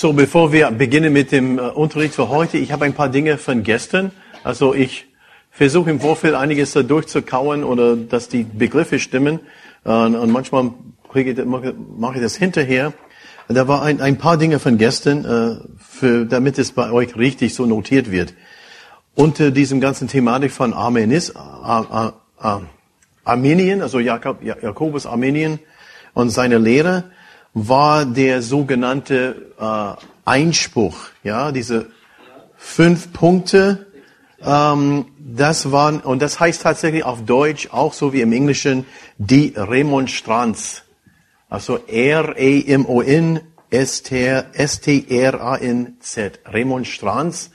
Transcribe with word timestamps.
So, 0.00 0.12
bevor 0.12 0.52
wir 0.52 0.70
beginnen 0.70 1.12
mit 1.12 1.32
dem 1.32 1.58
äh, 1.58 1.62
Unterricht 1.62 2.14
für 2.14 2.28
heute, 2.28 2.56
ich 2.56 2.70
habe 2.70 2.84
ein 2.84 2.92
paar 2.92 3.08
Dinge 3.08 3.36
von 3.36 3.64
gestern. 3.64 4.12
Also 4.44 4.72
ich 4.72 5.08
versuche 5.50 5.90
im 5.90 5.98
Vorfeld 5.98 6.36
einiges 6.36 6.70
da 6.70 6.84
durchzukauen 6.84 7.64
oder 7.64 7.96
dass 7.96 8.28
die 8.28 8.44
Begriffe 8.44 9.00
stimmen. 9.00 9.40
Äh, 9.84 9.90
und 9.90 10.30
manchmal 10.30 10.70
ich, 11.14 11.36
mache 11.44 12.14
ich 12.14 12.22
das 12.22 12.36
hinterher. 12.36 12.92
Da 13.48 13.66
war 13.66 13.82
ein, 13.82 14.00
ein 14.00 14.18
paar 14.18 14.36
Dinge 14.36 14.60
von 14.60 14.78
gestern, 14.78 15.24
äh, 15.24 15.56
für, 15.80 16.26
damit 16.26 16.60
es 16.60 16.70
bei 16.70 16.92
euch 16.92 17.16
richtig 17.16 17.56
so 17.56 17.66
notiert 17.66 18.12
wird. 18.12 18.34
Unter 19.16 19.50
diesem 19.50 19.80
ganzen 19.80 20.06
Thematik 20.06 20.52
von 20.52 20.74
Armenis, 20.74 21.34
Armenien, 23.24 23.82
also 23.82 23.98
Jakob, 23.98 24.44
Jakobus 24.44 25.06
Armenien 25.06 25.58
und 26.14 26.30
seine 26.30 26.58
Lehre, 26.58 27.10
war 27.54 28.04
der 28.04 28.42
sogenannte 28.42 29.52
äh, 29.58 30.06
Einspruch, 30.24 30.96
ja, 31.22 31.52
diese 31.52 31.90
fünf 32.56 33.12
Punkte. 33.12 33.86
Ähm, 34.44 35.06
das 35.18 35.72
waren 35.72 36.00
und 36.00 36.22
das 36.22 36.38
heißt 36.38 36.62
tatsächlich 36.62 37.04
auf 37.04 37.24
Deutsch 37.24 37.68
auch 37.70 37.92
so 37.92 38.12
wie 38.12 38.20
im 38.20 38.32
Englischen 38.32 38.86
die 39.18 39.54
Remonstranz. 39.56 40.82
Also 41.48 41.78
R 41.86 42.36
E 42.38 42.64
M 42.66 42.86
O 42.86 43.00
N 43.00 43.40
S 43.70 44.02
T 44.02 44.20
R 44.20 45.40
A 45.40 45.56
N 45.56 45.96
Z 46.00 46.40
Remonstranz 46.46 47.50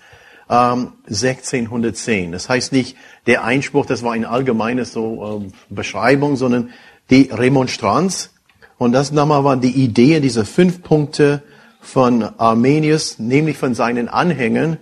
ähm, 0.49 0.93
1610. 1.07 2.31
Das 2.31 2.49
heißt 2.49 2.71
nicht 2.71 2.97
der 3.27 3.43
Einspruch, 3.43 3.85
das 3.85 4.03
war 4.03 4.13
eine 4.13 4.29
allgemeine 4.29 4.85
so 4.85 5.43
äh, 5.45 5.51
Beschreibung, 5.69 6.35
sondern 6.35 6.71
die 7.09 7.29
Remonstranz 7.31 8.32
und 8.77 8.91
das 8.91 9.11
nochmal 9.11 9.43
war 9.43 9.57
die 9.57 9.71
Idee, 9.71 10.19
diese 10.19 10.45
fünf 10.45 10.83
Punkte 10.83 11.43
von 11.81 12.23
Armenius, 12.37 13.19
nämlich 13.19 13.57
von 13.57 13.75
seinen 13.75 14.09
Anhängern, 14.09 14.77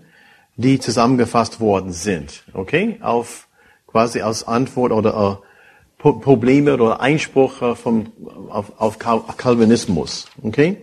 die 0.56 0.80
zusammengefasst 0.80 1.60
worden 1.60 1.92
sind. 1.92 2.44
Okay? 2.54 3.00
Auf, 3.02 3.48
quasi 3.88 4.22
als 4.22 4.48
Antwort 4.48 4.92
oder 4.92 5.42
äh, 5.42 6.12
Probleme 6.12 6.74
oder 6.74 7.02
Einspruch 7.02 7.62
äh, 7.62 7.76
vom, 7.76 8.12
auf, 8.50 8.74
auf 8.78 8.98
Calvinismus. 9.00 10.28
Okay? 10.44 10.78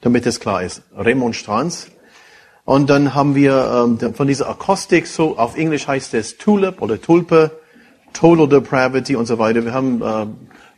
Damit 0.00 0.26
es 0.26 0.40
klar 0.40 0.62
ist. 0.62 0.82
Remonstranz. 0.96 1.88
Und 2.64 2.88
dann 2.88 3.14
haben 3.14 3.34
wir 3.34 3.98
ähm, 4.02 4.14
von 4.14 4.26
dieser 4.26 4.48
Akustik, 4.48 5.06
so 5.06 5.36
auf 5.36 5.56
Englisch 5.56 5.86
heißt 5.86 6.14
es 6.14 6.38
Tulip 6.38 6.80
oder 6.80 7.00
Tulpe, 7.00 7.50
Total 8.14 8.48
Depravity 8.48 9.16
und 9.16 9.26
so 9.26 9.38
weiter. 9.38 9.64
Wir 9.64 9.74
haben 9.74 10.00
äh, 10.00 10.26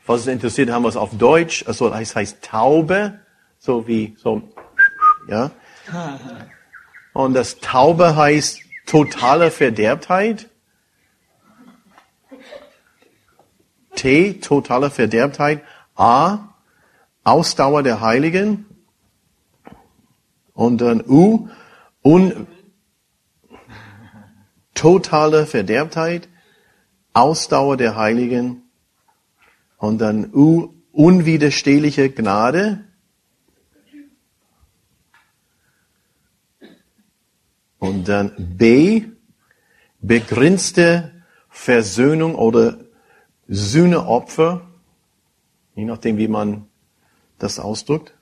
was 0.06 0.22
es 0.22 0.26
interessiert, 0.28 0.70
haben 0.70 0.82
wir 0.82 0.88
es 0.88 0.96
auf 0.96 1.16
Deutsch. 1.16 1.64
Also 1.66 1.90
das 1.90 2.14
heißt 2.14 2.42
Taube, 2.42 3.20
so 3.58 3.86
wie 3.86 4.16
so, 4.18 4.42
ja. 5.28 5.50
Und 7.12 7.34
das 7.34 7.58
Taube 7.60 8.16
heißt 8.16 8.60
totale 8.86 9.50
Verderbtheit. 9.50 10.48
T, 13.94 14.34
totale 14.34 14.90
Verderbtheit. 14.90 15.62
A, 15.94 16.54
Ausdauer 17.24 17.82
der 17.82 18.00
Heiligen. 18.00 18.66
Und 20.52 20.80
dann 20.80 21.02
U, 21.06 21.48
un, 22.02 22.46
totale 24.76 25.46
Verderbtheit, 25.46 26.28
Ausdauer 27.12 27.76
der 27.76 27.96
Heiligen 27.96 28.65
und 29.78 29.98
dann 29.98 30.32
U, 30.32 30.74
unwiderstehliche 30.92 32.10
Gnade. 32.10 32.84
Und 37.78 38.08
dann 38.08 38.32
B, 38.38 39.04
begrenzte 40.00 41.12
Versöhnung 41.50 42.34
oder 42.34 42.78
Sühneopfer, 43.48 44.66
je 45.74 45.84
nachdem, 45.84 46.16
wie 46.16 46.28
man 46.28 46.68
das 47.38 47.58
ausdrückt. 47.58 48.14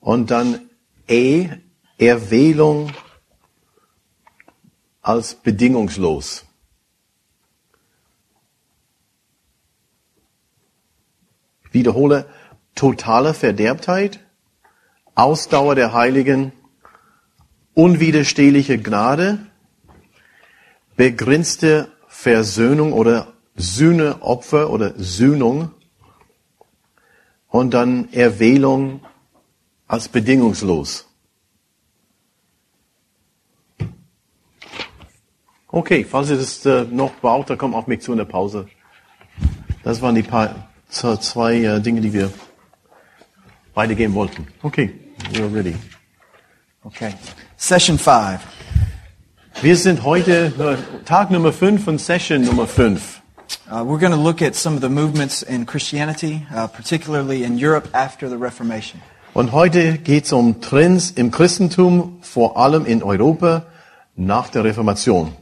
Und 0.00 0.30
dann 0.30 0.68
E, 1.06 1.48
Erwählung 1.96 2.92
als 5.00 5.34
bedingungslos. 5.34 6.47
Wiederhole, 11.72 12.26
totale 12.74 13.34
Verderbtheit, 13.34 14.20
Ausdauer 15.14 15.74
der 15.74 15.92
Heiligen, 15.92 16.52
unwiderstehliche 17.74 18.78
Gnade, 18.78 19.38
begrenzte 20.96 21.88
Versöhnung 22.06 22.92
oder 22.92 23.32
Sühneopfer 23.56 24.70
oder 24.70 24.94
Sühnung 24.96 25.72
und 27.48 27.74
dann 27.74 28.12
Erwählung 28.12 29.00
als 29.86 30.08
bedingungslos. 30.08 31.08
Okay, 35.70 36.04
falls 36.04 36.30
ihr 36.30 36.36
das 36.36 36.64
äh, 36.64 36.84
noch 36.84 37.14
braucht, 37.16 37.50
dann 37.50 37.58
kommt 37.58 37.74
auf 37.74 37.86
mich 37.86 38.00
zu 38.00 38.12
in 38.12 38.18
der 38.18 38.24
Pause. 38.24 38.68
Das 39.84 40.00
waren 40.00 40.14
die 40.14 40.22
paar 40.22 40.67
zwei 40.88 41.56
äh, 41.56 41.80
Dinge, 41.80 42.00
die 42.00 42.12
wir 42.12 42.30
weitergehen 43.74 44.14
wollten. 44.14 44.46
Okay, 44.62 44.94
we're 45.32 45.52
ready. 45.54 45.74
Okay. 46.84 47.14
Session 47.56 47.98
5. 47.98 48.40
Wir 49.60 49.76
sind 49.76 50.04
heute 50.04 50.52
äh, 50.58 51.04
Tag 51.04 51.30
Nummer 51.30 51.52
5 51.52 51.84
von 51.84 51.98
Session 51.98 52.42
Nummer 52.42 52.66
5. 52.66 53.22
Uh, 53.70 53.82
we're 53.82 53.98
going 53.98 54.12
to 54.12 54.16
look 54.16 54.40
at 54.42 54.54
some 54.54 54.74
of 54.74 54.82
the 54.82 54.88
movements 54.88 55.42
in 55.42 55.66
Christianity, 55.66 56.46
uh, 56.54 56.66
particularly 56.66 57.44
in 57.44 57.58
Europe 57.58 57.88
after 57.92 58.28
the 58.28 58.36
Reformation. 58.36 59.00
Und 59.34 59.52
heute 59.52 59.98
geht 59.98 60.24
es 60.24 60.32
um 60.32 60.60
Trends 60.60 61.10
im 61.10 61.30
Christentum, 61.30 62.18
vor 62.22 62.56
allem 62.56 62.86
in 62.86 63.02
Europa 63.02 63.66
nach 64.16 64.48
der 64.48 64.64
Reformation. 64.64 65.32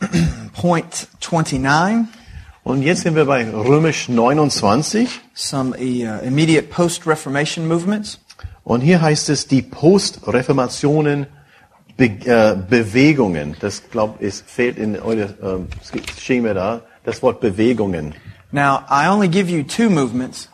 Point 0.52 1.08
29. 1.20 2.08
Und 2.70 2.82
jetzt 2.82 3.02
sind 3.02 3.16
wir 3.16 3.24
bei 3.24 3.50
Römisch 3.50 4.08
29. 4.08 5.08
Some 5.34 5.74
uh, 5.76 6.24
immediate 6.24 6.68
post-Reformation 6.68 7.66
movements. 7.66 8.20
Und 8.62 8.80
hier 8.80 9.02
heißt 9.02 9.28
es 9.28 9.48
die 9.48 9.60
Post-Reformationen 9.60 11.26
Be 11.96 12.04
äh, 12.24 12.54
Bewegungen. 12.56 13.56
Das 13.58 13.90
glaube 13.90 14.24
ich 14.24 14.34
fehlt 14.46 14.78
in 14.78 15.00
eurem 15.00 15.66
äh, 15.66 16.20
Schema 16.20 16.54
da. 16.54 16.82
Das 17.04 17.20
Wort 17.24 17.40
Bewegungen. 17.40 18.14
Now 18.52 18.82
I 18.88 19.08
only 19.08 19.26
give 19.26 19.50
you 19.50 19.64
two 19.64 19.90
movements. 19.90 20.48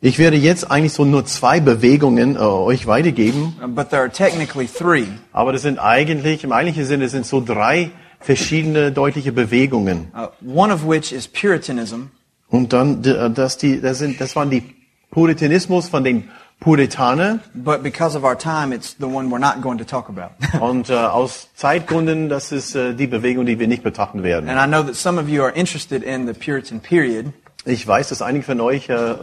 Ich 0.00 0.20
werde 0.20 0.36
jetzt 0.36 0.70
eigentlich 0.70 0.92
so 0.92 1.04
nur 1.04 1.26
zwei 1.26 1.58
Bewegungen 1.58 2.36
äh, 2.36 2.38
euch 2.38 2.86
weitergeben. 2.86 3.56
But 3.74 3.90
there 3.90 4.02
are 4.02 4.10
technically 4.10 4.68
three. 4.68 5.06
Aber 5.32 5.52
das 5.52 5.62
sind 5.62 5.80
eigentlich 5.80 6.44
im 6.44 6.52
eigentlichen 6.52 6.86
Sinne 6.86 7.08
sind 7.08 7.26
so 7.26 7.40
drei 7.44 7.90
verschiedene 8.24 8.90
deutliche 8.90 9.32
Bewegungen. 9.32 10.08
Uh, 10.14 10.28
one 10.42 10.72
of 10.72 10.86
which 10.88 11.12
is 11.12 11.28
Puritanism. 11.28 12.10
Und 12.48 12.72
dann, 12.72 13.04
äh, 13.04 13.30
das, 13.30 13.58
die, 13.58 13.80
das, 13.80 13.98
sind, 13.98 14.20
das 14.20 14.34
waren 14.36 14.50
die 14.50 14.62
Puritanismus 15.10 15.88
von 15.88 16.04
den 16.04 16.30
Puritaner. 16.60 17.40
but 17.54 17.82
because 17.82 18.16
of 18.16 18.24
our 18.24 18.36
time, 18.36 18.72
it's 18.74 18.96
the 18.98 19.06
one 19.06 19.28
we're 19.30 19.38
not 19.38 19.60
going 19.60 19.76
to 19.78 19.84
talk 19.84 20.08
about. 20.08 20.30
Und 20.60 20.88
äh, 20.88 20.94
aus 20.94 21.48
Zeitgründen, 21.54 22.28
das 22.28 22.52
ist 22.52 22.74
äh, 22.74 22.94
die 22.94 23.06
Bewegung, 23.06 23.44
die 23.44 23.58
wir 23.58 23.68
nicht 23.68 23.82
betrachten 23.82 24.22
werden. 24.22 24.48
and 24.48 24.58
I 24.58 24.66
know 24.66 24.82
that 24.82 24.94
some 24.96 25.20
of 25.20 25.28
you 25.28 25.42
are 25.42 25.52
interested 25.52 26.02
in 26.02 26.26
the 26.26 26.32
Puritan 26.32 26.80
period. 26.80 27.26
Ich 27.66 27.86
weiß, 27.86 28.10
dass 28.10 28.22
einige 28.22 28.44
von 28.44 28.60
euch 28.60 28.88
äh, 28.88 29.14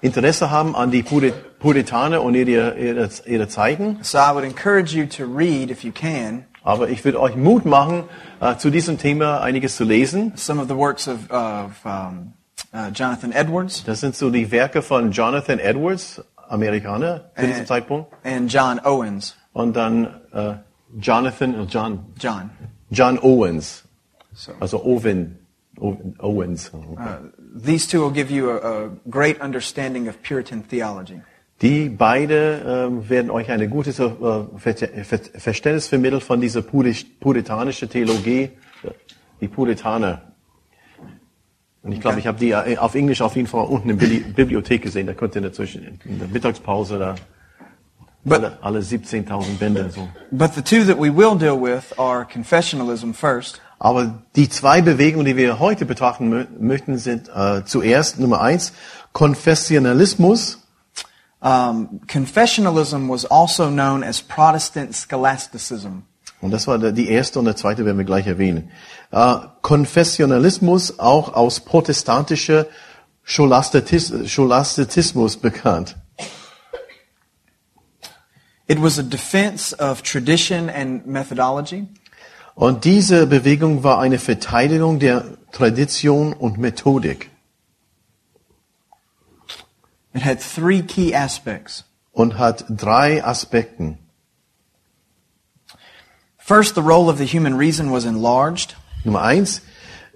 Interesse 0.00 0.50
haben 0.50 0.74
an 0.74 0.90
die 0.90 1.02
Puri- 1.02 1.32
Puritaner 1.60 2.22
und 2.22 2.34
ihre, 2.34 2.78
ihre, 2.78 3.10
ihre 3.26 3.48
Zeiten. 3.48 3.98
So 4.02 4.18
I 4.18 4.32
would 4.32 4.44
encourage 4.44 4.94
you 4.96 5.06
to 5.06 5.24
read, 5.24 5.70
if 5.70 5.84
you 5.84 5.92
can, 5.92 6.45
Aber 6.66 6.88
ich 6.90 7.04
würde 7.04 7.20
euch 7.20 7.36
Mut 7.36 7.64
machen, 7.64 8.04
äh, 8.40 8.56
zu 8.56 8.70
diesem 8.70 8.98
Thema 8.98 9.40
einiges 9.40 9.76
zu 9.76 9.84
lesen. 9.84 10.32
some 10.36 10.60
of 10.60 10.68
the 10.68 10.74
works 10.76 11.06
of, 11.08 11.30
of 11.30 11.70
um, 11.84 12.32
uh, 12.74 12.90
Jonathan 12.92 13.32
Edwards 13.32 13.84
Das 13.84 14.00
sind 14.00 14.16
so 14.16 14.30
die 14.30 14.50
Werke 14.50 14.82
von 14.82 15.12
Jonathan 15.12 15.58
Edwards, 15.60 16.22
Amerikaner 16.48 17.30
zu 17.36 17.46
diesem 17.46 17.62
Äh. 17.62 17.66
Zeitpunkt. 17.66 18.12
and 18.24 18.52
John 18.52 18.80
Owens. 18.84 19.36
Und 19.52 19.74
dann 19.76 20.06
äh, 20.32 20.54
Jonathan, 21.00 21.54
äh, 21.54 21.62
John, 21.68 22.04
John. 22.18 22.50
John 22.90 23.18
Owens. 23.22 23.84
So 24.34 24.52
Also 24.60 24.82
Owen, 24.84 25.38
Owen 25.78 26.14
Owens. 26.18 26.70
uh, 26.74 27.30
these 27.54 27.86
two 27.86 28.00
will 28.02 28.10
give 28.12 28.30
you 28.30 28.50
a, 28.50 28.86
a 28.86 28.90
great 29.08 29.40
understanding 29.40 30.08
of 30.08 30.20
Puritan 30.22 30.62
theology. 30.62 31.20
Die 31.62 31.88
beide 31.88 32.86
ähm, 32.88 33.08
werden 33.08 33.30
euch 33.30 33.50
ein 33.50 33.70
gutes 33.70 33.98
äh, 33.98 34.10
Ver 34.58 34.74
Ver 34.76 35.20
Verständnis 35.38 35.88
vermitteln 35.88 36.20
von 36.20 36.40
dieser 36.40 36.60
Puri- 36.60 37.06
puritanischen 37.18 37.88
Theologie, 37.88 38.50
äh, 38.82 38.90
die 39.40 39.48
Puritaner. 39.48 40.20
Und 41.82 41.92
ich 41.92 42.00
glaube, 42.00 42.18
ich 42.18 42.26
habe 42.26 42.38
die 42.38 42.50
äh, 42.50 42.76
auf 42.76 42.94
Englisch 42.94 43.22
auf 43.22 43.36
jeden 43.36 43.48
Fall 43.48 43.64
unten 43.66 43.88
in 43.90 43.98
der 43.98 44.06
Bibli- 44.08 44.32
Bibliothek 44.34 44.82
gesehen. 44.82 45.06
Da 45.06 45.14
konnte 45.14 45.40
dazwischen 45.40 45.98
in 46.04 46.18
der 46.18 46.28
Mittagspause 46.28 46.98
da 46.98 47.14
But, 48.24 48.38
alle, 48.42 48.58
alle 48.60 48.78
17.000 48.80 49.58
Bände 49.58 49.88
so. 49.88 50.08
but 50.32 50.52
the 50.52 50.60
two 50.60 50.84
that 50.84 50.98
we 51.00 51.10
will 51.16 51.38
deal 51.38 51.56
with 51.62 51.96
are 51.96 52.26
confessionalism 52.26 53.12
first 53.14 53.62
Aber 53.78 54.24
die 54.34 54.48
zwei 54.48 54.82
Bewegungen, 54.82 55.24
die 55.26 55.36
wir 55.36 55.58
heute 55.60 55.86
betrachten 55.86 56.28
mö 56.28 56.44
möchten, 56.58 56.98
sind 56.98 57.30
äh, 57.34 57.62
zuerst 57.64 58.18
Nummer 58.18 58.40
eins 58.40 58.72
Konfessionalismus. 59.12 60.65
Um, 61.46 62.00
confessionalism 62.08 63.08
was 63.08 63.24
also 63.24 63.70
known 63.70 64.02
as 64.02 64.20
Protestant 64.20 64.96
scholasticism. 64.96 66.02
Und 66.40 66.50
das 66.50 66.66
war 66.66 66.76
die 66.78 67.08
erste 67.08 67.38
und 67.38 67.44
der 67.44 67.54
zweite 67.54 67.84
werden 67.84 67.98
wir 67.98 68.04
gleich 68.04 68.26
erwähnen. 68.26 68.72
Äh, 69.12 69.36
Konfessionalismus, 69.62 70.98
auch 70.98 71.34
aus 71.34 71.60
protestantischer 71.60 72.66
Scholastitis 73.22 74.12
Scholastitismus 74.28 75.36
bekannt. 75.36 75.94
It 78.66 78.82
was 78.82 78.98
a 78.98 79.04
defense 79.04 79.72
of 79.78 80.02
tradition 80.02 80.68
and 80.68 81.06
methodology. 81.06 81.86
Und 82.56 82.84
diese 82.84 83.28
Bewegung 83.28 83.84
war 83.84 84.00
eine 84.00 84.18
Verteidigung 84.18 84.98
der 84.98 85.24
Tradition 85.52 86.32
und 86.32 86.58
Methodik 86.58 87.30
It 90.16 90.22
had 90.24 90.40
three 90.40 90.82
key 90.82 91.14
aspects. 91.14 91.84
und 92.12 92.38
hat 92.38 92.64
drei 92.70 93.22
Aspekten. 93.22 93.98
First, 96.38 96.74
the 96.74 96.80
role 96.80 97.10
of 97.10 97.18
the 97.18 97.26
human 97.26 97.58
reason 97.58 97.92
was 97.92 98.06
enlarged. 98.06 98.74
Nummer 99.04 99.20
eins, 99.20 99.60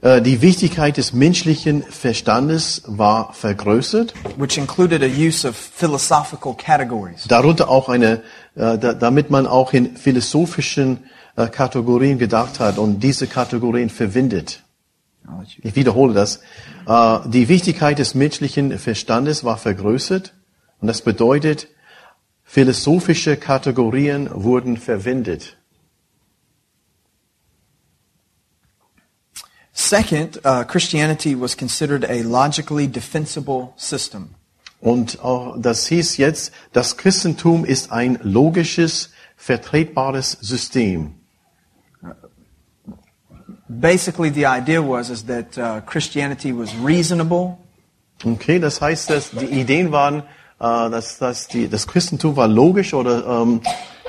äh, 0.00 0.22
die 0.22 0.40
Wichtigkeit 0.40 0.96
des 0.96 1.12
menschlichen 1.12 1.82
Verstandes 1.82 2.82
war 2.86 3.34
vergrößert. 3.34 4.14
which 4.38 4.56
included 4.56 5.02
a 5.02 5.06
use 5.06 5.46
of 5.46 5.54
philosophical 5.54 6.54
categories. 6.54 7.26
Darunter 7.28 7.68
auch 7.68 7.90
eine, 7.90 8.22
äh, 8.54 8.78
da, 8.78 8.94
damit 8.94 9.28
man 9.28 9.46
auch 9.46 9.74
in 9.74 9.98
philosophischen 9.98 11.04
äh, 11.36 11.48
Kategorien 11.48 12.18
gedacht 12.18 12.58
hat 12.60 12.78
und 12.78 13.00
diese 13.00 13.26
Kategorien 13.26 13.90
verwendet. 13.90 14.62
Ich 15.62 15.76
wiederhole 15.76 16.14
das. 16.14 16.40
Äh, 16.86 17.18
die 17.28 17.48
Wichtigkeit 17.48 17.98
des 17.98 18.14
menschlichen 18.14 18.78
Verstandes 18.78 19.44
war 19.44 19.58
vergrößert 19.58 20.34
und 20.80 20.88
das 20.88 21.02
bedeutet, 21.02 21.68
philosophische 22.42 23.36
Kategorien 23.36 24.28
wurden 24.32 24.76
verwendet. 24.76 25.56
Second, 29.72 30.40
uh, 30.44 30.64
Christianity 30.64 31.34
was 31.34 31.56
considered 31.56 32.04
a 32.04 32.22
logically 32.22 32.86
defensible 32.86 33.72
system. 33.76 34.34
Und 34.80 35.20
auch 35.20 35.56
das 35.58 35.86
hieß 35.86 36.16
jetzt, 36.16 36.52
das 36.72 36.96
Christentum 36.96 37.64
ist 37.64 37.92
ein 37.92 38.18
logisches, 38.22 39.10
vertretbares 39.36 40.32
System. 40.40 41.19
Basically, 43.78 44.30
the 44.30 44.46
idea 44.46 44.82
was 44.82 45.10
is 45.10 45.24
that 45.26 45.56
uh, 45.56 45.80
Christianity 45.82 46.52
was 46.52 46.74
reasonable, 46.76 47.58
Okay, 48.24 48.58
das 48.58 48.80
heißt, 48.80 49.08
dass 49.08 49.30
die 49.30 49.46
Ideen 49.46 49.92
waren, 49.92 50.20
äh, 50.20 50.22
dass, 50.60 51.18
dass 51.18 51.48
die, 51.48 51.68
das 51.68 51.86
Christentum 51.86 52.36
war 52.36 52.48
logisch 52.48 52.92
oder 52.92 53.42
ähm, 53.42 53.62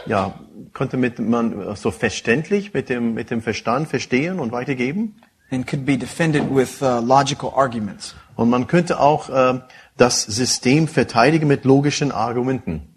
ja, 0.06 0.34
konnte 0.74 0.98
mit, 0.98 1.20
man 1.20 1.62
äh, 1.62 1.76
so 1.78 1.92
verständlich 1.92 2.74
mit 2.74 2.90
dem, 2.90 3.14
mit 3.14 3.32
dem 3.32 3.42
Verstand 3.42 3.88
verstehen 3.88 4.40
und 4.40 4.52
weitergeben. 4.52 5.16
and 5.54 5.68
could 5.68 5.86
be 5.86 5.98
defended 5.98 6.50
with 6.50 6.82
uh, 6.82 7.00
logical 7.02 7.52
arguments. 7.54 8.16
Und 8.36 8.50
man 8.50 8.68
könnte 8.68 9.00
auch 9.02 9.30
äh, 9.30 9.60
das 9.98 10.24
System 10.24 10.88
verteidigen 10.88 11.48
mit 11.48 11.66
logischen 11.66 12.12
Argumenten. 12.12 12.88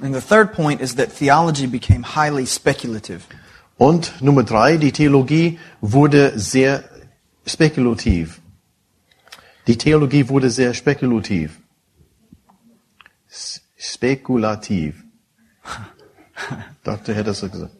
And 0.00 0.14
the 0.14 0.20
third 0.20 0.52
point 0.52 0.80
is 0.80 0.94
that 0.94 1.14
theology 1.14 1.66
became 1.66 2.02
highly 2.02 2.46
speculative. 2.46 3.22
Und 3.78 4.20
Nummer 4.20 4.42
drei, 4.42 4.76
die 4.76 4.92
Theologie 4.92 5.58
wurde 5.80 6.38
sehr 6.38 6.84
spekulativ. 7.46 8.40
Die 9.66 9.78
Theologie 9.78 10.28
wurde 10.28 10.50
sehr 10.50 10.74
spekulativ. 10.74 11.60
Spekulativ. 13.76 15.04
Dr. 16.84 17.14
das 17.22 17.38
so 17.38 17.48
gesagt. 17.48 17.72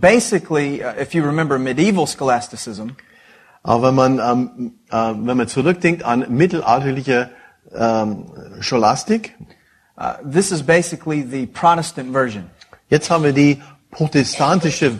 Basically, 0.00 0.82
uh, 0.82 1.00
if 1.00 1.14
you 1.14 1.22
remember 1.22 1.58
medieval 1.58 2.06
scholasticism, 2.06 2.96
Aber 3.66 3.88
wenn 3.88 3.94
man, 3.94 4.18
ähm, 4.18 4.72
äh, 4.90 5.14
wenn 5.26 5.38
man 5.38 5.48
zurückdenkt 5.48 6.04
an 6.04 6.26
mittelalterliche 6.28 7.30
ähm, 7.74 8.26
Scholastik, 8.60 9.34
uh, 9.96 10.12
this 10.22 10.52
is 10.52 10.62
basically 10.62 11.22
the 11.22 11.46
Protestant 11.46 12.12
version. 12.12 12.50
jetzt 12.90 13.10
haben 13.10 13.24
wir 13.24 13.32
die 13.32 13.62
protestantische, 13.94 14.98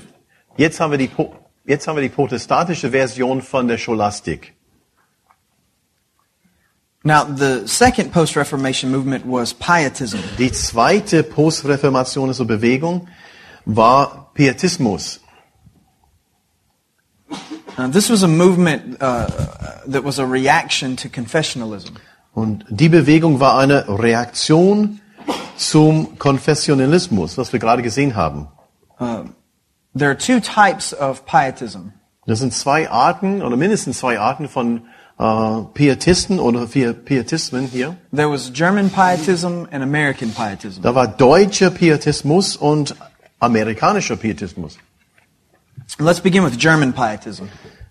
jetzt 0.56 0.80
haben 0.80 0.92
wir 0.92 0.98
die, 0.98 1.10
jetzt 1.66 1.86
haben 1.86 1.96
wir 1.96 2.02
die 2.02 2.14
protestantische 2.14 2.90
Version 2.90 3.42
von 3.42 3.68
der 3.68 3.78
Scholastik. 3.78 4.54
Now, 7.06 7.26
the 7.26 7.66
second 7.66 8.12
post-Reformation 8.12 8.90
movement 8.90 9.26
was 9.26 9.52
Pietism. 9.52 10.20
Die 10.38 10.50
zweite 10.52 11.22
Postreformation, 11.22 12.28
also 12.28 12.46
Bewegung, 12.46 13.08
war 13.66 14.30
Pietismus. 14.32 15.20
Uh, 17.76 17.88
this 17.88 18.08
was 18.08 18.22
a 18.22 18.28
movement 18.28 18.96
uh, 19.02 19.26
that 19.86 20.02
was 20.02 20.18
a 20.18 20.24
reaction 20.24 20.96
to 20.96 21.08
confessionalism. 21.08 21.96
Und 22.32 22.64
die 22.70 22.88
Bewegung 22.88 23.38
war 23.38 23.58
eine 23.58 23.86
Reaktion 23.86 25.00
zum 25.56 26.18
Konfessionalismus, 26.18 27.36
was 27.36 27.52
wir 27.52 27.60
gerade 27.60 27.82
gesehen 27.82 28.16
haben. 28.16 28.48
There 28.98 30.10
are 30.10 30.16
two 30.16 30.40
types 30.40 30.92
of 30.92 31.24
pietism. 31.26 31.92
Das 32.26 32.38
sind 32.38 32.54
zwei 32.54 32.88
Arten 32.90 33.42
oder 33.42 33.56
mindestens 33.56 33.98
zwei 33.98 34.18
Arten 34.18 34.48
von 34.48 34.82
äh, 35.18 35.62
Pietisten 35.74 36.40
oder 36.40 36.66
vier 36.66 36.92
Pietismen 36.92 37.66
hier. 37.66 37.96
There 38.14 38.30
was 38.30 38.52
German 38.52 38.90
pietism 38.90 39.66
and 39.70 39.82
American 39.82 40.30
pietism. 40.30 40.82
Da 40.82 40.94
war 40.94 41.06
deutscher 41.06 41.70
Pietismus 41.70 42.56
und 42.56 42.96
amerikanischer 43.40 44.16
Pietismus. 44.16 44.78
Let's 45.98 46.20
begin 46.20 46.44
with 46.44 46.56
German 46.58 46.92
pietism. 46.92 47.44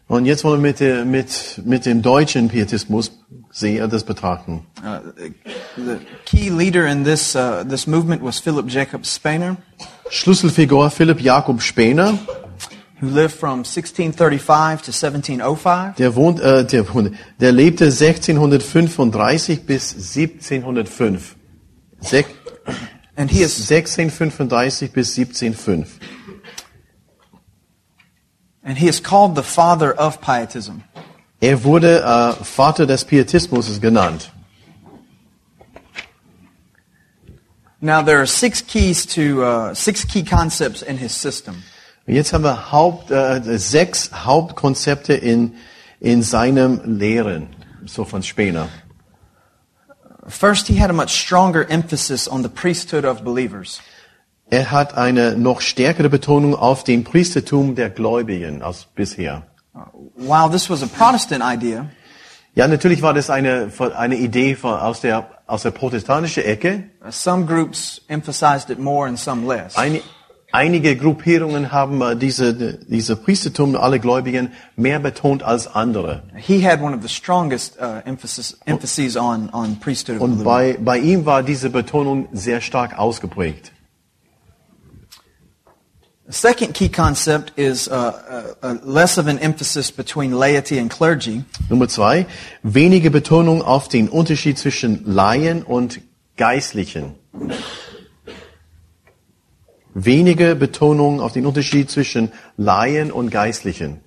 Und 0.07 0.25
jetzt 0.25 0.43
wollen 0.43 0.61
wir 0.61 1.05
mit, 1.05 1.05
mit, 1.05 1.61
mit 1.65 1.85
dem 1.85 2.01
deutschen 2.01 2.49
Pietismus 2.49 3.11
sehen, 3.51 3.89
das 3.89 4.03
betrachten. 4.03 4.65
Uh, 4.83 4.99
the 5.77 5.99
key 6.25 6.49
leader 6.49 6.85
in 6.87 7.03
this, 7.03 7.35
uh, 7.35 7.63
this 7.63 7.87
movement 7.87 8.21
was 8.21 8.39
Philip 8.39 8.67
Jacob 8.67 9.05
Spener, 9.05 9.55
Schlüsselfigur 10.13 10.91
Philipp 10.91 11.21
Jakob 11.21 11.59
Spener, 11.63 12.19
who 13.01 13.07
lived 13.07 13.33
from 13.33 13.63
1635 13.63 14.83
to 14.83 14.91
1705. 14.91 15.95
der 15.95 16.15
wohnt, 16.15 16.39
äh, 16.39 16.63
der, 16.65 16.85
der 17.39 17.51
lebte 17.51 17.85
1635 17.85 19.65
bis 19.65 19.93
1705. 19.93 21.35
Sech, 21.99 22.27
And 23.15 23.31
he 23.31 23.41
is, 23.41 23.57
1635 23.69 24.91
bis 24.91 25.17
1705. 25.17 25.99
and 28.63 28.77
he 28.77 28.87
is 28.87 29.01
called 29.01 29.35
the 29.35 29.41
father 29.43 29.95
of 29.99 30.21
pietism. 30.21 30.83
Er 31.41 31.63
wurde 31.63 32.03
äh, 32.03 32.43
Vater 32.43 32.85
des 32.85 33.03
Pietismus 33.03 33.81
genannt. 33.81 34.31
Now 37.83 38.01
there 38.01 38.21
are 38.21 38.25
six 38.25 38.61
keys 38.61 39.05
to 39.07 39.43
uh, 39.43 39.73
six 39.73 40.05
key 40.05 40.23
concepts 40.23 40.81
in 40.81 40.97
his 40.97 41.11
system. 41.11 41.63
Jetzt 42.07 42.31
haben 42.31 42.45
wir 42.45 42.71
Haupt, 42.71 43.11
äh, 43.11 43.57
sechs 43.57 44.09
Hauptkonzepte 44.13 45.13
in, 45.13 45.55
in 45.99 46.23
seinem 46.23 46.79
Lehren, 46.85 47.49
so 47.85 48.05
von 48.05 48.23
Spener. 48.23 48.69
First, 50.29 50.67
he 50.67 50.79
had 50.79 50.89
a 50.89 50.93
much 50.93 51.09
stronger 51.09 51.69
emphasis 51.69 52.25
on 52.29 52.41
the 52.41 52.47
priesthood 52.47 53.03
of 53.03 53.25
believers. 53.25 53.81
Er 54.49 54.71
hat 54.71 54.95
eine 54.95 55.35
noch 55.35 55.59
stärkere 55.59 56.07
Betonung 56.07 56.55
auf 56.55 56.85
den 56.85 57.03
Priestertum 57.03 57.75
der 57.75 57.89
Gläubigen 57.89 58.61
als 58.61 58.85
bisher. 58.95 59.43
While 60.15 60.49
this 60.49 60.69
was 60.69 60.83
a 60.83 60.87
Protestant 60.87 61.43
idea, 61.43 61.89
Ja, 62.55 62.67
natürlich 62.67 63.01
war 63.01 63.15
das 63.15 63.31
eine, 63.31 63.71
eine 63.97 64.15
Idee 64.15 64.53
von, 64.55 64.75
aus, 64.75 65.01
der, 65.01 65.27
aus 65.45 65.63
der 65.63 65.71
protestantischen 65.71 66.43
Ecke. 66.43 66.85
uh, 67.05 67.11
some 67.11 67.45
groups 67.45 68.01
emphasized 68.07 68.69
it 68.69 68.79
more 68.79 69.07
and 69.07 69.19
some 69.19 69.45
less. 69.45 69.75
Ein, 69.75 69.99
einige 70.53 70.95
Gruppierungen 70.95 71.71
haben 71.71 72.01
äh, 72.01 72.15
diese, 72.15 72.53
diese 72.53 73.15
Priestertum 73.17 73.75
aller 73.75 73.99
Gläubigen 73.99 74.53
mehr 74.77 74.99
betont 74.99 75.43
als 75.43 75.67
andere. 75.67 76.23
He 76.35 76.65
had 76.65 76.81
one 76.81 76.95
of 76.95 77.01
the 77.01 77.09
strongest 77.09 77.77
uh, 77.81 78.01
emphasis, 78.05 78.57
emphases 78.65 79.17
on, 79.17 79.49
on 79.51 79.79
priesthood 79.79 80.21
Und 80.21 80.43
bei, 80.45 80.77
bei 80.79 80.99
ihm 80.99 81.25
war 81.25 81.43
diese 81.43 81.69
Betonung 81.69 82.29
sehr 82.31 82.61
stark 82.61 82.97
ausgeprägt. 82.97 83.72
The 86.25 86.31
second 86.33 86.73
key 86.73 86.87
concept 86.87 87.51
is 87.57 87.89
uh, 87.89 88.55
uh, 88.63 88.65
uh, 88.65 88.77
less 88.83 89.17
of 89.17 89.27
an 89.27 89.39
emphasis 89.39 89.91
between 89.91 90.31
laity 90.31 90.79
and 90.79 90.89
clergy. 90.89 91.43
Nummer 91.69 91.87
zwei, 91.89 92.27
wenige 92.63 93.11
Betonung 93.11 93.61
auf 93.61 93.89
den 93.89 94.07
Unterschied 94.07 94.57
zwischen 94.57 95.03
Laien 95.05 95.63
und 95.63 95.99
Geistlichen. 96.37 97.15
Wenige 99.93 100.55
Betonung 100.55 101.19
auf 101.19 101.33
den 101.33 101.45
Unterschied 101.45 101.91
zwischen 101.91 102.31
Laien 102.57 103.11
und 103.11 103.29
Geistlichen. 103.29 103.99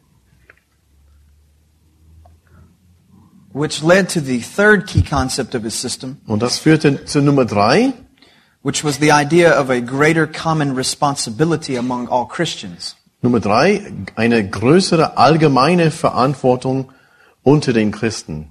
which 3.57 3.83
led 3.83 4.11
to 4.11 4.21
the 4.21 4.41
third 4.41 4.87
key 4.87 5.01
concept 5.01 5.55
of 5.55 5.63
his 5.63 5.75
system, 5.75 6.19
Und 6.27 6.43
das 6.43 6.59
führte 6.59 7.07
zu 7.07 7.23
Nummer 7.23 7.47
drei, 7.47 7.95
which 8.67 8.83
was 8.83 8.99
the 8.99 9.13
idea 9.13 9.49
of 9.49 9.71
a 9.71 9.81
greater 9.81 10.27
common 10.27 10.75
responsibility 10.75 11.77
among 11.77 12.09
all 12.09 12.27
Christians. 12.27 12.97
Nummer 13.23 13.39
drei, 13.39 13.93
eine 14.17 14.43
größere 14.43 15.17
allgemeine 15.17 15.93
Verantwortung 15.93 16.91
unter 17.45 17.73
den 17.73 17.93
Christen. 17.93 18.51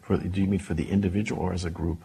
For, 0.00 0.16
do 0.16 0.40
you 0.40 0.46
mean 0.46 0.60
for 0.60 0.74
the 0.74 0.84
individual 0.84 1.42
or 1.42 1.52
as 1.52 1.66
a 1.66 1.70
group? 1.70 1.98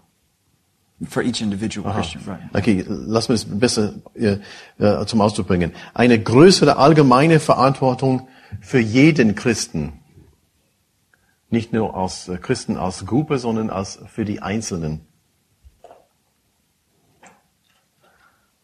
For 1.07 1.23
each 1.23 1.41
individual 1.41 1.93
Christian, 1.93 2.25
right? 2.27 2.53
Okay, 2.53 2.83
lass 2.85 3.29
mich 3.29 3.43
es 3.43 3.59
besser 3.59 3.93
äh, 4.13 4.39
äh, 4.77 5.05
zum 5.05 5.21
Ausdruck 5.21 5.47
bringen. 5.47 5.71
Eine 5.93 6.21
größere 6.21 6.75
allgemeine 6.75 7.39
Verantwortung 7.39 8.27
für 8.59 8.79
jeden 8.79 9.35
Christen. 9.35 9.93
Nicht 11.49 11.71
nur 11.71 11.95
als 11.95 12.27
äh, 12.27 12.37
Christen 12.37 12.75
als 12.75 13.05
Gruppe, 13.05 13.39
sondern 13.39 13.69
als 13.69 13.97
für 14.13 14.25
die 14.25 14.41
Einzelnen. 14.41 15.07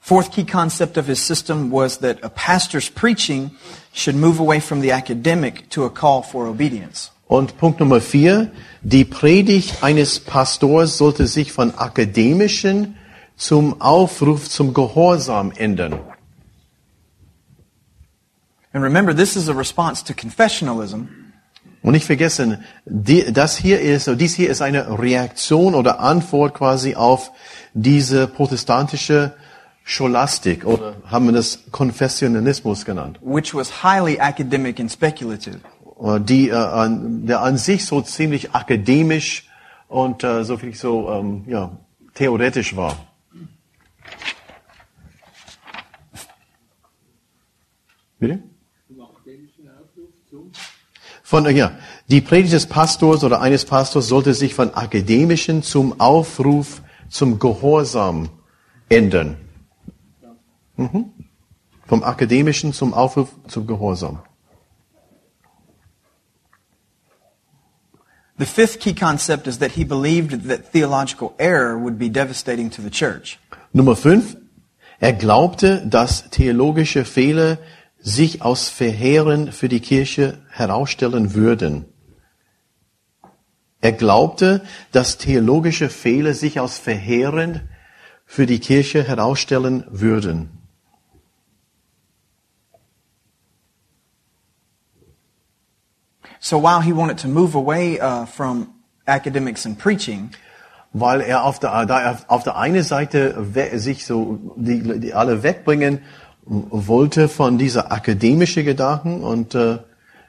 Fourth 0.07 0.31
key 0.31 0.45
concept 0.45 0.95
of 0.95 1.05
his 1.05 1.19
system 1.19 1.69
was 1.69 1.97
that 1.97 2.23
a 2.23 2.29
pastor's 2.29 2.87
preaching 2.87 3.51
should 3.91 4.15
move 4.15 4.39
away 4.39 4.61
from 4.61 4.79
the 4.79 4.93
academic 4.93 5.69
to 5.71 5.83
a 5.83 5.89
call 5.89 6.21
for 6.21 6.47
obedience. 6.47 7.11
Und 7.27 7.57
Punkt 7.57 7.81
Nummer 7.81 7.99
vier, 7.99 8.49
die 8.81 9.03
Predigt 9.03 9.83
eines 9.83 10.21
Pastors 10.21 10.97
sollte 10.97 11.27
sich 11.27 11.51
von 11.51 11.77
akademischen 11.77 12.95
zum 13.35 13.81
Aufruf 13.81 14.47
zum 14.49 14.73
Gehorsam 14.73 15.51
ändern. 15.51 15.99
And 18.71 18.81
remember, 18.81 19.13
this 19.13 19.35
is 19.35 19.49
a 19.49 19.53
response 19.53 20.05
to 20.05 20.13
confessionalism, 20.13 21.09
Und 21.81 21.91
nicht 21.91 22.05
vergessen, 22.05 22.63
die, 22.85 23.33
das 23.33 23.57
hier 23.57 23.81
ist, 23.81 24.09
dies 24.15 24.35
hier 24.35 24.49
ist 24.49 24.61
eine 24.61 24.99
Reaktion 24.99 25.75
oder 25.75 25.99
Antwort 25.99 26.53
quasi 26.53 26.95
auf 26.95 27.31
diese 27.73 28.27
protestantische 28.27 29.33
Scholastik 29.89 30.65
oder 30.65 30.97
haben 31.05 31.27
wir 31.27 31.31
das 31.31 31.63
Konfessionalismus 31.71 32.83
genannt, 32.83 33.19
which 33.21 33.55
was 33.55 33.81
highly 33.83 34.17
academic 34.17 34.81
and 34.81 34.91
speculative. 34.91 35.61
Äh, 36.03 36.19
die 36.19 36.49
äh, 36.49 36.55
an, 36.55 37.25
der 37.25 37.39
an 37.39 37.57
sich 37.57 37.85
so 37.85 38.01
ziemlich 38.01 38.53
akademisch 38.53 39.47
und 39.87 40.25
äh, 40.25 40.43
so 40.43 40.57
viel 40.57 40.75
so 40.75 41.09
ähm, 41.09 41.45
ja 41.47 41.71
theoretisch 42.15 42.75
war. 42.75 42.97
Bitte? 48.19 48.39
Von, 51.23 51.45
äh, 51.45 51.51
ja, 51.51 51.71
die 52.09 52.19
Predigt 52.19 52.51
des 52.51 52.65
Pastors 52.65 53.23
oder 53.23 53.39
eines 53.39 53.63
Pastors 53.63 54.09
sollte 54.09 54.33
sich 54.33 54.53
von 54.53 54.73
akademischen 54.73 55.63
zum 55.63 55.97
Aufruf 56.01 56.81
zum 57.07 57.39
Gehorsam 57.39 58.27
ändern. 58.89 59.37
Mhm. 60.77 61.11
Vom 61.85 62.03
akademischen 62.03 62.73
zum 62.73 62.93
Aufruf 62.93 63.29
zum 63.47 63.67
Gehorsam. 63.67 64.19
The 68.39 68.45
fifth 68.45 68.79
key 68.79 68.93
concept 68.93 69.47
is 69.47 69.57
that 69.59 69.71
he 69.71 69.83
believed 69.83 70.47
that 70.47 70.71
theological 70.71 71.33
error 71.39 71.77
would 71.77 71.97
be 71.97 72.09
devastating 72.09 72.69
to 72.69 72.81
the 72.81 72.91
church. 72.91 73.39
Nummer 73.73 73.95
fünf. 73.95 74.37
Er 74.99 75.13
glaubte, 75.13 75.85
dass 75.87 76.29
theologische 76.29 77.05
Fehler 77.05 77.57
sich 77.99 78.41
aus 78.41 78.69
Verheeren 78.69 79.51
für 79.51 79.69
die 79.69 79.79
Kirche 79.79 80.39
herausstellen 80.49 81.33
würden. 81.33 81.85
Er 83.81 83.91
glaubte, 83.91 84.63
dass 84.91 85.17
theologische 85.17 85.89
Fehler 85.89 86.33
sich 86.33 86.59
aus 86.59 86.79
Verheeren 86.79 87.69
für 88.25 88.45
die 88.45 88.59
Kirche 88.59 89.03
herausstellen 89.03 89.83
würden. 89.89 90.56
So 96.39 96.57
while 96.61 96.81
he 96.81 96.93
wanted 96.93 97.17
to 97.21 97.27
move 97.27 97.55
away 97.55 97.99
uh, 97.99 98.25
from 98.25 98.67
academics 99.05 99.65
and 99.65 99.77
preaching, 99.77 100.29
Weil 100.93 101.21
er 101.21 101.43
auf 101.43 101.59
der, 101.59 101.85
da 101.85 101.99
er 101.99 102.17
auf 102.27 102.43
der 102.43 102.55
einen 102.57 102.81
Seite 102.81 103.35
sich 103.75 104.05
so 104.05 104.39
die, 104.55 104.99
die 104.99 105.13
alle 105.13 105.43
wegbringen 105.43 105.99
wollte 106.45 107.27
von 107.27 107.57
dieser 107.57 107.91
akademischen 107.91 108.63
Gedanken 108.65 109.21
und 109.21 109.53
äh, 109.53 109.79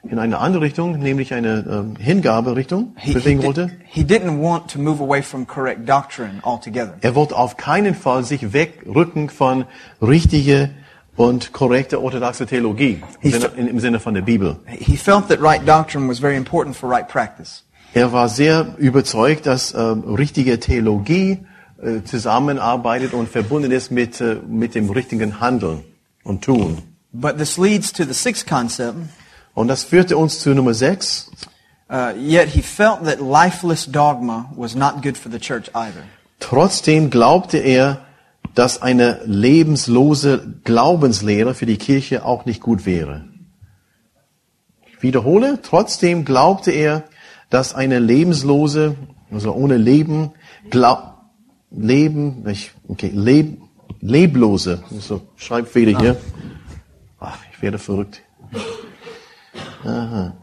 in 0.03 0.19
eine 0.19 0.37
andere 0.39 0.61
Richtung, 0.63 0.99
nämlich 0.99 1.33
eine 1.33 1.65
ähm, 1.69 1.95
Hingaberichtung 1.97 2.93
he, 2.97 3.07
he, 3.07 3.13
bewegen 3.13 3.39
di- 3.39 3.47
wollte. 3.47 3.71
he 3.85 4.01
didn't 4.03 4.41
want 4.43 4.69
to 4.69 4.79
move 4.79 5.01
away 5.01 5.21
from 5.23 5.47
correct 5.47 5.87
doctrine 5.87 6.39
altogether. 6.43 6.93
Er 7.01 7.15
wollte 7.15 7.35
auf 7.37 7.57
keinen 7.57 7.95
Fall 7.95 8.23
sich 8.23 8.53
wegrücken 8.53 9.29
von 9.29 9.65
richtige 10.01 10.69
und 11.19 11.51
korrekte 11.51 12.01
orthodoxe 12.01 12.45
Theologie 12.45 13.01
im 13.21 13.31
Sinne, 13.31 13.45
in- 13.57 13.67
im 13.67 13.79
Sinne 13.79 13.99
von 13.99 14.13
der 14.13 14.21
Bibel. 14.21 14.55
He 14.67 14.95
felt 14.95 15.27
that 15.27 15.41
right 15.41 15.61
doctrine 15.67 16.07
was 16.07 16.19
very 16.19 16.37
important 16.37 16.75
for 16.77 16.89
right 16.89 17.07
practice. 17.07 17.63
Er 17.93 18.11
war 18.13 18.29
sehr 18.29 18.75
überzeugt, 18.77 19.45
dass 19.45 19.73
ähm, 19.73 20.03
richtige 20.15 20.59
Theologie 20.59 21.39
äh, 21.81 22.03
zusammenarbeitet 22.05 23.13
und 23.13 23.27
verbunden 23.27 23.71
ist 23.71 23.91
mit, 23.91 24.21
äh, 24.21 24.37
mit 24.47 24.75
dem 24.75 24.89
richtigen 24.91 25.41
Handeln 25.41 25.83
und 26.23 26.43
Tun. 26.43 26.77
But 27.11 27.37
this 27.37 27.57
leads 27.57 27.91
to 27.93 28.03
the 28.05 28.13
sixth 28.13 28.47
concept. 28.47 28.95
Und 29.55 29.67
das 29.67 29.83
führte 29.83 30.15
uns 30.15 30.39
zu 30.39 30.53
Nummer 30.53 30.73
6. 30.73 31.31
Uh, 31.91 32.11
yet 32.15 32.47
he 32.49 32.61
felt 32.61 33.03
that 33.03 33.19
lifeless 33.19 33.85
dogma 33.91 34.45
was 34.55 34.75
not 34.75 35.01
good 35.01 35.17
for 35.17 35.29
the 35.31 35.39
church 35.39 35.69
either. 35.73 36.03
Trotzdem 36.39 37.09
glaubte 37.09 37.57
er, 37.57 38.05
dass 38.59 38.81
eine 38.81 39.21
lebenslose 39.23 40.55
Glaubenslehre 40.65 41.53
für 41.53 41.65
die 41.65 41.77
Kirche 41.77 42.25
auch 42.25 42.43
nicht 42.43 42.59
gut 42.61 42.85
wäre. 42.85 43.23
Ich 44.91 45.01
wiederhole, 45.01 45.59
trotzdem 45.63 46.25
glaubte 46.25 46.71
er, 46.71 47.05
dass 47.49 47.73
eine 47.73 47.99
lebenslose, 47.99 48.97
also 49.31 49.53
ohne 49.53 49.77
Leben, 49.77 50.33
glaub, 50.69 51.21
Leben, 51.71 52.45
ich, 52.49 52.73
okay, 52.89 53.09
leb, 53.13 53.61
leblose, 54.01 54.83
so 54.99 55.21
Schreibfehler 55.37 55.97
hier. 55.97 56.17
Ach, 57.17 57.37
ich 57.53 57.61
werde 57.61 57.77
verrückt. 57.77 58.21
Aha. 59.85 60.33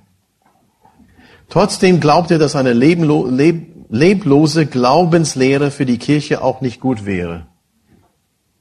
Trotzdem 1.50 2.00
glaubte 2.00 2.36
er, 2.36 2.38
dass 2.38 2.56
eine 2.56 2.72
leblose 2.72 4.64
Glaubenslehre 4.64 5.70
für 5.70 5.84
die 5.84 5.98
Kirche 5.98 6.42
auch 6.42 6.62
nicht 6.62 6.80
gut 6.80 7.04
wäre. 7.04 7.46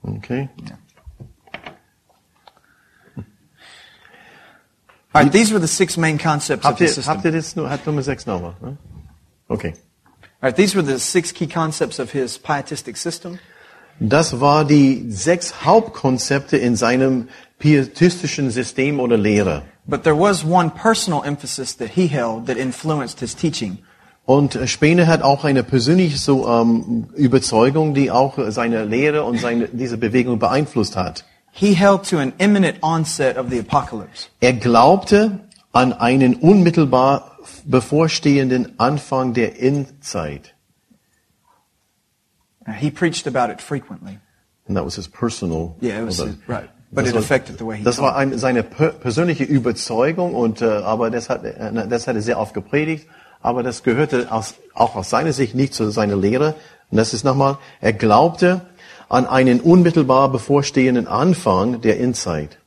Okay? 0.05 0.49
All 5.13 5.23
right, 5.23 5.31
these 5.31 5.53
were 5.53 5.59
the 5.59 5.67
six 5.67 5.97
main 5.97 6.17
concepts 6.17 6.65
of 6.65 6.77
his 6.77 6.95
system. 6.95 7.15
habt 7.15 7.25
ihr 7.25 7.31
das 7.31 7.55
nur, 7.55 7.69
6 8.03 8.25
nochmal? 8.25 8.77
Okay. 9.49 9.73
All 10.41 10.49
right, 10.49 10.55
these 10.55 10.75
were 10.75 10.81
the 10.81 10.99
six 10.99 11.31
key 11.31 11.47
concepts 11.47 11.99
of 11.99 12.11
his 12.11 12.37
pietistic 12.37 12.97
system. 12.97 13.39
Das 13.99 14.41
war 14.41 14.65
die 14.65 15.09
sechs 15.09 15.63
Hauptkonzepte 15.63 16.57
in 16.57 16.75
seinem 16.75 17.29
pietistischen 17.59 18.51
System 18.51 18.99
oder 18.99 19.17
Lehre. 19.17 19.63
But 19.87 20.03
there 20.03 20.17
was 20.17 20.43
one 20.43 20.69
personal 20.69 21.23
emphasis 21.23 21.77
that 21.77 21.91
he 21.91 22.07
held 22.07 22.47
that 22.47 22.57
influenced 22.57 23.21
his 23.21 23.33
teaching. 23.33 23.77
Und 24.25 24.57
Spener 24.65 25.05
hat 25.07 25.21
auch 25.21 25.43
eine 25.43 25.63
persönliche 25.63 26.17
so, 26.17 26.47
ähm, 26.47 27.07
Überzeugung, 27.15 27.93
die 27.93 28.09
auch 28.09 28.39
seine 28.49 28.83
Lehre 28.83 29.23
und 29.23 29.39
seine, 29.39 29.67
diese 29.67 29.97
Bewegung 29.97 30.39
beeinflusst 30.39 30.95
hat. 30.95 31.25
He 31.51 31.73
held 31.73 32.09
to 32.09 32.17
an 32.17 32.33
imminent 32.39 32.81
onset 32.81 33.37
of 33.37 33.47
the 33.49 33.59
apocalypse. 33.59 34.27
Er 34.41 34.53
glaubte 34.53 35.39
an 35.71 35.93
einen 35.93 36.35
unmittelbar 36.35 37.37
bevorstehenden 37.65 38.79
Anfang 38.79 39.33
der 39.33 39.61
Endzeit. 39.61 40.53
He 42.79 42.89
preached 42.89 43.27
about 43.27 43.51
it 43.51 43.61
frequently. 43.61 44.17
And 44.67 44.75
that 44.75 44.83
was 44.83 44.95
his 44.95 45.07
personal. 45.07 45.75
Yeah, 45.81 45.99
it 46.01 46.07
was 46.07 46.19
oder- 46.19 46.33
right. 46.47 46.69
But 46.91 47.03
Das 47.05 47.09
it 47.09 47.15
war- 47.15 47.21
affected 47.21 47.57
the 47.59 47.65
way 47.65 47.77
he 47.77 47.83
Das 47.83 47.99
war 47.99 48.15
ein, 48.15 48.37
seine 48.37 48.63
per 48.63 48.89
persönliche 48.89 49.43
Überzeugung 49.43 50.33
und 50.33 50.61
äh, 50.61 50.65
aber 50.65 51.11
das 51.11 51.29
hat 51.29 51.43
äh, 51.43 51.87
das 51.87 52.07
hat 52.07 52.15
er 52.15 52.21
sehr 52.21 52.39
oft 52.39 52.53
gepredigt, 52.53 53.07
aber 53.45 53.63
das 53.63 53.83
gehörte 53.83 54.31
aus, 54.31 54.55
auch 54.73 54.95
aus 54.95 55.09
seiner 55.09 55.31
Sicht 55.33 55.55
nicht 55.55 55.73
zu 55.73 55.89
seiner 55.91 56.15
Lehre. 56.15 56.55
Und 56.91 56.97
das 56.97 57.13
ist 57.13 57.23
nochmal, 57.23 57.57
er 57.81 57.93
glaubte 57.93 58.61
an 59.07 59.27
einen 59.27 59.59
unmittelbar 59.61 60.29
bevorstehenden 60.29 61.07
Anfang 61.07 61.81
der 61.81 61.99
Endzeit. 61.99 62.57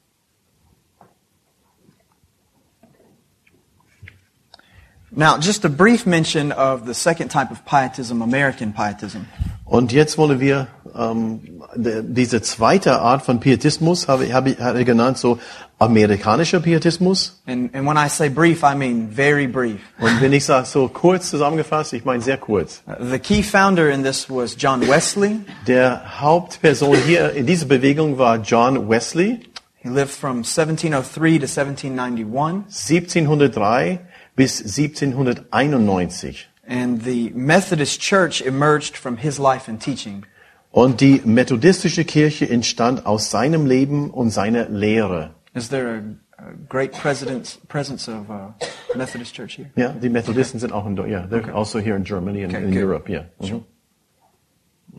Now, 5.11 5.39
just 5.39 5.65
a 5.65 5.69
brief 5.69 6.07
mention 6.07 6.53
of 6.53 6.87
the 6.87 6.95
second 6.95 7.31
type 7.31 7.51
of 7.51 7.65
pietism, 7.65 8.23
American 8.23 8.73
pietism. 8.73 9.21
Und 9.65 9.91
jetzt 9.93 10.17
wollen 10.19 10.39
wir 10.39 10.69
ähm, 10.95 11.63
diese 11.77 12.41
zweite 12.43 13.01
Art 13.01 13.23
von 13.23 13.41
Pietismus, 13.41 14.07
habe, 14.09 14.33
habe, 14.33 14.51
ich- 14.51 14.61
hat 14.61 14.77
er 14.77 14.85
genannt, 14.85 15.19
so 15.19 15.39
amerikanischer 15.79 16.61
Pietismus. 16.61 17.33
And, 17.47 17.71
and 17.73 17.87
when 17.87 17.97
I 17.97 18.09
say 18.09 18.29
brief, 18.29 18.65
I 18.65 18.75
mean 18.75 19.09
very 19.09 19.47
brief. 19.47 19.81
Und 20.01 20.21
wenn 20.21 20.33
ich 20.33 20.45
sage 20.45 20.67
so 20.67 20.89
kurz 20.89 21.31
zusammengefasst, 21.31 21.93
ich 21.93 22.05
meine 22.05 22.23
sehr 22.23 22.37
kurz. 22.37 22.83
Uh, 22.87 23.05
The 23.05 23.19
key 23.19 23.43
founder 23.43 23.91
in 23.91 24.03
this 24.03 24.29
was 24.29 24.57
John 24.59 24.81
Wesley. 24.81 25.41
Der 25.67 26.21
Hauptperson 26.21 26.97
hier 27.07 27.33
in 27.33 27.47
dieser 27.47 27.67
Bewegung 27.67 28.19
war 28.19 28.39
John 28.39 28.89
Wesley, 28.89 29.41
He 29.81 29.89
lived 29.89 30.11
from 30.11 30.43
1703 30.43 31.39
to 31.39 31.47
1791. 31.47 32.65
1703 32.69 34.01
bis 34.35 34.61
1791. 34.61 36.49
And 36.67 37.03
the 37.05 37.31
Methodist 37.31 38.01
Church 38.01 38.43
emerged 38.43 38.97
from 38.97 39.19
his 39.19 39.39
life 39.39 39.69
and 39.69 39.81
teaching. 39.81 40.25
Und 40.71 41.01
die 41.01 41.23
methodistische 41.25 42.05
Kirche 42.05 42.49
entstand 42.49 43.07
aus 43.07 43.31
seinem 43.31 43.67
Leben 43.67 44.11
und 44.11 44.31
seiner 44.31 44.69
Lehre. 44.69 45.31
Is 45.55 45.69
there 45.69 45.97
a, 45.97 46.49
a 46.51 46.53
great 46.69 46.93
presence, 46.93 47.59
presence 47.69 48.09
of 48.09 48.31
uh, 48.31 48.49
Methodist 48.95 49.35
Church 49.35 49.55
here? 49.55 49.71
Yeah, 49.77 49.93
the 49.99 50.09
Methodists 50.09 50.63
auch 50.65 50.87
in, 50.87 50.97
yeah, 51.09 51.27
they're 51.27 51.55
also 51.55 51.81
here 51.81 51.97
in 51.97 52.05
Germany 52.05 52.43
and 52.43 52.55
Okay, 52.55 52.65
in 52.65 52.71
good. 52.71 52.81
Europe, 52.81 53.09
yeah. 53.09 53.25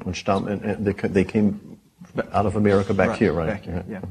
Und 0.06 0.16
stammen, 0.16 0.48
and, 0.48 0.64
and 0.64 0.86
they, 0.86 0.94
they 1.10 1.24
came 1.24 1.80
out 2.32 2.46
of 2.46 2.56
America 2.56 2.94
back 2.94 3.18
here, 3.18 3.34
right? 3.34 3.48
Back 3.48 3.66
here, 3.66 3.84
yeah. 3.90 4.02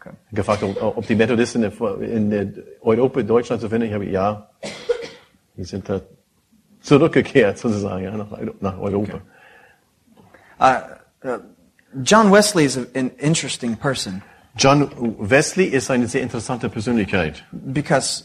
Okay. 0.00 0.16
Gefragt, 0.34 0.62
ob, 0.62 0.98
ob 0.98 1.06
die 1.06 1.14
Methodisten 1.14 1.62
in, 1.62 2.32
in 2.32 2.64
Europa, 2.82 3.22
Deutschland 3.22 3.62
zu 3.62 3.68
finden. 3.68 3.86
Ich 3.86 3.94
habe 3.94 4.04
ja, 4.04 4.50
die 5.56 5.64
sind 5.64 5.88
da 5.88 6.00
zurückgekehrt 6.80 7.58
sozusagen 7.58 8.04
ja, 8.04 8.16
nach, 8.16 8.38
nach 8.60 8.78
Europa. 8.78 9.22
Uh, 10.60 10.80
uh, 11.26 11.38
John 12.02 12.30
Wesley 12.30 12.64
is 12.64 12.76
an 12.76 13.10
interesting 13.18 13.76
person 13.76 14.22
John 14.56 14.88
Wesley 15.18 15.66
ist 15.66 15.90
eine 15.90 16.06
sehr 16.06 16.22
interessante 16.22 16.68
Persönlichkeit. 16.68 17.44
because, 17.52 18.24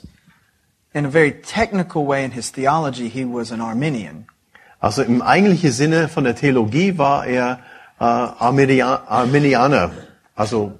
in 0.93 1.05
a 1.05 1.09
very 1.09 1.31
technical 1.41 2.07
way 2.07 2.23
in 2.23 2.31
his 2.31 2.51
theology, 2.51 3.09
he 3.09 3.25
was 3.25 3.51
an 3.51 3.61
Arminian. 3.61 4.25
Also 4.79 5.03
im 5.03 5.21
eigentlichen 5.21 5.71
Sinne 5.71 6.07
von 6.07 6.23
der 6.23 6.35
Theologie 6.35 6.97
war 6.97 7.25
er 7.25 7.59
äh, 7.99 8.03
Armenia, 8.03 9.03
Armenianer, 9.07 9.91
also 10.35 10.79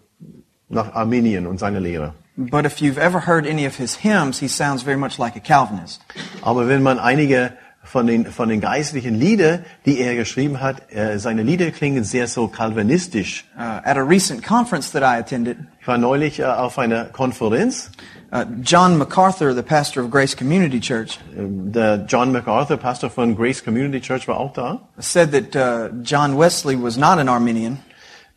nach 0.69 0.93
Armenien 0.93 1.47
und 1.47 1.59
seine 1.59 1.79
Lehre. 1.79 2.13
But 2.37 2.65
if 2.65 2.79
you've 2.79 2.97
ever 2.97 3.27
heard 3.27 3.45
any 3.45 3.65
of 3.65 3.75
his 3.75 3.97
hymns, 3.97 4.39
he 4.39 4.47
sounds 4.47 4.83
very 4.83 4.95
much 4.95 5.17
like 5.17 5.35
a 5.35 5.41
Calvinist. 5.41 6.01
Aber 6.41 6.69
wenn 6.69 6.81
man 6.81 6.97
einige 6.97 7.51
von 7.83 8.05
den, 8.05 8.25
von 8.25 8.49
den 8.49 8.61
geistlichen 8.61 9.15
Lieder, 9.15 9.59
die 9.85 9.99
er 9.99 10.15
geschrieben 10.15 10.61
hat, 10.61 10.91
äh, 10.91 11.17
seine 11.17 11.43
Lieder 11.43 11.71
klingen 11.71 12.03
sehr 12.03 12.27
so 12.27 12.47
kalvinistisch. 12.47 13.45
Uh, 13.57 13.81
at 13.83 13.97
a 13.97 14.01
recent 14.01 14.43
conference 14.43 14.91
that 14.91 15.01
I 15.01 15.19
attended, 15.19 15.57
Ich 15.81 15.87
war 15.87 15.97
neulich 15.97 16.39
äh, 16.39 16.43
auf 16.43 16.77
einer 16.77 17.05
Konferenz, 17.05 17.89
uh, 18.31 18.43
John 18.63 18.97
MacArthur, 18.97 19.55
the 19.55 19.63
pastor 19.63 20.03
of 20.03 20.11
Grace 20.11 20.35
Community 20.35 20.79
Church, 20.79 21.19
ähm, 21.35 21.71
der 21.71 22.05
John 22.07 22.31
MacArthur, 22.31 22.77
Pastor 22.77 23.09
von 23.09 23.35
Grace 23.35 23.63
Community 23.63 24.01
Church, 24.01 24.27
war 24.27 24.37
auch 24.37 24.53
da. 24.53 24.81
said 24.99 25.31
that 25.31 25.55
uh, 25.55 25.89
John 26.03 26.37
Wesley 26.37 26.75
was 26.75 26.97
not 26.97 27.17
an 27.17 27.27
Arminian, 27.27 27.79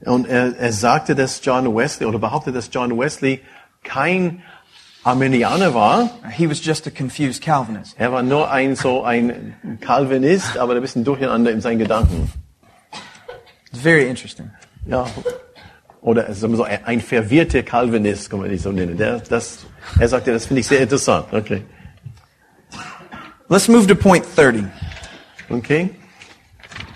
Und 0.05 0.27
er, 0.27 0.57
er 0.59 0.73
sagte, 0.73 1.15
dass 1.15 1.45
John 1.45 1.77
Wesley, 1.77 2.07
oder 2.07 2.19
behauptete, 2.19 2.57
dass 2.57 2.71
John 2.73 2.99
Wesley 2.99 3.41
kein 3.85 4.43
Armenianer 5.05 5.75
war. 5.75 6.11
he 6.33 6.47
was 6.47 6.61
just 6.61 6.87
a 6.87 6.91
confused 6.91 7.43
Calvinist. 7.43 7.97
Er 7.99 8.12
war 8.12 8.23
nur 8.23 8.51
ein, 8.51 8.77
so 8.77 9.03
ein 9.03 9.55
Calvinist, 9.81 10.57
aber 10.57 10.75
ein 10.75 10.81
bisschen 10.81 11.05
durcheinander 11.05 11.51
in 11.51 11.61
seinen 11.61 11.79
Gedanken. 11.79 12.31
It's 13.73 13.81
very 13.81 14.09
interesting. 14.09 14.51
Ja. 14.87 15.07
Oder 16.01 16.33
so, 16.35 16.65
ein, 16.65 17.01
verwirrter 17.01 17.62
Calvinist, 17.62 18.31
kann 18.31 18.41
man 18.41 18.51
nicht 18.51 18.62
so 18.62 18.73
nennen. 18.73 18.97
Der, 18.97 19.21
das, 19.21 19.67
er 19.99 20.09
sagte, 20.09 20.33
das 20.33 20.47
finde 20.47 20.61
ich 20.61 20.67
sehr 20.67 20.81
interessant. 20.81 21.33
Okay. 21.33 21.62
Let's 23.49 23.69
move 23.69 23.87
to 23.87 23.95
point 23.95 24.25
30. 24.37 24.65
Okay. 25.51 25.91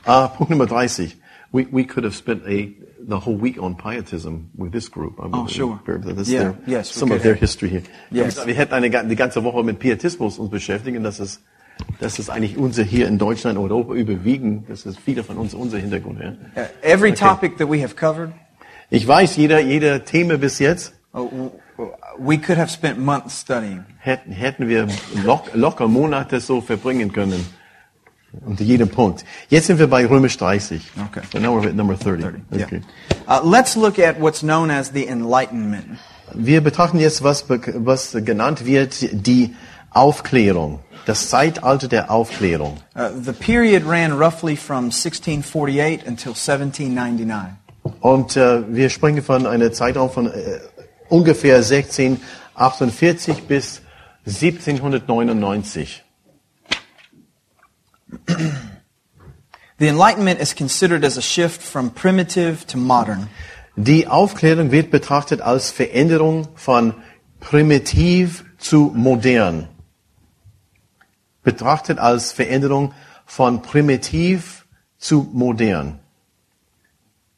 Uh, 0.06 0.28
Punkt 0.28 0.50
Nummer 0.50 0.66
30. 0.66 1.16
We, 1.52 1.66
we 1.70 1.84
could 1.84 2.04
have 2.04 2.14
spent 2.14 2.44
a, 2.46 2.68
the 3.08 3.16
whole 3.24 3.36
week 3.40 3.60
on 3.62 3.76
pietism 3.76 4.50
with 4.56 4.72
this 4.72 4.90
group. 4.90 5.18
I 5.20 5.28
Oh, 5.32 5.46
sure. 5.46 5.78
That's 5.86 6.28
Yeah, 6.28 6.40
their, 6.40 6.54
yes, 6.66 6.88
some 6.92 7.12
of 7.14 7.22
their 7.22 7.34
history 7.34 7.68
here. 7.70 7.82
Yes. 8.10 8.44
Wir 8.46 8.54
hätten 8.54 8.74
eine, 8.74 8.90
die 8.90 9.16
ganze 9.16 9.42
Woche 9.44 9.62
mit 9.62 9.78
Pietismus 9.78 10.38
uns 10.38 10.50
beschäftigen. 10.50 11.02
Das 11.04 11.20
ist, 11.20 11.40
das 12.00 12.18
ist 12.18 12.30
eigentlich 12.30 12.56
unser 12.56 12.82
hier 12.82 13.06
in 13.06 13.18
Deutschland, 13.18 13.58
Europa 13.58 13.94
überwiegend. 13.94 14.68
Das 14.68 14.86
ist 14.86 14.98
viele 14.98 15.22
von 15.22 15.36
uns 15.36 15.54
unser 15.54 15.78
Hintergrund. 15.78 16.20
Ja. 16.20 16.30
Uh, 16.30 16.66
every 16.82 17.12
topic 17.12 17.58
that 17.58 17.68
we 17.70 17.82
have 17.82 17.94
covered, 17.94 18.32
Ich 18.90 19.06
weiß, 19.06 19.36
jeder, 19.36 19.60
jeder 19.60 20.04
Thema 20.04 20.38
bis 20.38 20.58
jetzt 20.58 20.94
w- 21.12 21.50
we 22.18 22.38
could 22.38 22.56
have 22.58 22.70
spent 22.70 22.98
months 22.98 23.40
studying. 23.40 23.84
hätten, 23.98 24.32
hätten 24.32 24.68
wir 24.68 24.86
lock, 25.24 25.50
locker 25.54 25.88
Monate 25.88 26.40
so 26.40 26.60
verbringen 26.60 27.12
können. 27.12 27.44
Unter 28.44 28.64
jedem 28.64 28.88
Punkt. 28.88 29.24
Jetzt 29.48 29.66
sind 29.66 29.78
wir 29.78 29.86
bei 29.86 30.04
Römisch 30.04 30.36
30. 30.36 30.82
Okay. 31.08 31.22
So 31.32 31.38
now 31.38 31.54
we're 31.54 31.68
at 31.68 31.74
number 31.74 31.96
30. 31.96 32.22
30. 32.22 32.64
Okay. 32.64 32.80
Yeah. 33.26 33.40
Uh, 33.40 33.40
let's 33.48 33.76
look 33.76 33.98
at 33.98 34.20
what's 34.20 34.40
known 34.40 34.70
as 34.70 34.92
the 34.92 35.06
Enlightenment. 35.06 35.98
Wir 36.34 36.60
betrachten 36.60 36.98
jetzt, 36.98 37.22
was, 37.22 37.48
was 37.48 38.12
genannt 38.12 38.66
wird, 38.66 39.08
die 39.12 39.54
Aufklärung. 39.90 40.80
Das 41.06 41.30
Zeitalter 41.30 41.88
der 41.88 42.10
Aufklärung. 42.10 42.78
Uh, 42.94 43.10
the 43.22 43.32
period 43.32 43.84
ran 43.86 44.12
roughly 44.12 44.56
from 44.56 44.90
1648 44.90 46.06
until 46.06 46.32
1799. 46.32 47.56
Und 48.00 48.36
äh, 48.36 48.62
wir 48.74 48.90
sprechen 48.90 49.22
von 49.22 49.46
einer 49.46 49.72
Zeitraum 49.72 50.10
von 50.10 50.26
äh, 50.26 50.58
ungefähr 51.08 51.56
1648 51.56 53.44
bis 53.44 53.82
1799. 54.26 56.02
The 59.78 59.88
Enlightenment 59.88 60.40
is 60.40 60.54
considered 60.54 61.04
as 61.04 61.16
a 61.16 61.22
shift 61.22 61.60
from 61.60 61.90
primitive 61.90 62.66
to 62.68 62.78
modern. 62.78 63.28
Die 63.76 64.06
Aufklärung 64.06 64.70
wird 64.70 64.90
betrachtet 64.90 65.42
als 65.42 65.70
Veränderung 65.70 66.48
von 66.54 66.94
primitiv 67.40 68.44
zu 68.58 68.90
modern. 68.94 69.68
Betrachtet 71.42 71.98
als 71.98 72.32
Veränderung 72.32 72.94
von 73.26 73.60
primitiv 73.60 74.66
zu 74.98 75.28
modern. 75.32 76.00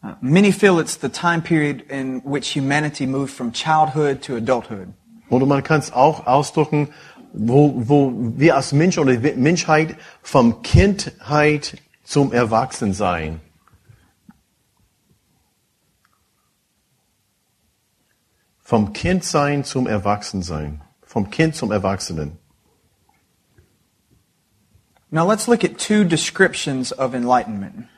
Uh, 0.01 0.15
many 0.21 0.53
feel 0.53 0.79
it's 0.79 0.95
the 0.95 1.09
time 1.09 1.43
period 1.43 1.83
in 1.91 2.23
which 2.25 2.55
humanity 2.55 3.05
moved 3.05 3.33
from 3.33 3.51
childhood 3.53 4.23
to 4.23 4.37
adulthood. 4.37 4.93
Oder 5.29 5.45
man 5.45 5.63
kann 5.63 5.81
es 5.81 5.93
auch 5.93 6.27
ausdrücken, 6.27 6.89
wo, 7.33 7.75
wo 7.77 8.13
wir 8.15 8.57
als 8.57 8.73
Mensch 8.73 8.99
oder 8.99 9.19
Menschheit 9.37 9.97
vom 10.23 10.63
Kindheit 10.63 11.77
zum 12.05 12.33
Erwachsensein. 12.33 13.41
Vom 18.61 18.93
Kindsein 18.93 19.65
zum 19.65 19.87
Erwachsensein. 19.87 20.83
Vom 21.03 21.31
Kind 21.31 21.55
zum 21.55 21.73
Erwachsenen. 21.73 22.39
Now 25.11 25.27
let's 25.27 25.47
look 25.47 25.65
at 25.65 25.79
two 25.79 26.05
descriptions 26.05 26.93
of 26.93 27.15
enlightenment. 27.15 27.89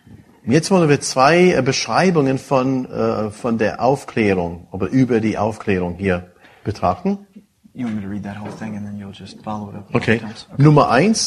Jetzt 0.47 0.71
wollen 0.71 0.89
wir 0.89 1.01
zwei 1.01 1.53
äh, 1.53 1.63
Beschreibungen 1.63 2.39
von, 2.39 2.87
äh, 2.87 3.31
von 3.31 3.59
der 3.59 3.83
Aufklärung, 3.83 4.69
oder 4.71 4.87
über 4.87 5.21
die 5.21 5.37
Aufklärung 5.37 5.97
hier 5.97 6.33
betrachten. 6.65 7.27
You 7.75 7.85
want 7.85 7.97
me 7.97 8.03
to 8.03 8.09
read 8.09 8.25
that 8.25 8.37
whole 8.37 8.51
thing 8.51 8.77
and 8.77 8.87
then 8.87 8.99
you'll 8.99 9.13
just 9.13 9.41
follow 9.43 9.71
it 9.71 9.77
up? 9.77 9.95
Okay. 9.95 10.19
times? 10.19 10.47
Nummer 10.59 10.83
eins. 10.83 11.27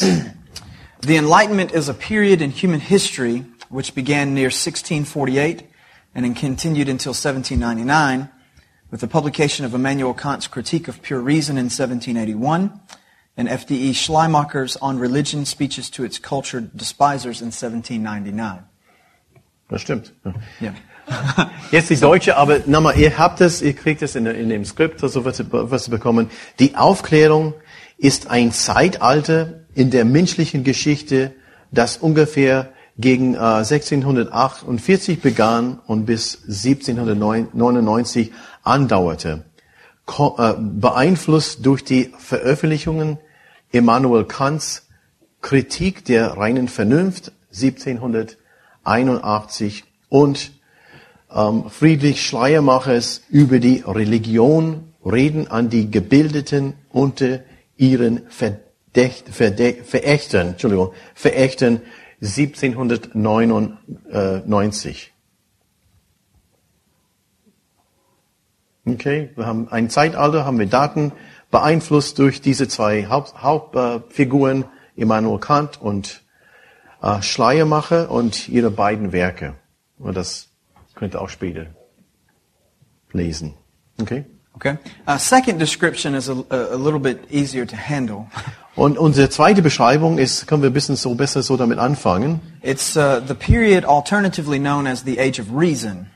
The 1.00 1.16
Enlightenment 1.16 1.72
is 1.72 1.88
a 1.88 1.94
period 1.94 2.40
in 2.40 2.50
human 2.50 2.80
history 2.80 3.44
which 3.68 3.94
began 3.94 4.34
near 4.34 4.46
1648 4.46 5.68
and 6.14 6.24
then 6.24 6.34
continued 6.34 6.88
until 6.88 7.10
1799 7.10 8.30
with 8.90 9.00
the 9.00 9.08
publication 9.08 9.64
of 9.64 9.74
Immanuel 9.74 10.14
Kant's 10.14 10.46
Critique 10.46 10.86
of 10.88 11.02
Pure 11.02 11.20
Reason 11.20 11.56
in 11.56 11.64
1781 11.64 12.80
and 13.36 13.48
F.D.E. 13.48 13.92
Schleimacher's 13.92 14.76
On 14.76 14.98
Religion 14.98 15.44
Speeches 15.44 15.90
to 15.90 16.04
Its 16.04 16.18
Cultured 16.18 16.76
Despisers 16.76 17.40
in 17.40 17.48
1799. 17.48 18.64
Das 19.68 19.82
stimmt. 19.82 20.12
Ja. 20.60 20.72
Jetzt 21.70 21.90
die 21.90 21.96
Deutsche, 21.96 22.36
aber 22.36 22.60
nochmal, 22.66 22.98
ihr 22.98 23.18
habt 23.18 23.40
es, 23.40 23.62
ihr 23.62 23.74
kriegt 23.74 24.02
es 24.02 24.14
in, 24.14 24.26
in 24.26 24.48
dem 24.48 24.64
Skript, 24.64 25.00
so 25.00 25.24
was 25.24 25.40
ihr 25.40 25.90
bekommen. 25.90 26.30
Die 26.58 26.76
Aufklärung 26.76 27.54
ist 27.98 28.30
ein 28.30 28.52
Zeitalter 28.52 29.64
in 29.74 29.90
der 29.90 30.04
menschlichen 30.04 30.64
Geschichte, 30.64 31.32
das 31.70 31.96
ungefähr 31.96 32.70
gegen 32.96 33.34
äh, 33.34 33.38
1648 33.38 35.20
begann 35.20 35.80
und 35.86 36.06
bis 36.06 36.38
1799 36.46 38.32
andauerte. 38.62 39.44
Ko 40.06 40.36
äh, 40.38 40.54
beeinflusst 40.58 41.66
durch 41.66 41.84
die 41.84 42.14
Veröffentlichungen 42.18 43.18
Immanuel 43.72 44.24
Kants 44.24 44.88
Kritik 45.40 46.04
der 46.04 46.36
reinen 46.36 46.68
Vernunft 46.68 47.32
1781 47.52 49.84
und 50.08 50.52
Friedrich 51.34 52.24
Schleiermachers 52.24 53.22
über 53.28 53.58
die 53.58 53.82
Religion 53.84 54.94
reden 55.04 55.48
an 55.48 55.68
die 55.68 55.90
Gebildeten 55.90 56.74
unter 56.90 57.40
ihren 57.76 58.28
Verdächt, 58.28 59.30
Verdächt, 59.30 59.84
Verächtern, 59.84 60.50
Entschuldigung, 60.50 60.92
Verächtern 61.14 61.80
1799. 62.22 65.12
Okay, 68.86 69.30
wir 69.34 69.46
haben 69.46 69.66
ein 69.70 69.88
Zeitalter, 69.90 70.44
haben 70.44 70.60
wir 70.60 70.66
Daten 70.66 71.10
beeinflusst 71.50 72.20
durch 72.20 72.42
diese 72.42 72.68
zwei 72.68 73.06
Haupt, 73.06 73.42
Hauptfiguren, 73.42 74.66
Immanuel 74.94 75.40
Kant 75.40 75.80
und 75.80 76.22
äh, 77.02 77.20
Schleiermacher 77.22 78.08
und 78.10 78.48
ihre 78.48 78.70
beiden 78.70 79.10
Werke. 79.10 79.56
Das 79.98 80.53
könnt 80.94 81.14
ihr 81.14 81.20
auch 81.20 81.28
später 81.28 81.66
lesen. 83.12 83.54
Okay? 84.00 84.24
Okay. 84.56 84.78
Uh, 85.06 85.18
second 85.18 85.58
description 85.58 86.14
is 86.14 86.28
a, 86.28 86.44
a, 86.50 86.76
little 86.76 87.00
bit 87.00 87.28
easier 87.30 87.66
to 87.66 87.76
handle. 87.76 88.28
Und 88.76 88.98
unsere 88.98 89.28
zweite 89.28 89.62
Beschreibung 89.62 90.18
ist, 90.18 90.46
können 90.46 90.62
wir 90.62 90.70
ein 90.70 90.72
bisschen 90.72 90.96
so 90.96 91.14
besser 91.14 91.42
so 91.42 91.56
damit 91.56 91.78
anfangen. 91.78 92.40
It's 92.62 92.96
uh, 92.96 93.20
the 93.26 93.34
period 93.34 93.84
alternatively 93.84 94.58
known 94.58 94.86
as 94.86 95.04
the 95.04 95.18
Age 95.20 95.40
of 95.40 95.46
Reason. 95.52 96.06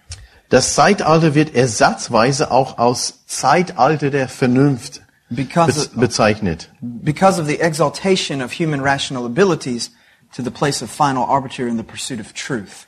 Das 0.49 0.75
Zeitalter 0.75 1.35
wird 1.35 1.55
ersatzweise 1.55 2.51
auch 2.51 2.79
als 2.79 3.27
Zeitalter 3.27 4.11
der 4.11 4.29
Vernunft 4.29 5.03
Because 5.31 5.81
of, 5.81 5.91
bezeichnet. 5.95 6.71
because 6.81 7.41
of 7.41 7.47
the 7.47 7.61
exaltation 7.61 8.41
of 8.41 8.53
human 8.53 8.81
rational 8.81 9.27
abilities 9.27 9.93
to 10.35 10.43
the 10.43 10.51
place 10.51 10.83
of 10.83 10.91
final 10.91 11.25
arbiter 11.25 11.67
in 11.67 11.77
the 11.77 11.83
pursuit 11.83 12.19
of 12.19 12.33
truth. 12.33 12.88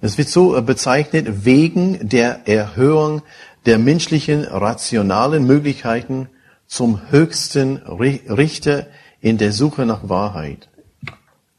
Es 0.00 0.18
wird 0.18 0.28
so 0.28 0.56
äh, 0.56 0.62
bezeichnet 0.62 1.44
wegen 1.44 2.08
der 2.08 2.46
Erhöhung 2.46 3.22
der 3.66 3.78
menschlichen 3.78 4.44
rationalen 4.44 5.46
Möglichkeiten 5.46 6.28
zum 6.66 7.00
höchsten 7.10 7.78
Ri- 7.78 8.20
Richter 8.28 8.86
in 9.20 9.38
der 9.38 9.52
Suche 9.52 9.86
nach 9.86 10.08
Wahrheit. 10.08 10.68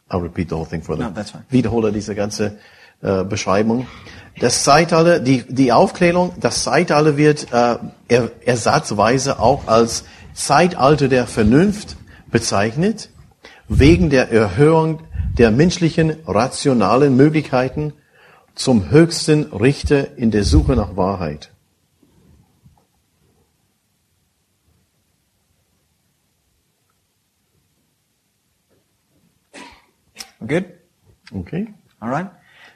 I'll 0.09 0.21
repeat 0.21 0.49
the 0.49 0.55
whole 0.55 0.67
thing 0.67 0.83
for 0.83 0.95
them. 0.97 1.13
No. 1.15 1.23
Wiederhole 1.49 1.91
diese 1.91 2.13
ganze 2.13 2.57
äh, 3.01 3.23
Beschreibung. 3.23 3.87
Das 4.39 4.63
Zeitalter, 4.63 5.19
die, 5.19 5.43
die 5.47 5.71
Aufklärung, 5.71 6.33
das 6.39 6.63
Zeitalter 6.63 7.17
wird 7.17 7.51
äh, 7.51 7.77
er, 8.07 8.31
ersatzweise 8.45 9.39
auch 9.39 9.67
als 9.67 10.03
Zeitalter 10.33 11.07
der 11.07 11.25
Vernunft 11.25 11.95
bezeichnet, 12.29 13.09
wegen 13.67 14.09
der 14.09 14.31
Erhöhung 14.31 14.99
der 15.37 15.51
menschlichen 15.51 16.17
rationalen 16.27 17.15
Möglichkeiten 17.15 17.93
zum 18.55 18.89
höchsten 18.89 19.43
Richter 19.53 20.17
in 20.17 20.31
der 20.31 20.43
Suche 20.43 20.75
nach 20.75 20.95
Wahrheit. 20.95 21.51
Good? 30.47 30.65
Okay? 31.33 31.73
All 31.99 32.09
right. 32.09 32.29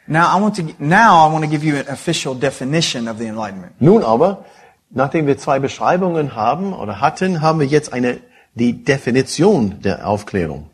Now 0.08 0.36
I 0.36 0.42
want 0.42 0.56
to 0.56 0.64
now 0.80 1.28
I 1.28 1.32
want 1.32 1.44
to 1.44 1.50
give 1.50 1.64
you 1.64 1.76
an 1.76 1.88
official 1.88 2.34
definition 2.34 3.08
of 3.08 3.20
the 3.20 3.28
Enlightenment. 3.28 3.80
Nun 3.80 4.04
aber, 4.04 4.46
nachdem 4.90 5.28
wir 5.28 5.38
zwei 5.38 5.60
Beschreibungen 5.60 6.36
haben 6.36 6.74
oder 6.74 7.00
hatten, 7.00 7.42
haben 7.42 7.60
wir 7.60 7.68
jetzt 7.68 7.94
eine, 7.94 8.20
die 8.56 8.84
Definition 8.84 9.82
der 9.82 10.08
Aufklärung. 10.08 10.72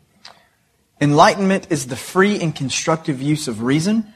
Enlightenment 0.98 1.66
is 1.66 1.86
the 1.90 1.96
free 1.96 2.40
and 2.42 2.56
constructive 2.56 3.22
use 3.22 3.50
of 3.50 3.62
reason 3.62 4.06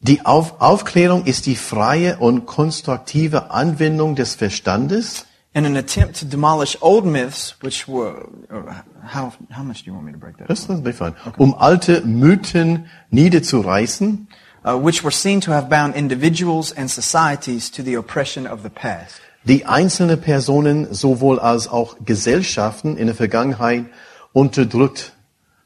Die 0.00 0.24
Auf 0.26 0.60
Aufklärung 0.60 1.24
ist 1.24 1.46
die 1.46 1.56
freie 1.56 2.18
und 2.18 2.46
konstruktive 2.46 3.50
Anwendung 3.50 4.14
des 4.14 4.34
Verstandes 4.34 5.26
in 5.54 5.64
an 5.64 5.74
attempt 5.76 6.20
to 6.20 6.26
demolish 6.26 6.76
old 6.82 7.06
myths, 7.06 7.56
which 7.62 7.88
were 7.88 8.28
or 8.50 8.84
how 9.14 9.32
how 9.56 9.64
much 9.64 9.84
do 9.84 9.90
you 9.90 9.94
want 9.94 10.04
me 10.04 10.12
to 10.12 10.18
break 10.18 10.36
that? 10.36 10.50
Das 10.50 10.60
ist 10.60 10.68
mir 10.68 10.92
fein. 10.92 11.14
um 11.38 11.54
alte 11.54 12.02
Mythen 12.02 12.86
niederzureißen, 13.10 14.28
Uh, 14.64 14.72
which 14.84 15.04
were 15.04 15.12
seen 15.12 15.40
to 15.40 15.52
have 15.52 15.68
bound 15.68 15.94
individuals 15.94 16.72
and 16.76 16.90
societies 16.90 17.70
to 17.70 17.82
the 17.84 17.96
oppression 17.96 18.46
of 18.48 18.62
the 18.64 18.68
past. 18.68 19.20
die 19.44 19.64
einzelne 19.64 20.16
Personen 20.16 20.92
sowohl 20.92 21.38
als 21.38 21.68
auch 21.68 21.96
Gesellschaften 22.04 22.96
in 22.96 23.06
der 23.06 23.14
Vergangenheit 23.14 23.84
unterdrückt 24.32 25.12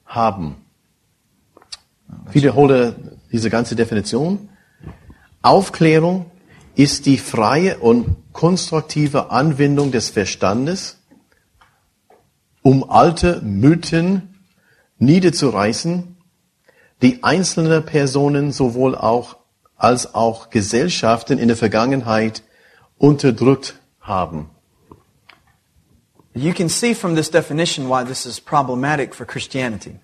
haben. 0.07 0.57
Wiederhole 2.31 2.95
diese 3.33 3.51
ganze 3.51 3.77
Definition. 3.77 4.49
Aufklärung 5.43 6.31
ist 6.75 7.07
die 7.07 7.19
freie 7.19 7.79
und 7.79 8.16
konstruktive 8.33 9.31
Anwendung 9.31 9.90
des 9.90 10.11
Verstandes, 10.11 10.99
um 12.62 12.88
alte 12.88 13.40
Mythen 13.43 14.35
niederzureißen, 14.99 16.16
die 17.03 17.23
einzelne 17.25 17.81
Personen 17.81 18.53
sowohl 18.53 18.95
auch 18.95 19.37
als 19.77 20.14
auch 20.14 20.51
Gesellschaften 20.51 21.38
in 21.38 21.49
der 21.49 21.57
Vergangenheit 21.57 22.43
unterdrückt 22.99 23.77
haben. 24.01 24.51
You 26.35 26.53
can 26.53 26.69
see 26.69 26.95
from 26.95 27.16
this 27.16 27.31
definition 27.31 27.88
why 27.88 28.05
this 28.05 28.27
is 28.27 28.40
problematic 28.40 29.14
for 29.14 29.27
Christianity. 29.27 29.99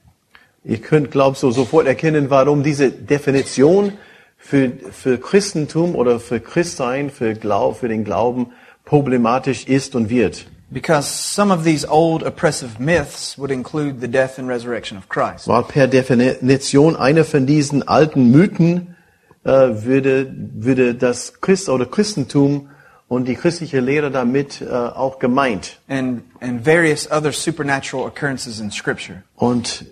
Ihr 0.66 0.78
könnt, 0.78 1.12
glaub 1.12 1.36
so 1.36 1.52
sofort 1.52 1.86
erkennen, 1.86 2.28
warum 2.28 2.64
diese 2.64 2.90
Definition 2.90 3.92
für, 4.36 4.72
für 4.90 5.16
Christentum 5.16 5.94
oder 5.94 6.18
für 6.18 6.40
Christsein, 6.40 7.10
für, 7.10 7.34
Glaub, 7.34 7.78
für 7.78 7.88
den 7.88 8.02
Glauben 8.04 8.48
problematisch 8.84 9.66
ist 9.68 9.94
und 9.94 10.10
wird. 10.10 10.46
Because 10.68 11.08
some 11.08 11.54
of 11.54 11.62
these 11.62 11.88
old 11.88 12.24
oppressive 12.24 12.80
myths 12.80 13.38
would 13.38 13.52
include 13.52 14.00
the 14.00 14.08
death 14.08 14.40
and 14.40 14.48
resurrection 14.48 14.98
of 14.98 15.08
Christ. 15.08 15.46
Weil 15.46 15.62
per 15.62 15.86
Definition 15.86 16.96
einer 16.96 17.24
von 17.24 17.46
diesen 17.46 17.86
alten 17.86 18.32
Mythen 18.32 18.96
äh, 19.44 19.50
würde, 19.84 20.34
würde 20.34 20.96
das 20.96 21.40
Christ 21.40 21.68
oder 21.68 21.86
Christentum 21.86 22.70
und 23.06 23.28
die 23.28 23.36
christliche 23.36 23.78
Lehre 23.78 24.10
damit 24.10 24.60
äh, 24.60 24.68
auch 24.68 25.20
gemeint. 25.20 25.78
And, 25.86 26.24
and 26.40 26.66
various 26.66 27.08
other 27.08 27.30
supernatural 27.30 28.04
occurrences 28.04 28.58
in 28.58 28.72
Scripture. 28.72 29.22
Und 29.36 29.84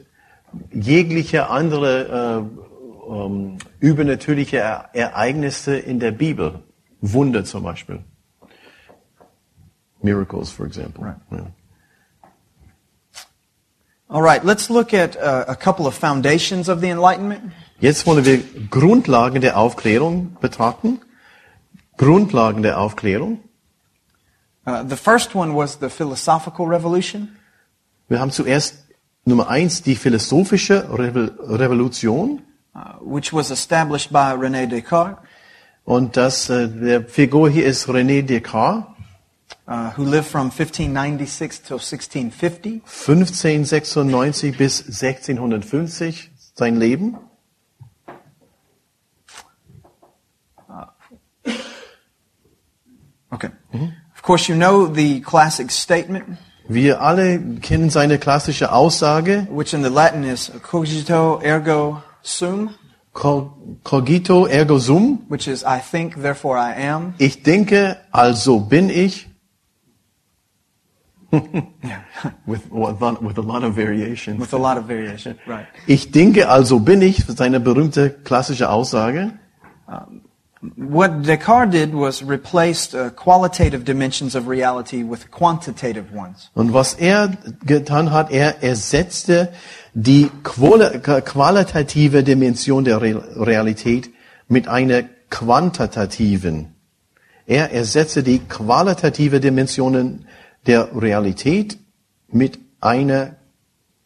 jegliche 0.73 1.51
andere 1.51 2.49
äh, 3.09 3.13
ähm, 3.13 3.59
übernatürliche 3.81 4.59
Ereignisse 4.93 5.77
in 5.77 6.01
der 6.01 6.11
Bibel, 6.11 6.63
Wunder 7.01 7.45
zum 7.45 7.65
Beispiel. 7.65 8.01
Miracles, 10.03 10.51
for 10.51 10.67
example. 10.67 11.05
Right. 11.05 11.17
Ja. 11.31 11.47
All 14.09 14.23
right, 14.23 14.45
let's 14.45 14.69
look 14.69 14.93
at 14.93 15.17
uh, 15.17 15.45
a 15.49 15.57
couple 15.57 15.87
of 15.87 15.95
foundations 15.95 16.69
of 16.69 16.81
the 16.81 16.89
Enlightenment. 16.89 17.53
Jetzt 17.81 18.07
wollen 18.07 18.25
wir 18.25 18.39
Grundlagen 18.71 19.41
der 19.41 19.59
Aufklärung 19.59 20.37
betrachten. 20.41 21.01
Grundlagen 21.97 22.63
der 22.63 22.79
Aufklärung. 22.79 23.41
Uh, 24.67 24.83
the 24.89 24.97
first 24.97 25.35
one 25.35 25.55
was 25.55 25.79
the 25.81 25.89
philosophical 25.89 26.67
revolution. 26.67 27.37
Wir 28.09 28.21
haben 28.21 28.31
zuerst 28.31 28.84
Nummer 29.25 29.49
eins 29.49 29.83
die 29.83 29.97
philosophische 29.97 30.87
Revolution. 30.91 32.43
uh, 32.75 32.95
which 33.01 33.33
was 33.33 33.51
established 33.51 34.13
by 34.13 34.35
René 34.35 34.67
Descartes, 34.67 35.19
Und 35.85 36.17
das, 36.17 36.49
äh, 36.49 36.67
der 36.69 37.05
Figur 37.05 37.51
hier 37.51 37.67
ist 37.67 37.89
René 37.89 38.23
Descartes, 38.23 38.87
uh, 39.69 39.91
who 39.97 40.05
lived 40.05 40.27
from 40.27 40.51
1596 40.51 41.61
till 41.63 41.79
1650. 41.79 42.83
1596 42.87 44.57
bis 44.57 44.81
1650 44.81 46.31
sein 46.55 46.77
Leben. 46.77 47.19
Okay. 53.31 53.51
Of 54.15 54.23
course, 54.23 54.49
you 54.49 54.55
know 54.55 54.87
the 54.87 55.21
classic 55.21 55.73
statement, 55.73 56.39
Wir 56.67 57.03
alle 57.03 57.39
kennen 57.61 57.91
seine 57.91 58.19
klassische 58.19 58.73
Aussage, 58.73 59.47
which 59.51 59.75
in 59.75 59.83
the 59.83 59.91
Latin 59.91 60.25
is 60.25 60.51
cogito 60.63 61.41
ergo 61.43 62.03
sum, 62.23 62.71
"Co- 63.13 63.53
cogito 63.85 64.47
ergo 64.47 64.79
sum, 64.79 65.27
which 65.29 65.47
is 65.47 65.63
I 65.63 65.79
think, 65.81 66.21
therefore 66.23 66.57
I 66.59 66.73
am. 66.89 67.15
ich 67.19 67.43
denke, 67.43 67.97
also 68.13 68.61
bin 68.61 68.89
ich. 68.89 69.29
with, 72.47 72.71
with 72.71 73.39
a 73.39 73.43
lot 73.43 73.65
of 73.65 73.75
variations. 73.75 74.39
With 74.41 74.55
a 74.55 74.59
lot 74.59 74.79
of 74.79 74.85
variation. 74.87 75.37
Right. 75.47 75.67
Ich 75.87 76.13
denke, 76.13 76.49
also 76.49 76.79
bin 76.79 77.03
ich, 77.03 77.25
seine 77.27 77.59
berühmte 77.61 78.09
klassische 78.11 78.71
Aussage. 78.71 79.33
What 80.77 81.23
Descartes 81.27 81.73
did 81.73 81.95
was 81.95 82.23
replaced 82.23 82.95
uh, 82.95 83.11
qualitative 83.11 83.85
dimensions 83.85 84.35
of 84.35 84.49
reality 84.49 85.03
with 85.05 85.31
quantitative 85.31 86.13
ones. 86.15 86.51
Und 86.55 86.73
was 86.73 86.95
er 86.95 87.33
getan 87.67 88.11
hat, 88.11 88.31
er 88.31 88.63
ersetzte 88.63 89.53
die 89.95 90.31
quali- 90.43 91.01
qualitative 91.01 92.23
Dimension 92.23 92.85
der 92.85 93.01
Re- 93.03 93.47
Realität 93.47 94.11
mit 94.49 94.69
einer 94.69 95.03
quantitativen. 95.31 96.75
Er 97.47 97.73
ersetzte 97.73 98.23
die 98.23 98.39
qualitative 98.39 99.41
Dimensionen 99.41 100.27
der 100.67 100.89
Realität 100.95 101.79
mit 102.29 102.59
einer 102.81 103.37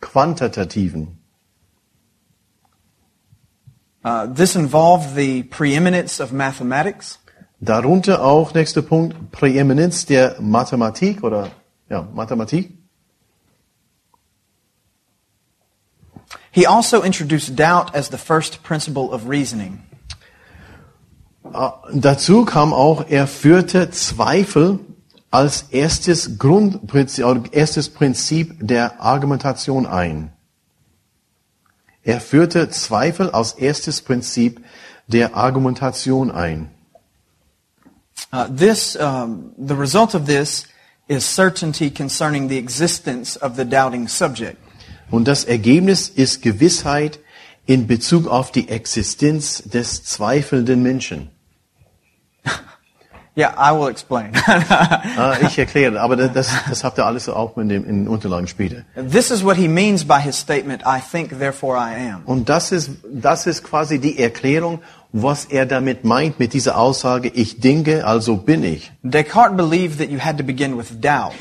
quantitativen. 0.01 1.18
Uh, 4.09 4.25
this 4.25 4.57
involved 4.57 5.15
the 5.15 5.43
preeminence 5.43 6.19
of 6.19 6.33
mathematics, 6.33 7.19
Darunter 7.61 8.25
auch, 8.25 8.55
nächster 8.55 8.81
Punkt, 8.81 9.33
Präeminenz 9.33 10.07
der 10.07 10.37
Mathematik 10.41 11.23
oder, 11.23 11.51
ja, 11.91 12.09
Mathematik. 12.15 12.73
He 16.51 16.67
also 16.67 17.03
introduced 17.03 17.55
doubt 17.55 17.95
as 17.95 18.09
the 18.09 18.17
first 18.17 18.63
principle 18.63 19.11
of 19.11 19.29
reasoning. 19.29 19.83
Äh, 21.53 21.69
Dazu 21.93 22.47
kam 22.47 22.73
auch, 22.73 23.05
er 23.11 23.27
führte 23.27 23.91
Zweifel 23.91 24.79
als 25.31 25.67
erstes 25.71 26.39
Grundprinzip, 26.39 27.27
erstes 27.53 27.91
Prinzip 27.91 28.57
der 28.61 29.03
Argumentation 29.03 29.85
ein. 29.87 30.33
Er 32.09 32.23
führte 32.23 32.71
Zweifel 32.71 33.29
als 33.33 33.53
erstes 33.53 34.01
Prinzip 34.01 34.65
der 35.09 35.37
Argumentation 35.37 36.31
ein. 36.31 36.71
Uh, 38.33 38.47
this, 38.49 38.97
um, 38.97 39.53
the 39.59 39.75
result 39.75 40.15
of 40.15 40.25
this 40.25 40.67
is 41.09 41.23
certainty 41.27 41.91
concerning 41.91 42.49
the 42.49 42.57
existence 42.57 43.37
of 43.43 43.57
the 43.57 43.65
doubting 43.67 44.09
subject. 44.09 44.57
Und 45.11 45.29
das 45.29 45.45
Ergebnis 45.45 46.09
ist 46.09 46.41
Gewissheit 46.41 47.19
in 47.67 47.87
Bezug 47.87 48.27
auf 48.27 48.53
die 48.53 48.71
Existenz 48.71 49.63
des 49.67 50.03
zweifelnden 50.05 50.83
Menschen. 50.83 51.31
Yeah, 53.39 53.55
I 53.57 53.71
will 53.73 53.89
explain. 53.89 54.33
Ah, 55.17 55.37
ich 55.41 55.57
erkläre, 55.59 56.01
aber 56.01 56.17
das, 56.17 56.51
das 56.69 56.83
habt 56.83 56.99
ihr 56.99 57.07
alles 57.07 57.29
auch 57.29 57.57
in, 57.57 57.69
dem, 57.69 57.85
in 57.85 58.05
den 58.05 58.09
Unterlagen 58.09 58.49
später. 58.49 58.83
this 58.97 59.31
is 59.31 59.45
what 59.45 59.57
he 59.57 59.69
means 59.69 60.05
by 60.05 60.21
his 60.21 60.37
statement, 60.37 60.83
I 60.85 60.99
think, 61.01 61.39
therefore 61.39 61.77
I 61.77 61.95
am. 62.11 62.23
Und 62.25 62.49
das 62.49 62.73
ist, 62.73 62.91
das 63.09 63.47
ist 63.47 63.63
quasi 63.63 64.01
die 64.01 64.19
Erklärung, 64.19 64.81
was 65.13 65.45
er 65.45 65.67
damit 65.67 66.05
meint 66.05 66.41
mit 66.41 66.53
dieser 66.53 66.77
Aussage, 66.79 67.29
ich 67.29 67.61
denke, 67.61 68.05
also 68.05 68.37
bin 68.39 68.65
ich. 68.65 68.91
Descartes 69.05 69.57
believed 69.57 69.99
that 69.99 70.11
you 70.11 70.19
had 70.19 70.37
to 70.37 70.45
begin 70.45 70.77
with 70.77 71.01
doubt. 71.01 71.37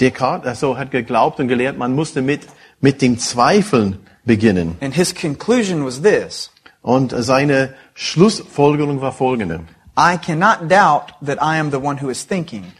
Descartes 0.00 0.46
also 0.46 0.78
hat 0.78 0.90
geglaubt 0.90 1.40
und 1.40 1.48
gelehrt, 1.48 1.76
man 1.76 1.94
musste 1.94 2.22
mit, 2.22 2.40
mit 2.80 3.02
dem 3.02 3.18
Zweifeln 3.18 3.98
beginnen. 4.24 4.76
And 4.80 4.94
his 4.94 5.14
conclusion 5.14 5.84
was 5.84 6.00
this 6.00 6.50
Und 6.80 7.14
seine 7.16 7.74
Schlussfolgerung 7.94 9.02
war 9.02 9.12
folgende. 9.12 9.60
I 9.96 10.16
cannot 10.16 10.68
doubt 10.68 11.12
that 11.20 11.38
I 11.42 11.58
am 11.58 11.70
the 11.70 11.78
one 11.78 11.98
who 12.00 12.08
is 12.10 12.26
thinking. 12.26 12.72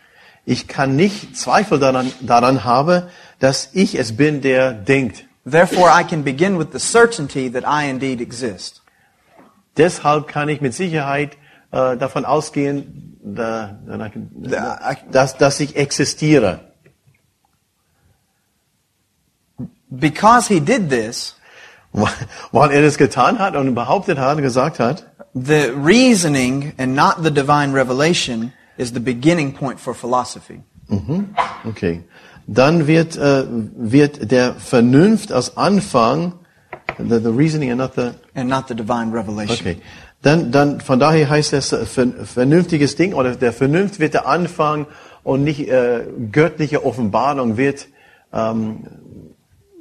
Ich 0.44 0.66
kann 0.66 0.96
nicht 0.96 1.36
Zweifel 1.36 1.78
daran, 1.78 2.10
daran 2.20 2.64
haben, 2.64 3.04
dass 3.38 3.70
ich 3.74 3.94
es 3.98 4.16
bin, 4.16 4.40
der 4.40 4.72
denkt. 4.72 5.24
Therefore, 5.44 5.90
I 5.90 6.04
can 6.04 6.22
begin 6.24 6.58
with 6.58 6.68
the 6.72 6.78
certainty 6.78 7.50
that 7.52 7.64
I 7.64 7.88
indeed 7.90 8.20
exist. 8.20 8.82
Deshalb 9.76 10.26
kann 10.28 10.48
ich 10.48 10.60
mit 10.60 10.74
Sicherheit 10.74 11.36
äh, 11.70 11.96
davon 11.96 12.24
ausgehen, 12.24 13.18
da, 13.24 13.76
Da- 13.86 14.96
dass, 15.10 15.36
dass 15.36 15.60
ich 15.60 15.76
existiere. 15.76 16.60
Because 19.90 20.48
he 20.48 20.60
did 20.60 20.88
this, 20.90 21.36
Weil 22.52 22.70
er 22.70 22.80
das 22.80 22.96
getan 22.96 23.38
hat 23.38 23.54
und 23.54 23.74
behauptet 23.74 24.18
hat, 24.18 24.38
gesagt 24.38 24.78
hat, 24.80 25.11
the 25.34 25.72
reasoning 25.76 26.72
and 26.78 26.94
not 26.94 27.22
the 27.22 27.30
divine 27.30 27.72
revelation 27.72 28.52
is 28.78 28.92
the 28.92 29.00
beginning 29.00 29.52
point 29.52 29.78
for 29.80 29.94
philosophy. 29.94 30.60
okay, 31.66 32.02
dann 32.46 32.86
wird, 32.86 33.16
äh, 33.16 33.44
wird 33.76 34.30
der 34.30 34.54
Vernunft 34.54 35.32
als 35.32 35.56
Anfang, 35.56 36.34
the, 36.98 37.18
the 37.22 37.30
reasoning 37.30 37.70
and 37.70 37.78
not 37.78 37.94
the, 37.94 38.12
And 38.34 38.48
not 38.48 38.68
the 38.68 38.74
divine 38.74 39.12
revelation. 39.12 39.58
okay, 39.58 39.78
dann, 40.22 40.50
dann 40.52 40.80
von 40.80 40.98
daher 41.00 41.28
heißt 41.30 41.52
das 41.52 41.72
äh, 41.72 41.86
ver- 41.86 42.24
vernünftiges 42.24 42.96
Ding 42.96 43.14
oder 43.14 43.34
der 43.36 43.52
Vernunft 43.52 44.00
wird 44.00 44.14
der 44.14 44.26
Anfang 44.26 44.86
und 45.24 45.44
nicht 45.44 45.68
äh, 45.68 46.04
göttliche 46.30 46.84
Offenbarung 46.84 47.56
wird 47.56 47.88
ähm, 48.32 48.84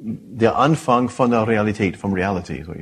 der 0.00 0.56
Anfang 0.56 1.08
von 1.08 1.30
der 1.30 1.46
Realität, 1.46 1.96
vom 1.96 2.12
Reality. 2.14 2.64
So, 2.64 2.72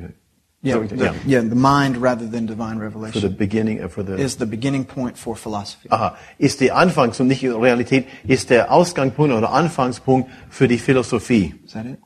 Yeah, 0.63 0.75
so, 0.75 0.83
the, 0.83 0.97
yeah. 0.97 1.15
yeah, 1.27 1.41
the 1.41 1.55
mind 1.55 1.97
rather 1.97 2.27
than 2.27 2.45
divine 2.45 2.79
For 2.79 2.91
the 2.91 2.99
revelation 2.99 3.35
beginning, 3.35 3.83
uh, 3.83 3.89
for 3.89 4.03
the 4.03 4.17
is 4.17 4.37
the 4.37 4.45
beginning 4.45 4.85
point 4.85 5.17
for 5.17 5.35
philosophy. 5.35 5.89
Aha, 5.91 6.19
ist 6.39 6.61
die 6.61 6.71
Anfangs- 6.71 7.19
und 7.19 7.29
nicht 7.29 7.43
Realität, 7.43 8.07
ist 8.25 8.51
der 8.51 8.71
Ausgangspunkt 8.71 9.35
oder 9.35 9.53
Anfangspunkt 9.53 10.31
für 10.51 10.69
die 10.69 10.77
Philosophie. 10.77 11.55
Is 11.65 11.73
that 11.73 11.87
it? 11.87 11.99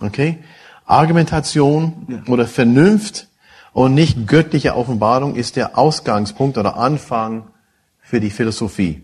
Okay? 0.00 0.38
Argumentation 0.86 2.24
oder 2.26 2.46
Vernunft 2.46 3.28
und 3.72 3.94
nicht 3.94 4.26
göttliche 4.26 4.74
Offenbarung 4.74 5.36
ist 5.36 5.54
der 5.54 5.78
Ausgangspunkt 5.78 6.58
oder 6.58 6.76
Anfang 6.76 7.50
für 8.00 8.18
die 8.18 8.30
Philosophie. 8.30 9.02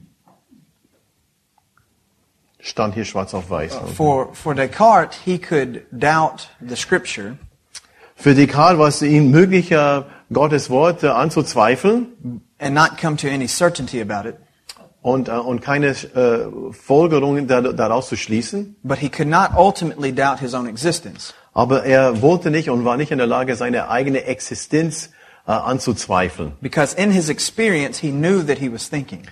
Stand 2.59 2.95
hier 2.95 3.05
schwarz 3.05 3.33
auf 3.35 3.49
weiß. 3.49 3.79
For, 3.95 4.35
for 4.35 4.53
Descartes, 4.53 5.17
he 5.25 5.39
could 5.39 5.87
doubt 5.93 6.49
the 6.61 6.75
scripture 6.75 7.39
Für 8.19 8.35
Descartes 8.35 8.79
war 8.79 8.89
es 8.89 9.03
ihm 9.03 9.31
möglich, 9.31 9.71
äh, 9.71 10.03
Gottes 10.33 10.71
Wort 10.71 11.03
äh, 11.05 11.09
anzuzweifeln 11.09 12.41
and 12.59 12.75
not 12.75 12.97
come 13.01 13.17
to 13.17 13.29
any 13.29 13.47
certainty 13.47 14.01
about 14.01 14.27
it, 14.29 14.37
und, 15.03 15.29
äh, 15.29 15.33
und 15.33 15.61
keine 15.61 15.89
äh, 15.89 16.47
Folgerungen 16.73 17.47
da- 17.47 17.61
daraus 17.61 18.09
zu 18.09 18.17
schließen. 18.17 18.75
but 18.83 18.99
he 18.99 19.09
could 19.11 19.29
not 19.29 19.51
ultimately 19.57 20.13
doubt 20.13 20.41
his 20.41 20.55
own 20.55 20.67
existence. 20.67 21.35
Aber 21.53 21.85
er 21.85 22.21
wollte 22.23 22.51
nicht 22.51 22.71
und 22.71 22.85
war 22.85 22.97
nicht 22.97 23.11
in 23.13 23.19
der 23.19 23.27
Lage, 23.27 23.55
seine 23.55 23.89
eigene 23.91 24.25
Existenz 24.25 25.11
äh, 25.47 25.53
anzuzweifeln. 25.53 26.53
Because 26.61 26.97
in 26.97 27.11
his 27.11 27.29
experience, 27.29 27.99
he 28.01 28.11
knew 28.11 28.43
that 28.43 28.59
he 28.59 28.73
was 28.73 28.89
thinking. 28.91 29.23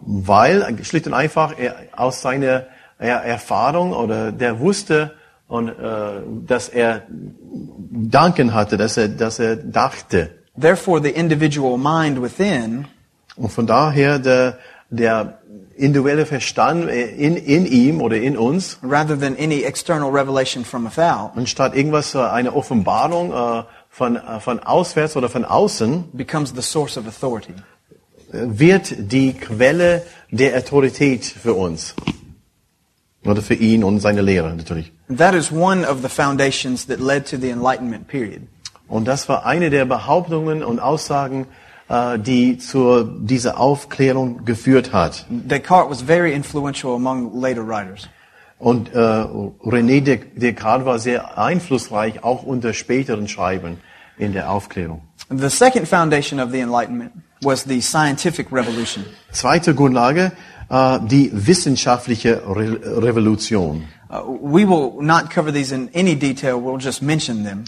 Weil, 0.00 0.66
schlicht 0.82 1.06
und 1.06 1.12
einfach, 1.14 1.54
er, 1.58 1.76
aus 1.94 2.22
seiner 2.22 2.66
er, 2.98 3.16
Erfahrung 3.22 3.92
oder 3.92 4.32
der 4.32 4.58
wusste, 4.60 5.14
und, 5.50 5.68
äh, 5.68 5.72
dass 6.46 6.70
er 6.70 7.02
Danken 7.90 8.54
hatte, 8.54 8.76
dass 8.78 8.96
er, 8.96 9.08
dass 9.08 9.38
er 9.38 9.56
dachte. 9.56 10.30
Therefore, 10.58 11.02
the 11.02 11.10
individual 11.10 11.76
mind 11.76 12.22
within 12.22 12.86
Und 13.36 13.50
von 13.50 13.66
daher 13.66 14.18
der, 14.18 14.58
der 14.90 15.38
individuelle 15.76 16.26
Verstand 16.26 16.90
in, 16.90 17.36
in 17.36 17.64
ihm 17.64 18.00
oder 18.00 18.16
in 18.16 18.36
uns, 18.36 18.78
rather 18.82 19.18
than 19.18 19.36
any 19.38 19.62
external 19.62 20.10
revelation 20.10 20.64
from 20.64 20.84
without, 20.84 21.30
anstatt 21.36 21.74
irgendwas, 21.74 22.14
äh, 22.14 22.18
eine 22.18 22.54
Offenbarung 22.54 23.32
äh, 23.32 23.62
von, 23.88 24.16
äh, 24.16 24.40
von 24.40 24.58
auswärts 24.60 25.16
oder 25.16 25.28
von 25.28 25.44
außen, 25.44 26.04
becomes 26.12 26.52
the 26.54 26.62
source 26.62 26.98
of 26.98 27.06
authority. 27.06 27.54
wird 28.32 28.94
die 29.10 29.32
Quelle 29.32 30.02
der 30.30 30.56
Autorität 30.56 31.24
für 31.24 31.54
uns. 31.54 31.94
Oder 33.24 33.42
für 33.42 33.54
ihn 33.54 33.84
und 33.84 34.00
seine 34.00 34.22
Lehre 34.22 34.54
natürlich. 34.54 34.92
That 35.14 35.34
is 35.34 35.52
one 35.52 35.86
of 35.86 36.00
the 36.02 36.08
foundations 36.08 36.86
that 36.86 37.00
led 37.00 37.26
to 37.30 37.36
the 37.36 37.50
Enlightenment 37.50 38.08
period. 38.08 38.42
Und 38.88 39.06
das 39.06 39.28
war 39.28 39.44
eine 39.46 39.70
der 39.70 39.84
Behauptungen 39.84 40.64
und 40.64 40.80
Aussagen, 40.80 41.46
äh, 41.88 42.18
die 42.18 42.58
zu 42.58 43.04
dieser 43.04 43.60
Aufklärung 43.60 44.44
geführt 44.44 44.92
hat. 44.92 45.26
Descartes 45.28 45.90
was 45.90 46.02
very 46.02 46.32
influential 46.32 46.94
among 46.94 47.38
later 47.38 47.66
writers. 47.66 48.08
Und 48.58 48.92
äh, 48.94 48.98
René 48.98 50.00
Des- 50.02 50.20
Descartes 50.34 50.86
war 50.86 50.98
sehr 50.98 51.38
einflussreich, 51.38 52.24
auch 52.24 52.42
unter 52.42 52.72
späteren 52.72 53.28
Schreiben 53.28 53.78
in 54.18 54.32
der 54.32 54.50
Aufklärung. 54.50 55.02
The 55.30 55.48
second 55.48 55.86
foundation 55.86 56.40
of 56.40 56.50
the 56.52 56.58
Enlightenment 56.60 57.12
was 57.42 57.64
the 57.64 57.80
scientific 57.80 58.50
revolution. 58.52 59.04
Zweite 59.30 59.74
Grundlage, 59.74 60.32
äh, 60.70 60.98
die 61.02 61.30
wissenschaftliche 61.34 62.42
Re 62.46 62.78
Revolution. 63.02 63.84
Uh, 64.08 64.22
we 64.40 64.66
will 64.66 65.00
not 65.00 65.30
cover 65.30 65.52
these 65.52 65.72
in 65.74 65.88
any 65.94 66.16
detail, 66.16 66.60
we'll 66.60 66.80
just 66.80 67.02
mention 67.02 67.44
them. 67.44 67.64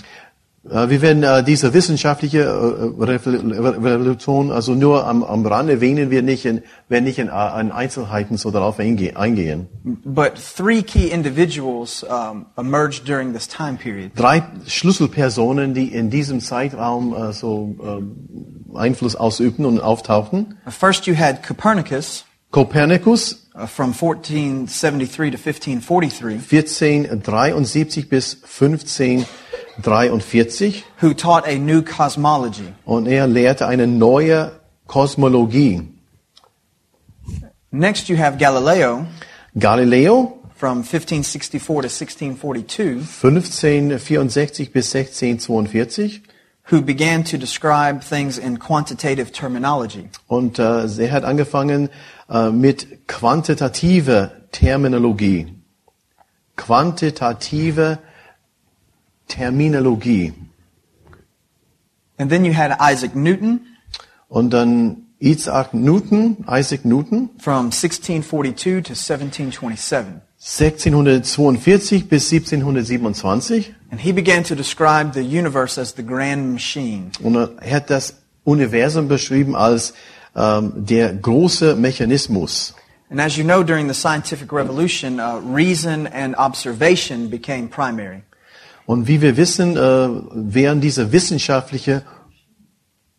Äh, 0.69 0.89
Wir 0.89 1.03
werden 1.03 1.23
äh, 1.25 1.43
diese 1.43 1.75
wissenschaftliche 1.75 2.43
äh, 2.43 3.03
Revolution 3.03 4.53
also 4.53 4.75
nur 4.75 5.07
am, 5.07 5.25
am 5.25 5.45
Rand 5.45 5.69
erwähnen, 5.69 6.11
wir 6.11 6.23
nicht 6.23 6.45
in, 6.45 6.63
werden 6.89 7.05
nicht 7.05 7.19
in, 7.19 7.29
äh, 7.29 7.61
in 7.61 7.73
Einzelheiten 7.73 8.37
so 8.37 8.53
darauf 8.53 8.79
einge 8.79 9.17
eingehen. 9.17 9.67
But 10.05 10.35
three 10.57 10.83
key 10.83 11.09
individuals 11.09 12.05
um, 12.05 12.47
emerged 12.57 13.09
during 13.09 13.33
this 13.33 13.49
time 13.49 13.77
period. 13.77 14.13
Drei 14.15 14.45
Schlüsselpersonen, 14.67 15.75
die 15.75 15.93
in 15.93 16.11
diesem 16.11 16.41
Zeitraum 16.41 17.13
äh, 17.13 17.33
so 17.33 17.75
äh, 17.83 18.79
Einfluss 18.79 19.17
ausübten 19.17 19.67
und 19.67 19.81
auftauchten. 19.81 20.59
First, 20.69 21.07
you 21.07 21.17
had 21.17 21.43
Copernicus 21.45 22.25
Kopernikus, 22.53 23.39
uh, 23.55 23.67
from 23.67 23.93
1473 23.95 25.31
to 25.31 25.37
1543, 25.39 26.39
1473 26.39 28.05
bis 28.05 28.35
1543 28.35 30.85
who 31.01 31.15
taught 31.15 31.47
a 31.49 31.59
new 31.59 31.81
cosmology. 31.83 32.75
und 32.85 33.07
er 33.09 33.27
lehrte 33.27 33.67
eine 33.67 33.87
neue 33.87 34.53
Kosmologie. 34.87 35.89
Next, 37.71 38.09
you 38.11 38.17
have 38.19 38.37
Galileo 38.39 39.07
Galileo 39.59 40.39
from 40.55 40.83
1564 40.83 41.83
to 41.83 41.89
1642, 41.89 43.01
1564 43.01 44.73
bis 44.73 44.95
1642 44.95 46.23
who 46.71 46.81
began 46.81 47.25
to 47.25 47.37
describe 47.39 48.03
things 48.03 48.39
in 48.39 48.59
quantitative 48.59 49.33
terminology. 49.33 50.09
und 50.29 50.59
äh, 50.59 50.87
er 50.99 51.13
hat 51.13 51.25
angefangen 51.25 51.89
äh, 52.33 52.51
mit 52.51 53.07
quantitativer 53.07 54.33
Terminologie. 54.51 55.55
Quantitative 56.57 57.99
Terminologie. 59.29 60.33
And 62.19 62.31
then 62.31 62.45
you 62.45 62.53
had 62.53 62.77
Isaac 62.81 63.15
Newton 63.15 63.61
Und 64.29 64.51
dann 64.51 65.09
Isaac 65.21 65.75
Newton, 65.75 66.45
Isaac 66.49 66.87
Newton, 66.87 67.29
from 67.39 67.67
1642 67.71 68.83
to 68.83 68.95
1727. 68.95 70.23
1642 70.39 72.09
bis 72.09 72.33
1727 72.33 73.75
And 73.91 74.01
he 74.01 74.13
began 74.13 74.43
to 74.43 74.55
describe 74.57 75.13
the 75.13 75.21
universe 75.21 75.79
as 75.79 75.95
the 75.95 76.03
grand 76.03 76.51
machine. 76.51 77.13
und 77.23 77.37
er 77.37 77.71
hat 77.71 77.91
das 77.91 78.15
Universum 78.45 79.07
beschrieben 79.07 79.55
als 79.55 79.93
ähm, 80.37 80.73
der 80.77 81.13
große 81.15 81.77
Mechanismus. 81.77 82.75
And 83.11 83.21
as 83.21 83.37
you 83.37 83.45
know, 83.45 83.63
during 83.63 83.89
the 83.89 83.95
scientific 83.95 84.53
revolution, 84.53 85.21
uh, 85.21 85.39
reason 85.45 86.07
and 86.07 86.35
observation 86.37 87.29
became 87.29 87.69
primary. 87.69 88.23
Und 88.87 89.07
wie 89.07 89.21
wir 89.21 89.37
wissen, 89.37 89.77
äh, 89.77 90.09
während 90.33 90.83
dieser 90.83 91.13
wissenschaftliche, 91.13 92.03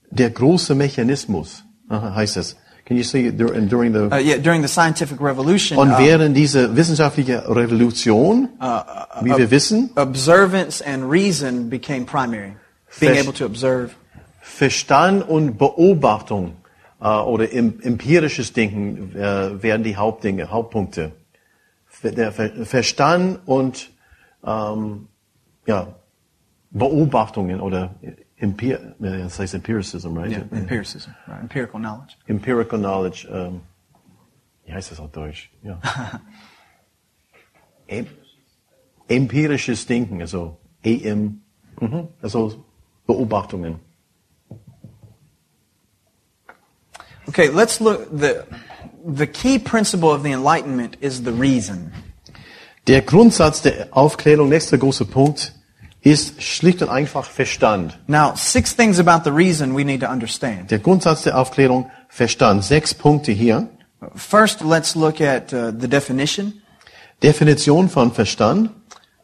der 0.10 0.30
große 0.30 0.76
Mechanismus, 0.76 1.64
aha, 1.90 2.16
heißt 2.16 2.38
es. 2.38 2.56
Can 2.86 2.98
you 2.98 3.04
see 3.04 3.28
it 3.28 3.40
dur- 3.40 3.54
during 3.62 3.94
the, 3.94 4.14
Uh, 4.14 4.18
yeah, 4.18 4.38
during 4.38 4.62
the 4.62 4.68
scientific 4.68 5.22
revolution, 5.22 5.78
und 5.78 5.92
uh, 5.92 5.98
während 6.00 6.36
dieser 6.36 6.76
wissenschaftlichen 6.76 7.40
Revolution, 7.40 8.50
wie 9.22 9.38
wir 9.38 9.50
wissen, 9.52 9.92
observance 9.96 10.84
and 10.86 11.10
reason 11.10 11.70
became 11.70 12.06
primary. 12.06 12.56
Being 13.00 13.18
able 13.18 13.34
to 13.34 13.46
observe. 13.46 13.92
Verstand 14.42 15.28
und 15.30 15.58
Beobachtung 15.58 16.56
äh, 17.04 17.08
oder 17.08 17.52
em 17.52 17.80
empirisches 17.82 18.54
Denken 18.54 19.16
äh, 19.16 19.62
werden 19.62 19.84
die 19.84 19.98
Hauptdinge, 19.98 20.50
Hauptpunkte. 20.50 21.12
Der 22.02 22.32
Ver 22.32 22.66
Verstand 22.66 23.40
und 23.46 23.92
ähm, 24.44 25.08
ja, 25.68 25.96
Beobachtungen 26.72 27.62
oder 27.62 27.96
Empir 28.36 28.96
äh, 29.00 29.20
das 29.20 29.40
heißt 29.40 29.54
Empiricism, 29.54 30.18
right? 30.18 30.32
Yeah, 30.32 30.46
empiricism, 30.52 31.12
right? 31.28 31.42
empirical 31.42 31.80
knowledge. 31.80 32.16
Empirical 32.26 32.80
knowledge. 32.80 33.28
Ähm, 33.32 33.62
wie 34.66 34.74
heißt 34.74 34.92
das 34.92 35.00
auf 35.00 35.12
Deutsch? 35.12 35.52
Ja. 35.62 35.80
em 37.88 38.08
empirisches 39.08 39.86
Denken, 39.86 40.22
also 40.22 40.58
EM, 40.84 41.42
mhm, 41.80 42.08
also 42.22 42.66
Beobachtungen. 43.06 43.80
Okay, 47.28 47.50
let's 47.50 47.80
look. 47.80 48.10
The, 48.12 48.46
the 49.06 49.28
key 49.28 49.60
principle 49.60 50.12
of 50.12 50.24
the 50.24 50.32
Enlightenment 50.32 50.98
is 51.02 51.24
the 51.24 51.32
reason. 51.32 51.92
Der 52.88 53.02
Grundsatz 53.02 53.62
der 53.62 53.88
Aufklärung, 53.92 54.50
nächster 54.50 54.78
großer 54.78 55.06
Punkt, 55.06 55.54
ist 56.02 56.44
schlicht 56.44 56.82
und 56.82 56.90
einfach 56.90 57.26
Verstand. 57.26 57.98
Now, 58.08 58.36
six 58.36 58.76
things 58.76 59.00
about 59.00 59.24
the 59.24 59.32
reason 59.32 59.74
we 59.74 59.86
need 59.86 60.02
to 60.02 60.08
understand. 60.08 60.70
Der 60.70 60.80
Grundsatz 60.80 61.24
der 61.24 61.38
Aufklärung, 61.38 61.90
Verstand. 62.10 62.64
Sechs 62.64 62.94
Punkte 62.94 63.32
hier. 63.32 63.70
First, 64.16 64.62
let's 64.62 64.96
look 64.96 65.22
at 65.22 65.54
uh, 65.54 65.72
the 65.72 65.88
definition. 65.88 66.62
Definition 67.22 67.88
von 67.88 68.12
Verstand. 68.12 68.70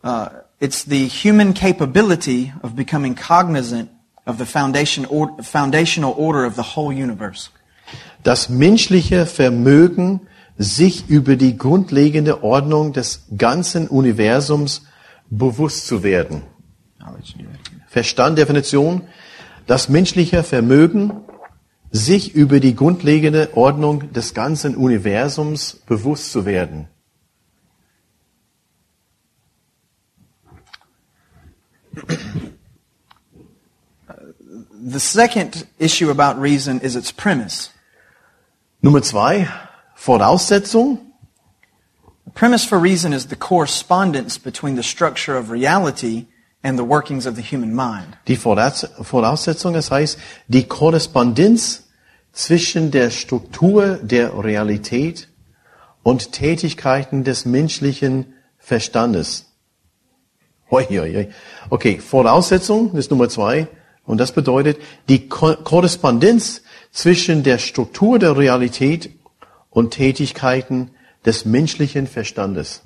Uh, 0.03 0.29
it's 0.61 0.85
the 0.85 1.07
human 1.07 1.53
capability 1.53 2.53
of 2.63 2.75
becoming 2.75 3.13
cognizant 3.13 3.89
of 4.25 4.37
the 4.37 4.45
foundation 4.45 5.05
or, 5.05 5.35
foundational 5.43 6.13
order 6.17 6.45
of 6.45 6.55
the 6.55 6.75
whole 6.75 6.93
universe. 6.93 7.49
Das 8.23 8.49
menschliche 8.49 9.25
Vermögen, 9.25 10.21
sich 10.57 11.09
über 11.09 11.37
die 11.37 11.57
grundlegende 11.57 12.43
Ordnung 12.43 12.91
des 12.91 13.25
ganzen 13.37 13.87
Universums 13.87 14.85
bewusst 15.29 15.87
zu 15.87 16.03
werden. 16.03 16.43
Verstand, 17.87 18.37
Definition. 18.37 19.03
Das 19.67 19.87
menschliche 19.87 20.43
Vermögen, 20.43 21.11
sich 21.91 22.35
über 22.35 22.59
die 22.59 22.75
grundlegende 22.75 23.55
Ordnung 23.55 24.11
des 24.13 24.33
ganzen 24.33 24.75
Universums 24.75 25.81
bewusst 25.87 26.31
zu 26.31 26.45
werden. 26.45 26.87
The 34.81 34.99
second 34.99 35.67
issue 35.77 36.09
about 36.09 36.41
reason 36.41 36.79
is 36.79 36.95
its 36.95 37.11
premise. 37.11 37.69
Nummer 38.81 39.01
zwei, 39.01 39.47
Voraussetzung. 39.95 40.99
The 42.25 42.31
premise 42.33 42.63
for 42.63 42.81
reason 42.81 43.11
is 43.11 43.27
the 43.27 43.35
correspondence 43.35 44.39
between 44.39 44.77
the 44.77 44.83
structure 44.83 45.37
of 45.37 45.51
reality 45.51 46.27
and 46.63 46.77
the 46.77 46.85
workings 46.85 47.25
of 47.25 47.35
the 47.35 47.41
human 47.41 47.75
mind. 47.75 48.17
Die 48.27 48.37
Voraus- 48.37 48.87
Voraussetzung, 49.01 49.73
das 49.73 49.91
heißt, 49.91 50.17
die 50.47 50.63
Korrespondenz 50.63 51.89
zwischen 52.31 52.91
der 52.91 53.09
Struktur 53.09 53.97
der 53.97 54.41
Realität 54.41 55.27
und 56.01 56.31
Tätigkeiten 56.31 57.25
des 57.25 57.45
menschlichen 57.45 58.33
Verstandes. 58.57 59.45
Okay, 61.69 61.99
Voraussetzung 61.99 62.95
ist 62.95 63.11
Nummer 63.11 63.27
zwei. 63.27 63.67
Und 64.05 64.19
das 64.19 64.31
bedeutet 64.31 64.77
die 65.07 65.27
Ko 65.27 65.55
Korrespondenz 65.55 66.61
zwischen 66.91 67.43
der 67.43 67.57
Struktur 67.57 68.19
der 68.19 68.37
Realität 68.37 69.11
und 69.69 69.91
Tätigkeiten 69.91 70.91
des 71.25 71.45
menschlichen 71.45 72.07
Verstandes. 72.07 72.81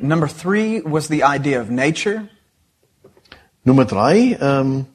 Number 0.00 0.26
three 0.28 0.82
was 0.84 1.08
the 1.08 1.22
idea 1.22 1.60
of 1.60 1.70
nature. 1.70 2.28
Nummer 3.64 3.84
drei, 3.84 4.36
ähm, 4.40 4.86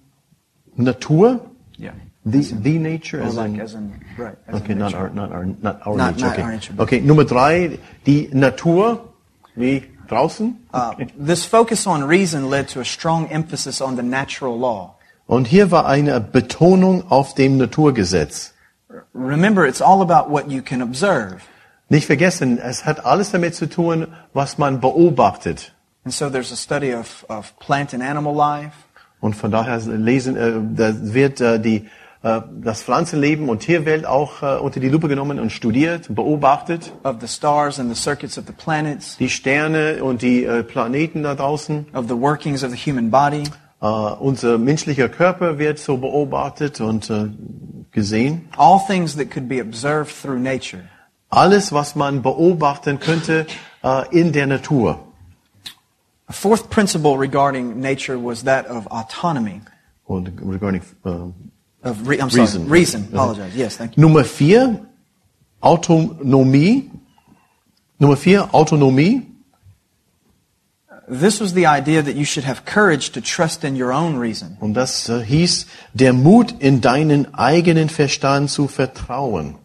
Natur. 0.75 1.39
Yeah. 1.79 1.93
The, 2.25 2.41
the 2.41 2.77
nature 2.77 3.21
as 3.21 3.35
like 3.35 3.53
in, 3.53 3.61
as 3.61 3.73
in, 3.73 3.93
right. 4.17 4.37
as 4.45 4.61
okay, 4.61 4.73
in 4.73 4.77
not 4.77 4.93
our, 4.93 5.09
not 5.09 5.31
our, 5.31 5.45
not 5.45 5.81
our 5.87 5.95
Not- 5.95 6.15
nature. 6.15 6.25
not 6.25 6.33
okay. 6.33 6.41
our 6.43 6.51
nature, 6.51 6.73
okay, 6.77 6.99
Nummer 6.99 7.25
drei, 7.25 7.79
die 8.05 8.29
Natur, 8.31 9.13
wie 9.55 9.83
draußen. 10.09 10.57
Uh, 10.73 11.05
this 11.17 11.45
focus 11.45 11.87
on 11.87 12.03
reason 12.03 12.49
led 12.49 12.67
to 12.67 12.79
a 12.79 12.85
strong 12.85 13.27
emphasis 13.29 13.81
on 13.81 13.95
the 13.95 14.03
natural 14.03 14.57
law. 14.57 14.95
Und 15.27 15.47
hier 15.47 15.71
war 15.71 15.85
eine 15.85 16.19
Betonung 16.19 17.03
auf 17.09 17.35
dem 17.35 17.57
Naturgesetz. 17.57 18.53
Remember, 19.13 19.65
it's 19.65 19.81
all 19.81 20.01
about 20.01 20.29
what 20.29 20.49
you 20.49 20.61
can 20.61 20.81
observe. 20.81 21.41
Nicht 21.89 22.07
vergessen, 22.07 22.59
es 22.59 22.85
hat 22.85 23.05
alles 23.05 23.31
damit 23.31 23.55
zu 23.55 23.67
tun, 23.67 24.07
was 24.33 24.57
man 24.57 24.79
beobachtet. 24.79 25.71
And 26.03 26.13
so 26.13 26.29
there's 26.29 26.51
a 26.51 26.55
study 26.55 26.93
of, 26.93 27.25
of 27.29 27.57
plant 27.59 27.93
and 27.93 28.01
animal 28.01 28.33
life, 28.33 28.73
Und 29.21 29.35
von 29.35 29.51
daher 29.51 29.79
lesen, 29.79 30.37
äh, 30.37 30.53
da 30.75 30.93
wird 31.13 31.41
äh, 31.41 31.59
die, 31.59 31.89
das 32.21 32.83
Pflanzenleben 32.83 33.47
und 33.47 33.59
Tierwelt 33.59 34.05
auch 34.05 34.43
äh, 34.43 34.57
unter 34.57 34.79
die 34.81 34.89
Lupe 34.89 35.07
genommen 35.07 35.39
und 35.39 35.51
studiert, 35.51 36.13
beobachtet. 36.13 36.91
of 37.03 37.17
the 37.21 37.27
stars 37.27 37.79
and 37.79 37.89
the 37.95 38.01
circuits 38.01 38.37
of 38.37 38.43
the 38.45 38.51
planets, 38.53 39.15
Die 39.17 39.29
Sterne 39.29 40.03
und 40.03 40.21
die 40.21 40.43
äh, 40.43 40.63
Planeten 40.63 41.23
da 41.23 41.35
draußen. 41.35 41.85
of 41.93 42.07
the 42.09 42.15
workings 42.19 42.63
of 42.63 42.71
the 42.71 42.77
human 42.77 43.09
body. 43.09 43.43
Äh, 43.81 43.85
unser 43.85 44.57
menschlicher 44.57 45.07
Körper 45.07 45.57
wird 45.57 45.79
so 45.79 45.95
beobachtet 45.97 46.81
und 46.81 47.09
äh, 47.09 47.29
gesehen. 47.91 48.49
All 48.57 48.79
things 48.85 49.15
that 49.15 49.31
could 49.31 49.47
be 49.47 49.61
observed 49.61 50.13
through 50.21 50.37
nature. 50.39 50.83
Alles, 51.29 51.71
was 51.71 51.95
man 51.95 52.21
beobachten 52.21 52.99
könnte 52.99 53.45
äh, 53.81 54.03
in 54.19 54.33
der 54.33 54.47
Natur. 54.47 54.99
A 56.27 56.33
fourth 56.33 56.69
principle 56.69 57.17
regarding 57.17 57.79
nature 57.79 58.17
was 58.21 58.43
that 58.43 58.69
of 58.69 58.87
autonomy. 58.91 59.61
Und 60.05 60.31
regarding, 60.45 60.81
äh, 61.05 61.09
Of 61.83 62.07
re- 62.07 62.19
I'm 62.19 62.29
sorry, 62.29 62.43
Reason. 62.43 62.69
reason. 62.69 63.07
Apologize. 63.13 63.55
Yes, 63.55 63.77
thank 63.77 63.95
you. 63.95 64.01
Nummer 64.01 64.23
vier, 64.23 64.85
Autonomie. 65.61 66.89
Nummer 67.99 68.15
vier, 68.17 68.49
Autonomie. 68.53 69.25
This 71.07 71.39
was 71.39 71.53
the 71.53 71.65
idea 71.65 72.03
that 72.03 72.15
you 72.15 72.23
should 72.25 72.43
have 72.43 72.65
courage 72.65 73.11
to 73.13 73.21
trust 73.21 73.63
in 73.63 73.75
your 73.75 73.91
own 73.91 74.17
reason. 74.19 74.57
Und 74.59 74.75
das 74.75 75.09
äh, 75.09 75.23
hieß, 75.23 75.65
der 75.93 76.13
Mut 76.13 76.53
in 76.59 76.81
deinen 76.81 77.33
eigenen 77.33 77.89
Verstand 77.89 78.51
zu 78.51 78.67
vertrauen. 78.67 79.55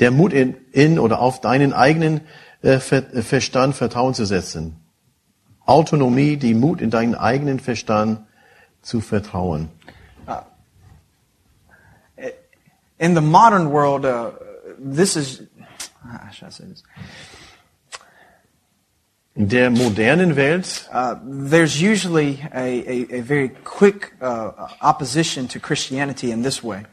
Der 0.00 0.10
Mut 0.10 0.32
in, 0.32 0.56
in 0.72 0.98
oder 0.98 1.20
auf 1.20 1.40
deinen 1.40 1.72
eigenen 1.72 2.20
äh, 2.62 2.78
Ver, 2.78 3.14
äh, 3.14 3.22
Verstand 3.22 3.74
Vertrauen 3.74 4.12
zu 4.14 4.26
setzen. 4.26 4.76
Autonomie, 5.64 6.36
die 6.36 6.54
Mut 6.54 6.80
in 6.82 6.90
deinen 6.90 7.14
eigenen 7.14 7.58
Verstand 7.60 8.20
zu 8.82 9.00
vertrauen. 9.00 9.68
In 13.02 13.14
the 13.14 13.20
modern 13.20 13.70
world, 13.72 14.04
uh, 14.04 14.30
this 14.78 15.16
is, 15.16 15.42
how 16.04 16.30
should 16.30 16.46
I 16.46 16.50
say 16.50 16.64
this? 16.66 16.82
In 19.34 19.48
der 19.48 19.70
modernen 19.70 20.36
Welt 20.36 20.88
Uh, 20.92 21.16
there's 21.24 21.80
usually 21.80 22.38
a, 22.54 22.84
a, 22.86 23.18
a 23.18 23.20
very 23.22 23.48
quick 23.64 24.12
uh, 24.20 24.68
opposition 24.80 25.48
to 25.48 25.58
Christianity 25.58 26.30
in 26.30 26.42
this 26.42 26.62
way. 26.62 26.84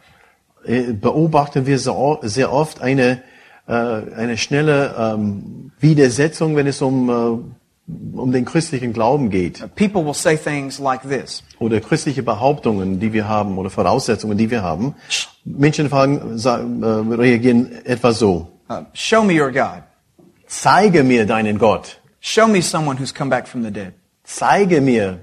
äh, 0.66 0.94
beobachten 0.94 1.66
wir 1.66 1.80
sehr 1.80 2.52
oft 2.54 2.82
eine, 2.82 3.22
äh, 3.68 3.74
eine 3.74 4.38
schnelle 4.38 4.96
ähm, 4.98 5.72
Widersetzung, 5.80 6.56
wenn 6.56 6.68
es 6.68 6.82
um, 6.82 7.10
äh, 7.10 8.18
um 8.18 8.32
den 8.32 8.46
christlichen 8.46 8.94
Glauben 8.94 9.30
geht. 9.30 9.64
People 9.76 10.06
will 10.06 10.14
say 10.14 10.38
things 10.38 10.80
like 10.80 11.02
this. 11.04 11.44
oder 11.60 11.80
christliche 11.82 12.24
Behauptungen, 12.24 13.00
die 13.00 13.14
wir 13.14 13.28
haben 13.28 13.58
oder 13.58 13.70
Voraussetzungen, 13.70 14.38
die 14.38 14.50
wir 14.50 14.62
haben. 14.62 14.96
Menschen 15.58 15.90
fragen, 15.90 16.38
äh, 16.38 17.16
reagieren 17.16 17.72
etwa 17.86 18.12
so. 18.12 18.48
Uh, 18.70 18.84
show 18.94 19.24
me 19.24 19.34
your 19.34 19.52
God. 19.52 19.84
Zeige 20.48 21.04
mir 21.04 21.26
deinen 21.26 21.58
Gott. 21.58 22.00
Show 22.22 22.48
me 22.48 22.62
someone 22.62 22.98
who's 23.00 23.14
come 23.14 23.30
back 23.30 23.48
from 23.48 23.64
the 23.64 23.72
dead. 23.72 23.94
Zeige 24.24 24.82
mir 24.82 25.20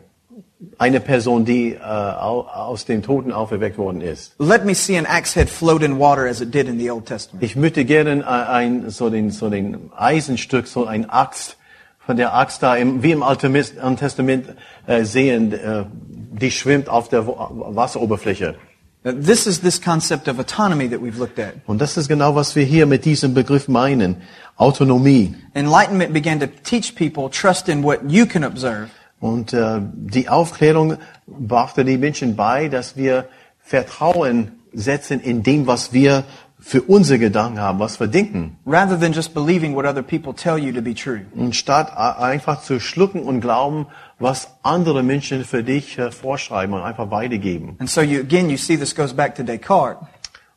eine 0.78 1.00
Person, 1.00 1.44
die 1.44 1.74
äh, 1.74 1.78
au- 1.80 2.46
aus 2.48 2.84
den 2.86 3.02
Toten 3.02 3.30
auferweckt 3.30 3.76
worden 3.78 4.00
ist. 4.00 4.34
Let 4.38 4.64
me 4.64 4.74
see 4.74 4.96
an 4.98 5.06
axe 5.06 5.34
head 5.38 5.48
float 5.50 5.82
in 5.82 5.98
water 5.98 6.26
as 6.26 6.40
it 6.40 6.52
did 6.54 6.66
in 6.68 6.78
the 6.78 6.90
Old 6.90 7.06
Testament. 7.06 7.42
Ich 7.44 7.54
möchte 7.56 7.84
gerne 7.84 8.26
ein, 8.26 8.82
ein 8.84 8.90
so 8.90 9.10
den 9.10 9.30
so 9.30 9.50
den 9.50 9.90
Eisenstück, 9.96 10.66
so 10.66 10.86
ein 10.86 11.08
Axt 11.10 11.56
von 11.98 12.16
der 12.16 12.34
Axt 12.34 12.62
da 12.62 12.74
im, 12.76 13.02
wie 13.02 13.12
im 13.12 13.22
Alten 13.22 13.52
Testament 13.96 14.46
äh, 14.86 15.04
sehen, 15.04 15.52
äh, 15.52 15.84
die 16.40 16.50
schwimmt 16.50 16.88
auf 16.88 17.08
der 17.08 17.26
Wa- 17.26 17.50
Wasseroberfläche. 17.52 18.54
This 19.06 19.46
is 19.46 19.60
this 19.60 19.80
concept 19.80 20.26
of 20.26 20.40
autonomy 20.40 20.88
that 20.88 21.00
we've 21.00 21.16
looked 21.16 21.38
at. 21.38 21.54
Und 21.66 21.80
das 21.80 21.96
ist 21.96 22.08
genau, 22.08 22.34
was 22.34 22.56
wir 22.56 22.64
hier 22.64 22.86
mit 22.86 23.04
diesem 23.04 23.34
Begriff 23.34 23.68
meinen. 23.68 24.16
Autonomie. 24.56 25.36
Enlightenment 25.54 26.12
began 26.12 26.40
to 26.40 26.46
teach 26.64 26.96
people 26.96 27.30
trust 27.30 27.68
in 27.68 27.84
what 27.84 28.00
you 28.08 28.26
can 28.26 28.42
observe 28.42 28.88
Und 29.20 29.52
äh, 29.52 29.80
die 29.80 30.28
Aufklärung 30.28 30.98
brachte 31.26 31.84
die 31.84 31.98
Menschen 31.98 32.34
bei, 32.34 32.68
dass 32.68 32.96
wir 32.96 33.28
Vertrauen 33.60 34.52
setzen 34.72 35.20
in 35.20 35.44
dem, 35.44 35.68
was 35.68 35.92
wir 35.92 36.24
für 36.68 36.82
unsere 36.82 37.20
Gedanken 37.20 37.60
haben, 37.60 37.78
was 37.78 38.00
wir 38.00 38.08
denken. 38.08 38.56
rather 38.66 38.98
than 38.98 39.12
just 39.12 39.32
believing 39.34 39.76
what 39.76 39.84
other 39.86 40.02
people 40.02 40.34
tell 40.34 40.58
you 40.58 40.72
to 40.72 40.82
be 40.82 40.94
true. 40.94 41.20
Und 41.36 41.54
statt 41.54 41.96
einfach 41.96 42.60
zu 42.62 42.80
schlucken 42.80 43.22
und 43.22 43.40
glauben, 43.40 43.86
was 44.18 44.48
andere 44.64 45.04
Menschen 45.04 45.44
für 45.44 45.62
dich 45.62 45.96
äh, 45.96 46.10
vorschreiben 46.10 46.74
und 46.74 46.82
einfach 46.82 47.10
weitergeben. 47.12 47.76
And 47.78 47.88
so 47.88 48.00
you, 48.00 48.18
again, 48.18 48.50
you 48.50 48.56
see 48.56 48.76
this 48.76 48.94
goes 48.96 49.12
back 49.12 49.36
to 49.36 49.44
Descartes, 49.44 50.02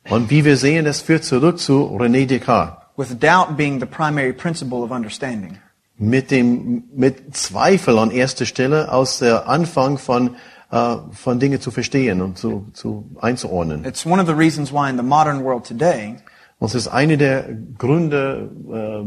Und 0.08 0.30
wie 0.30 0.44
wir 0.44 0.56
sehen, 0.56 0.84
das 0.84 1.00
führt 1.00 1.22
zurück 1.22 1.60
zu 1.60 1.84
René 1.96 2.26
Descartes. 2.26 2.74
with 2.96 3.16
doubt 3.20 3.56
being 3.56 3.78
the 3.78 3.86
primary 3.86 4.32
principle 4.32 4.82
of 4.82 4.90
understanding. 4.90 5.58
Mit 5.96 6.30
dem, 6.32 6.84
mit 6.92 7.36
Zweifel 7.36 7.98
an 7.98 8.10
erster 8.10 8.46
Stelle 8.46 8.90
aus 8.90 9.18
der 9.20 9.48
Anfang 9.48 9.96
von, 9.98 10.34
äh, 10.70 10.96
von 11.12 11.38
Dinge 11.40 11.60
zu 11.60 11.70
verstehen 11.70 12.20
und 12.20 12.38
zu, 12.38 12.66
zu 12.72 13.04
einzuordnen. 13.20 13.84
It's 13.84 14.06
one 14.06 14.20
of 14.20 14.28
the 14.28 14.34
reasons 14.34 14.72
why 14.72 14.88
in 14.88 14.96
the 14.96 15.02
modern 15.02 15.44
world 15.44 15.66
today, 15.66 16.16
Und 16.58 16.68
es 16.68 16.74
ist 16.74 16.88
eine 16.88 17.16
der 17.16 17.46
Gründe, 17.78 18.50
äh, 18.70 19.04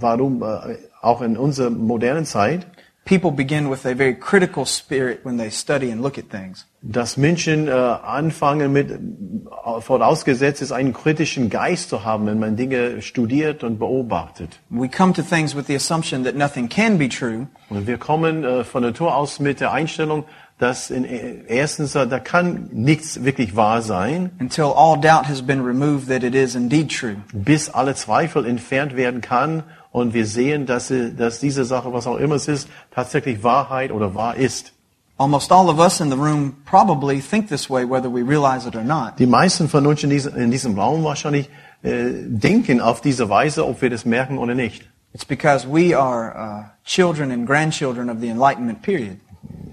warum 0.00 0.42
äh, 0.42 0.76
auch 1.00 1.22
in 1.22 1.36
unserer 1.36 1.70
modernen 1.70 2.24
Zeit, 2.24 2.66
people 3.04 3.30
begin 3.30 3.70
with 3.70 3.86
a 3.86 3.94
very 3.94 4.14
critical 4.14 4.66
spirit 4.66 5.24
when 5.24 5.38
they 5.38 5.48
study 5.48 5.90
and 5.90 6.02
look 6.02 6.18
at 6.18 6.28
things. 6.28 6.66
dass 6.82 7.16
Menschen 7.16 7.68
äh, 7.68 7.70
anfangen 7.70 8.72
mit, 8.72 8.90
äh, 8.90 9.80
vorausgesetzt 9.80 10.60
ist, 10.60 10.72
einen 10.72 10.92
kritischen 10.92 11.50
Geist 11.50 11.88
zu 11.88 12.04
haben, 12.04 12.26
wenn 12.26 12.38
man 12.38 12.56
Dinge 12.56 13.00
studiert 13.00 13.64
und 13.64 13.78
beobachtet. 13.78 14.60
We 14.68 14.88
come 14.88 15.12
to 15.14 15.22
things 15.22 15.56
with 15.56 15.66
the 15.68 15.76
assumption 15.76 16.24
that 16.24 16.36
nothing 16.36 16.68
can 16.68 16.98
be 16.98 17.08
true, 17.08 17.46
Und 17.70 17.86
wir 17.86 17.98
kommen 17.98 18.44
äh, 18.44 18.64
von 18.64 18.82
Natur 18.82 19.14
aus 19.16 19.40
mit 19.40 19.60
der 19.60 19.72
Einstellung, 19.72 20.24
dass 20.58 20.90
in, 20.90 21.04
äh, 21.04 21.44
erstens, 21.48 21.94
äh, 21.94 22.06
da 22.06 22.18
kann 22.18 22.68
nichts 22.72 23.22
wirklich 23.24 23.54
wahr 23.56 23.80
sein, 23.82 24.30
until 24.40 24.64
all 24.76 24.98
doubt 25.00 25.28
has 25.28 25.40
been 25.42 25.60
removed 25.64 26.08
that 26.08 26.22
it 26.24 26.34
is 26.34 26.54
indeed 26.54 26.90
true. 26.90 27.16
bis 27.32 27.70
alle 27.70 27.94
Zweifel 27.94 28.44
entfernt 28.46 28.96
werden 28.96 29.20
kann 29.20 29.62
und 29.92 30.14
wir 30.14 30.26
sehen, 30.26 30.66
dass, 30.66 30.88
sie- 30.88 31.14
dass 31.14 31.38
diese 31.40 31.64
Sache, 31.64 31.92
was 31.92 32.06
auch 32.06 32.16
immer 32.18 32.34
es 32.34 32.48
ist, 32.48 32.68
tatsächlich 32.90 33.42
Wahrheit 33.44 33.92
oder 33.92 34.14
wahr 34.14 34.36
ist. 34.36 34.72
Almost 35.16 35.50
all 35.50 35.68
of 35.68 35.78
us 35.80 36.00
in 36.00 36.10
the 36.10 36.16
room 36.16 36.54
probably 36.64 37.20
think 37.20 37.48
this 37.48 37.68
way 37.68 37.84
whether 37.88 38.08
we 38.12 38.22
realize 38.22 38.66
it 38.68 38.76
or 38.76 38.84
not. 38.84 39.18
Die 39.18 39.26
meisten 39.26 39.68
von 39.68 39.84
uns 39.86 40.04
in 40.04 40.10
diesem, 40.10 40.36
in 40.36 40.50
diesem 40.50 40.78
Raum 40.78 41.02
wahrscheinlich 41.02 41.48
äh, 41.82 42.10
denken 42.26 42.80
auf 42.80 43.00
diese 43.00 43.28
Weise, 43.28 43.66
ob 43.66 43.82
wir 43.82 43.90
das 43.90 44.04
merken 44.04 44.38
oder 44.38 44.54
nicht. 44.54 44.88
It's 45.14 45.24
because 45.24 45.66
we 45.66 45.96
are 45.98 46.34
uh, 46.36 46.64
children 46.84 47.32
and 47.32 47.46
grandchildren 47.46 48.10
of 48.10 48.18
the 48.20 48.28
Enlightenment 48.28 48.82
period. 48.82 49.16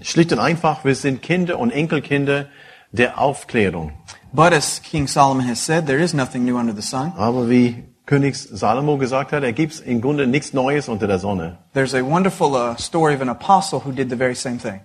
Schlicht 0.02 0.32
und 0.32 0.38
einfach, 0.38 0.84
wir 0.84 0.94
sind 0.94 1.22
Kinder 1.22 1.58
und 1.58 1.70
Enkelkinder 1.70 2.46
der 2.92 3.18
Aufklärung. 3.18 3.92
But 4.32 4.52
as 4.52 4.82
King 4.82 5.06
Solomon 5.06 5.48
has 5.48 5.64
said, 5.64 5.86
there 5.86 6.02
is 6.02 6.12
nothing 6.12 6.44
new 6.44 6.58
under 6.58 6.74
the 6.74 6.82
sun. 6.82 7.12
Aber 7.16 7.48
wie 7.48 7.84
König 8.06 8.36
Salomo 8.36 8.98
gesagt 8.98 9.32
hat, 9.32 9.42
er 9.42 9.52
gibt 9.52 9.80
im 9.80 10.00
Grunde 10.00 10.26
nichts 10.26 10.52
Neues 10.52 10.88
unter 10.88 11.06
der 11.06 11.18
Sonne. 11.18 11.58
There's 11.74 11.94
a 11.94 12.02
wonderful 12.02 12.54
uh, 12.54 12.76
story 12.76 13.14
of 13.14 13.20
an 13.20 13.28
apostle 13.28 13.80
who 13.84 13.90
did 13.90 14.10
the 14.10 14.16
very 14.16 14.34
same 14.34 14.58
thing. 14.58 14.80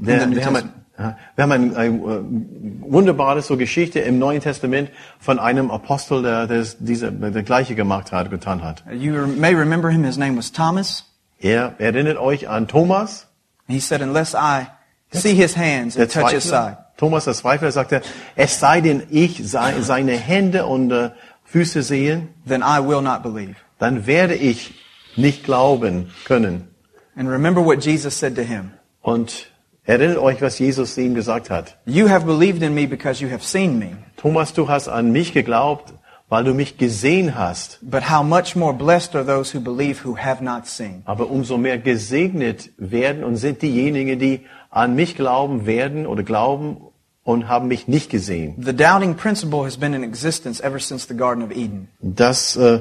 Der, 0.00 0.26
New 0.26 0.36
wir 0.36 0.46
haben, 0.46 0.56
ein, 0.56 0.72
ja, 0.98 1.16
wir 1.34 1.42
haben 1.42 1.52
eine 1.52 1.76
ein, 1.76 2.00
äh, 2.00 2.92
wunderbare 2.92 3.42
so 3.42 3.56
Geschichte 3.56 4.00
im 4.00 4.18
Neuen 4.18 4.40
Testament 4.40 4.90
von 5.18 5.38
einem 5.40 5.70
Apostel, 5.70 6.22
der 6.22 6.46
das, 6.46 6.76
diese, 6.78 7.10
der 7.10 7.42
gleiche 7.42 7.74
gemacht 7.74 8.12
hat, 8.12 8.30
getan 8.30 8.62
hat. 8.62 8.84
You 8.92 9.26
may 9.26 9.54
remember 9.54 9.90
him. 9.90 10.04
His 10.04 10.16
name 10.16 10.36
was 10.36 10.52
Thomas. 10.52 11.04
Er 11.40 11.74
erinnert 11.78 12.18
euch 12.18 12.48
an 12.48 12.68
Thomas, 12.68 13.26
He 13.66 13.80
said, 13.80 14.02
unless 14.02 14.34
I 14.34 14.68
see 15.12 15.34
his 15.34 15.56
hands 15.56 15.96
and 15.96 16.10
touch 16.10 16.32
his 16.32 16.44
side, 16.44 16.76
Thomas, 16.96 17.24
der 17.24 17.34
Zweifler, 17.34 17.72
sagte, 17.72 18.02
es 18.36 18.60
sei 18.60 18.80
denn, 18.80 19.04
ich 19.10 19.40
sei, 19.48 19.80
seine 19.80 20.16
Hände 20.16 20.66
und 20.66 20.90
äh, 20.92 21.10
Füße 21.44 21.82
sehen, 21.82 22.28
then 22.46 22.62
I 22.62 22.80
will 22.80 23.02
not 23.02 23.22
believe. 23.22 23.56
dann 23.78 24.06
werde 24.06 24.34
ich 24.34 24.74
nicht 25.16 25.44
glauben 25.44 26.10
können. 26.24 26.68
And 27.16 27.28
remember 27.28 27.64
what 27.64 27.84
Jesus 27.84 28.18
said 28.18 28.34
to 28.36 28.42
him. 28.42 28.72
Und 29.02 29.50
erinnert 29.84 30.18
euch, 30.18 30.40
was 30.40 30.58
Jesus 30.58 30.96
ihm 30.96 31.14
gesagt 31.14 31.50
hat. 31.50 31.76
You 31.84 32.08
have 32.08 32.26
believed 32.26 32.62
in 32.62 32.74
me 32.74 32.86
because 32.86 33.22
you 33.22 33.30
have 33.30 33.44
seen 33.44 33.78
me. 33.78 33.96
Thomas, 34.16 34.52
du 34.52 34.68
hast 34.68 34.88
an 34.88 35.12
mich 35.12 35.32
geglaubt, 35.32 35.92
weil 36.34 36.42
du 36.42 36.52
mich 36.52 36.78
gesehen 36.78 37.36
hast. 37.36 37.78
But 37.80 38.10
how 38.10 38.24
much 38.24 38.56
more 38.56 38.74
blessed 38.74 39.14
are 39.14 39.24
those 39.24 39.56
who 39.56 39.60
believe 39.60 40.04
who 40.04 40.16
have 40.16 40.42
not 40.42 40.66
seen? 40.66 41.02
Aber 41.04 41.30
umso 41.30 41.58
mehr 41.58 41.78
gesegnet 41.78 42.70
werden 42.76 43.22
und 43.22 43.36
sind 43.36 43.62
diejenigen, 43.62 44.18
die 44.18 44.40
an 44.68 44.96
mich 44.96 45.14
glauben 45.14 45.64
werden 45.64 46.08
oder 46.08 46.24
glauben, 46.24 46.78
und 47.22 47.46
haben 47.48 47.68
mich 47.68 47.86
nicht 47.86 48.10
gesehen. 48.10 48.56
The 48.58 48.74
doubting 48.74 49.14
principle 49.14 49.64
has 49.64 49.76
been 49.76 49.94
in 49.94 50.02
existence 50.02 50.60
ever 50.60 50.80
since 50.80 51.06
the 51.06 51.16
Garden 51.16 51.44
of 51.44 51.52
Eden. 51.52 51.88
Das 52.00 52.56
äh, 52.56 52.80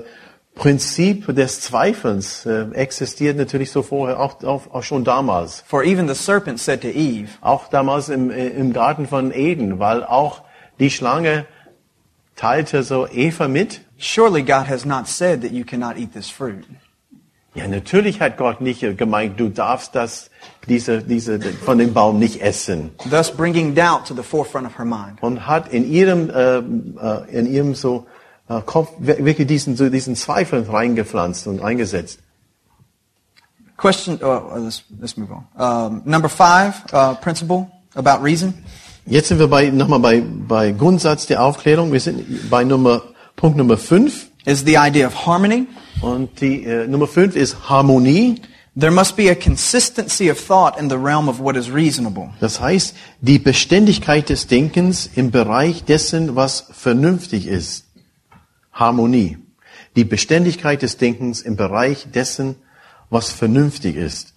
Prinzip 0.56 1.34
des 1.36 1.62
Zweifelns 1.62 2.48
äh, 2.48 2.66
existiert 2.74 3.38
natürlich 3.38 3.70
so 3.70 3.84
vorher, 3.84 4.20
auch, 4.20 4.44
auch, 4.44 4.74
auch 4.74 4.84
schon 4.84 5.04
damals. 5.04 5.64
For 5.68 5.84
even 5.84 6.08
the 6.08 6.16
serpent 6.16 6.60
said 6.60 6.82
to 6.82 6.88
Eve, 6.88 7.30
Auch 7.42 7.68
damals 7.70 8.10
im, 8.10 8.32
äh, 8.32 8.48
im 8.48 8.74
Garten 8.74 9.08
von 9.08 9.32
Eden, 9.32 9.78
weil 9.78 10.04
auch 10.04 10.42
die 10.80 10.90
Schlange 10.90 11.46
teilte 12.36 12.84
so 12.84 13.08
Eva 13.08 13.48
mit. 13.48 13.82
Surely 13.98 14.42
God 14.44 14.68
has 14.68 14.86
not 14.86 15.08
said 15.08 15.42
that 15.42 15.52
you 15.52 15.64
cannot 15.64 15.98
eat 15.98 16.14
this 16.14 16.30
fruit. 16.30 16.66
Ja, 17.56 17.68
natürlich 17.68 18.20
hat 18.20 18.38
Gott 18.38 18.62
nicht 18.62 18.82
gemeint, 18.98 19.40
du 19.40 19.48
darfst 19.50 19.94
das, 19.94 20.32
diese, 20.68 21.04
diese, 21.04 21.40
von 21.40 21.78
dem 21.78 21.94
Baum 21.94 22.18
nicht 22.18 22.42
essen. 22.42 22.90
Thus 23.10 23.32
bringing 23.32 23.76
doubt 23.76 24.08
to 24.08 24.16
the 24.16 24.24
forefront 24.24 24.66
of 24.66 24.78
her 24.80 24.86
mind. 24.86 25.22
Und 25.22 25.46
hat 25.46 25.72
in 25.72 25.90
ihrem, 25.90 26.32
äh, 26.32 26.58
äh, 26.58 27.40
in 27.40 27.46
ihrem 27.46 27.76
so 27.76 28.08
äh, 28.50 28.60
Kopf 28.66 28.90
wir- 28.98 29.24
wirklich 29.24 29.48
diesen, 29.48 29.76
so 29.76 29.90
diesen 29.90 30.16
Zweifel 30.16 30.64
reingepflanzt 30.64 31.46
und 31.46 31.62
eingesetzt. 31.62 32.20
Question, 33.78 34.20
uh, 34.24 34.58
let's, 34.58 34.84
let's 35.00 35.16
move 35.18 35.32
on. 35.32 35.46
Um, 35.56 36.02
number 36.06 36.30
five, 36.30 36.84
uh, 36.92 37.16
principle 37.16 37.68
about 37.96 38.24
reason. 38.24 38.54
Jetzt 39.06 39.28
sind 39.28 39.40
wir 39.40 39.48
bei, 39.48 39.70
nochmal 39.70 40.00
bei, 40.00 40.22
bei 40.22 40.72
Grundsatz 40.72 41.28
der 41.28 41.44
Aufklärung. 41.44 41.92
Wir 41.92 42.00
sind 42.00 42.50
bei 42.50 42.64
Nummer, 42.64 43.04
Punkt 43.36 43.58
Nummer 43.58 43.78
fünf. 43.78 44.28
is 44.46 44.64
the 44.66 44.76
idea 44.78 45.08
of 45.08 45.26
harmony. 45.26 45.68
Und 46.02 46.42
die 46.42 46.64
äh, 46.64 46.88
Nummer 46.88 47.08
fünf 47.08 47.36
ist 47.36 47.70
Harmonie. 47.70 48.42
There 48.76 48.92
must 48.92 49.16
be 49.16 49.30
a 49.30 49.36
consistency 49.36 50.32
of 50.32 50.40
thought 50.40 50.80
in 50.80 50.90
the 50.90 50.98
realm 50.98 51.30
of 51.30 51.40
what 51.40 51.56
is 51.56 51.72
reasonable. 51.72 52.32
Das 52.40 52.60
heißt, 52.60 52.96
die 53.22 53.40
Beständigkeit 53.40 54.30
des 54.30 54.48
Denkens 54.48 55.10
im 55.16 55.32
Bereich 55.32 55.84
dessen, 55.84 56.36
was 56.36 56.68
vernünftig 56.72 57.48
ist. 57.48 57.86
Harmonie. 58.72 59.38
Die 59.96 60.06
Beständigkeit 60.06 60.82
des 60.82 60.98
Denkens 60.98 61.42
im 61.42 61.56
Bereich 61.56 62.08
dessen, 62.12 62.56
was 63.12 63.32
vernünftig 63.32 63.96
ist. 63.96 64.33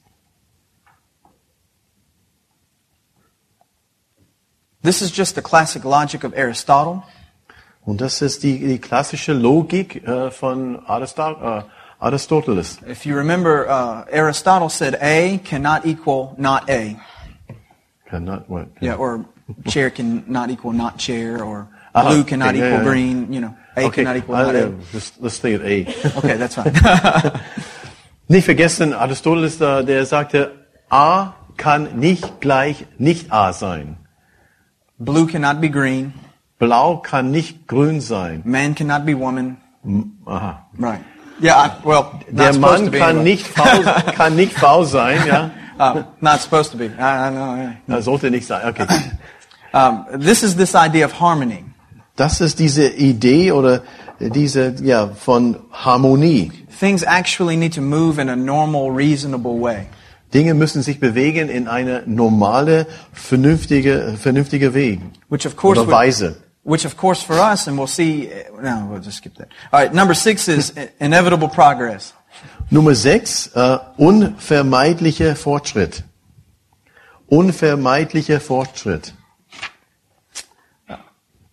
This 4.87 5.03
is 5.03 5.11
just 5.11 5.35
the 5.35 5.43
classic 5.43 5.85
logic 5.85 6.23
of 6.23 6.33
Aristotle. 6.37 7.03
Und 7.85 8.01
das 8.01 8.23
ist 8.23 8.45
die, 8.45 8.61
die 8.61 8.79
klassische 8.79 9.33
Logik 9.33 10.07
äh, 10.07 10.31
von 10.31 10.79
Arista- 10.87 11.59
äh, 11.59 11.63
Aristoteles. 11.99 12.79
If 12.89 13.05
you 13.05 13.17
remember, 13.17 13.67
uh, 13.69 14.05
Aristotle 14.17 14.71
said 14.71 14.95
A 15.03 15.39
cannot 15.39 15.87
equal 15.87 16.37
not 16.39 16.71
A. 16.71 16.95
Cannot 18.09 18.49
what? 18.49 18.69
Yeah, 18.81 18.95
or 18.95 19.25
chair 19.67 19.91
can 19.91 20.23
not 20.29 20.51
equal 20.51 20.73
not 20.73 20.99
chair, 20.99 21.43
or 21.43 21.67
Aha, 21.93 22.09
blue 22.09 22.23
cannot 22.23 22.55
okay, 22.55 22.59
equal 22.59 22.79
yeah. 22.79 22.85
green. 22.85 23.33
You 23.33 23.41
know, 23.41 23.57
A 23.77 23.87
Okay, 23.87 24.05
cannot 24.05 24.17
equal 24.19 24.37
not 24.37 24.55
uh, 24.55 24.69
A. 24.69 24.75
let's, 24.95 25.13
let's 25.19 25.35
stay 25.35 25.55
at 25.55 25.63
A. 25.63 25.85
Okay, 26.19 26.37
that's 26.37 26.55
fine. 26.55 26.73
Nicht 28.29 28.45
vergessen, 28.45 28.93
Aristoteles, 28.93 29.59
da, 29.59 29.83
der 29.83 30.07
sagte, 30.07 30.53
A 30.91 31.35
kann 31.57 31.99
nicht 31.99 32.41
gleich 32.41 32.87
nicht 32.99 33.33
A 33.33 33.53
sein. 33.53 33.97
Blue 34.99 35.27
cannot 35.27 35.61
be 35.61 35.69
green. 35.69 36.13
Blau 36.59 36.97
kann 36.97 37.31
nicht 37.31 37.67
grün 37.67 38.01
sein. 38.01 38.43
Man 38.45 38.75
cannot 38.75 39.05
be 39.05 39.15
woman. 39.15 39.59
Aha. 40.27 40.67
Right. 40.79 41.01
Yeah. 41.41 41.55
I, 41.55 41.87
well, 41.87 42.19
not 42.31 42.37
Der 42.37 42.53
supposed 42.55 42.61
Mann 42.61 42.85
to 42.87 42.91
be 42.91 42.99
kann 42.99 43.23
nicht 43.23 43.47
faul, 43.47 43.83
kann 44.15 44.37
nicht 44.37 44.53
faul 44.53 44.85
sein, 44.85 45.27
ja. 45.27 45.51
Uh, 45.79 46.05
not 46.23 46.41
supposed 46.41 46.73
to 46.73 46.79
be. 46.79 46.87
I, 46.87 47.29
I 47.29 47.31
know. 47.31 47.55
yeah. 47.55 47.77
Das 47.87 48.07
sollte 48.07 48.31
nicht 48.31 48.47
sein. 48.47 48.67
Okay. 48.67 48.87
Um, 49.75 50.07
this 50.11 50.43
is 50.43 50.57
this 50.57 50.75
idea 50.75 51.05
of 51.05 51.13
harmony. 51.13 51.63
Das 52.17 52.41
ist 52.41 52.59
diese 52.59 52.89
Idee 52.89 53.53
oder 53.53 53.83
diese, 54.19 54.75
ja, 54.83 55.09
von 55.09 55.57
Harmonie. 55.71 56.51
Things 56.81 57.03
actually 57.03 57.57
need 57.57 57.75
to 57.75 57.83
move 57.83 58.19
in 58.19 58.31
a 58.31 58.37
normal, 58.37 58.91
reasonable 58.91 59.59
way. 59.61 59.87
Dinge 60.35 60.55
müssen 60.55 60.83
sich 60.83 60.99
bewegen 61.01 61.49
in 61.49 61.69
eine 61.69 62.03
normale, 62.07 62.87
vernünftige, 63.13 64.17
vernünftige 64.21 64.75
Weg. 64.75 65.01
Which 65.29 65.47
of 65.47 65.57
course, 65.57 65.81
Oder 65.81 65.91
Weise. 65.91 66.37
which 66.65 66.85
of 66.85 66.97
course 66.97 67.23
for 67.25 67.37
us, 67.37 67.69
and 67.69 67.79
we'll 67.79 67.87
see. 67.87 68.29
No, 68.61 68.89
we'll 68.91 69.01
just 69.01 69.19
skip 69.19 69.35
that. 69.37 69.49
All 69.71 69.81
right. 69.81 69.95
Number 69.95 70.15
six 70.15 70.49
is 70.49 70.73
inevitable 70.99 71.49
progress. 71.49 72.13
Nummer 72.71 72.95
sechs, 72.95 73.47
äh, 73.55 73.79
unvermeidlicher 73.97 75.37
Fortschritt. 75.37 76.03
Unvermeidlicher 77.29 78.41
Fortschritt. 78.41 79.15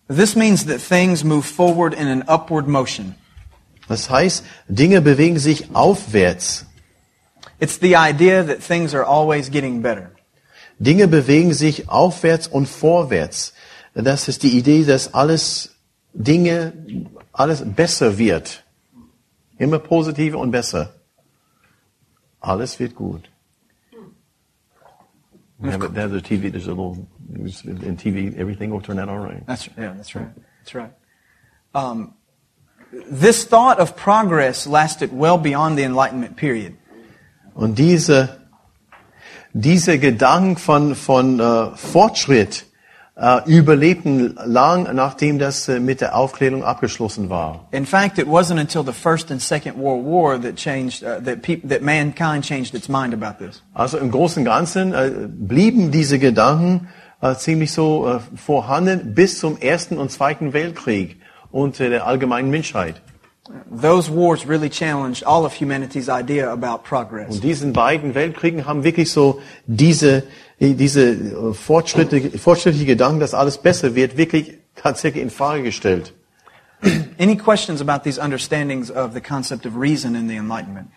This 0.08 0.36
means 0.36 0.66
that 0.66 0.80
things 0.80 1.24
move 1.24 1.46
forward 1.46 1.94
in 1.94 2.08
an 2.08 2.24
upward 2.28 2.68
motion. 2.68 3.14
Das 3.88 4.10
heißt, 4.10 4.44
Dinge 4.68 5.00
bewegen 5.00 5.38
sich 5.38 5.74
aufwärts. 5.74 6.63
It's 7.60 7.78
the 7.78 7.96
idea 7.96 8.42
that 8.44 8.62
things 8.62 8.94
are 8.94 9.04
always 9.04 9.48
getting 9.50 9.80
better. 9.82 10.10
Dinge 10.80 11.06
bewegen 11.06 11.52
sich 11.54 11.88
aufwärts 11.88 12.48
und 12.48 12.66
vorwärts. 12.68 13.52
Das 13.94 14.28
ist 14.28 14.42
die 14.42 14.58
Idee, 14.58 14.84
dass 14.84 15.14
alles 15.14 15.76
Dinge, 16.12 16.72
alles 17.32 17.62
besser 17.64 18.18
wird. 18.18 18.64
Immer 19.58 19.78
positiver 19.78 20.38
und 20.38 20.50
besser. 20.50 20.94
Alles 22.40 22.78
wird 22.80 22.94
gut. 22.96 23.28
We 25.58 25.70
have, 25.70 25.84
it- 25.84 25.94
they 25.94 26.00
have 26.02 26.10
the 26.12 26.20
TV, 26.20 26.50
there's 26.50 26.66
a 26.66 26.70
little, 26.72 27.06
in 27.32 27.96
TV, 27.96 28.36
everything 28.36 28.70
will 28.70 28.80
turn 28.82 28.98
out 28.98 29.08
all 29.08 29.18
right. 29.20 29.46
That's 29.46 29.68
yeah, 29.78 29.94
that's 29.94 30.14
right. 30.14 30.28
That's 30.60 30.74
right. 30.74 30.92
Um, 31.74 32.14
this 33.10 33.44
thought 33.44 33.78
of 33.78 33.96
progress 33.96 34.66
lasted 34.66 35.12
well 35.12 35.38
beyond 35.38 35.78
the 35.78 35.84
Enlightenment 35.84 36.36
period. 36.36 36.76
Und 37.54 37.78
diese, 37.78 38.40
diese 39.52 39.98
Gedanken 39.98 40.56
von, 40.56 40.94
von 40.94 41.40
äh, 41.40 41.76
Fortschritt 41.76 42.66
äh, 43.16 43.48
überlebten 43.48 44.36
lang, 44.44 44.92
nachdem 44.94 45.38
das 45.38 45.68
äh, 45.68 45.78
mit 45.78 46.00
der 46.00 46.16
Aufklärung 46.16 46.64
abgeschlossen 46.64 47.30
war. 47.30 47.68
In 47.70 47.86
fact, 47.86 48.18
it 48.18 48.26
wasn't 48.26 48.60
until 48.60 48.84
the 48.84 48.92
First 48.92 49.30
and 49.30 49.40
Second 49.40 49.78
World 49.78 50.04
War 50.04 50.40
that 50.40 50.56
changed 50.56 51.04
uh, 51.04 51.20
that 51.24 51.42
peop- 51.42 51.68
that 51.68 51.82
mankind 51.82 52.44
changed 52.44 52.74
its 52.74 52.88
mind 52.88 53.14
about 53.14 53.38
this. 53.38 53.62
Also 53.72 53.98
im 53.98 54.10
Großen 54.10 54.40
und 54.40 54.46
Ganzen 54.46 54.92
äh, 54.92 55.12
blieben 55.28 55.92
diese 55.92 56.18
Gedanken 56.18 56.88
äh, 57.20 57.36
ziemlich 57.36 57.70
so 57.70 58.08
äh, 58.08 58.18
vorhanden 58.36 59.14
bis 59.14 59.38
zum 59.38 59.58
Ersten 59.58 59.98
und 59.98 60.10
Zweiten 60.10 60.52
Weltkrieg 60.52 61.20
unter 61.52 61.88
der 61.88 62.06
allgemeinen 62.08 62.50
Menschheit. 62.50 63.00
Those 63.70 64.10
wars 64.10 64.46
really 64.46 64.70
challenged 64.70 65.22
all 65.24 65.44
of 65.44 65.52
humanity's 65.52 66.08
idea 66.08 66.50
about 66.50 66.82
progress. 66.82 67.34
Und 67.34 67.44
diesen 67.44 67.74
beiden 67.74 68.14
Weltkriegen 68.14 68.64
haben 68.64 68.84
wirklich 68.84 69.12
so 69.12 69.40
diese, 69.66 70.22
diese 70.58 71.10
äh, 71.10 71.52
fortschrittliche, 71.52 72.38
fortschrittliche 72.38 72.86
Gedanken, 72.86 73.20
dass 73.20 73.34
alles 73.34 73.58
besser 73.58 73.94
wird, 73.94 74.16
wirklich 74.16 74.54
tatsächlich 74.76 75.22
in 75.22 75.30
Frage 75.30 75.62
gestellt. 75.62 76.14
Any 77.18 77.36
questions 77.36 77.80
about 77.80 78.02
these 78.04 78.18
understandings 78.18 78.90
of 78.90 79.12
the 79.12 79.20
concept 79.20 79.66
of 79.66 79.76
reason 79.76 80.14
in 80.14 80.28
the 80.28 80.36
Enlightenment? 80.36 80.88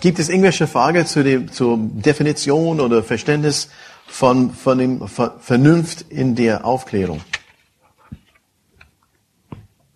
Gibt 0.00 0.18
es 0.18 0.28
irgendwelche 0.28 0.66
Frage 0.66 1.04
zu 1.04 1.22
dem, 1.22 1.50
zur 1.50 1.78
Definition 1.78 2.80
oder 2.80 3.02
Verständnis 3.02 3.68
von, 4.06 4.52
von 4.52 4.78
dem 4.78 5.08
Ver 5.08 5.36
Vernunft 5.40 6.06
in 6.08 6.34
der 6.34 6.64
Aufklärung? 6.64 7.20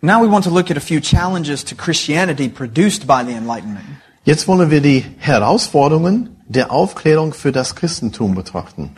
Now 0.01 0.21
we 0.21 0.27
want 0.27 0.43
to 0.43 0.51
look 0.51 0.69
at 0.69 0.77
a 0.77 0.81
few 0.81 1.01
challenges 1.01 1.63
to 1.65 1.75
Christianity 1.75 2.49
produced 2.49 3.07
by 3.07 3.23
the 3.23 3.33
Enlightenment. 3.33 3.85
Jetzt 4.25 4.47
wollen 4.47 4.69
wir 4.69 4.81
die 4.81 5.03
Herausforderungen 5.17 6.35
der 6.47 6.71
Aufklärung 6.71 7.33
für 7.33 7.51
das 7.51 7.75
Christentum 7.75 8.35
betrachten. 8.35 8.91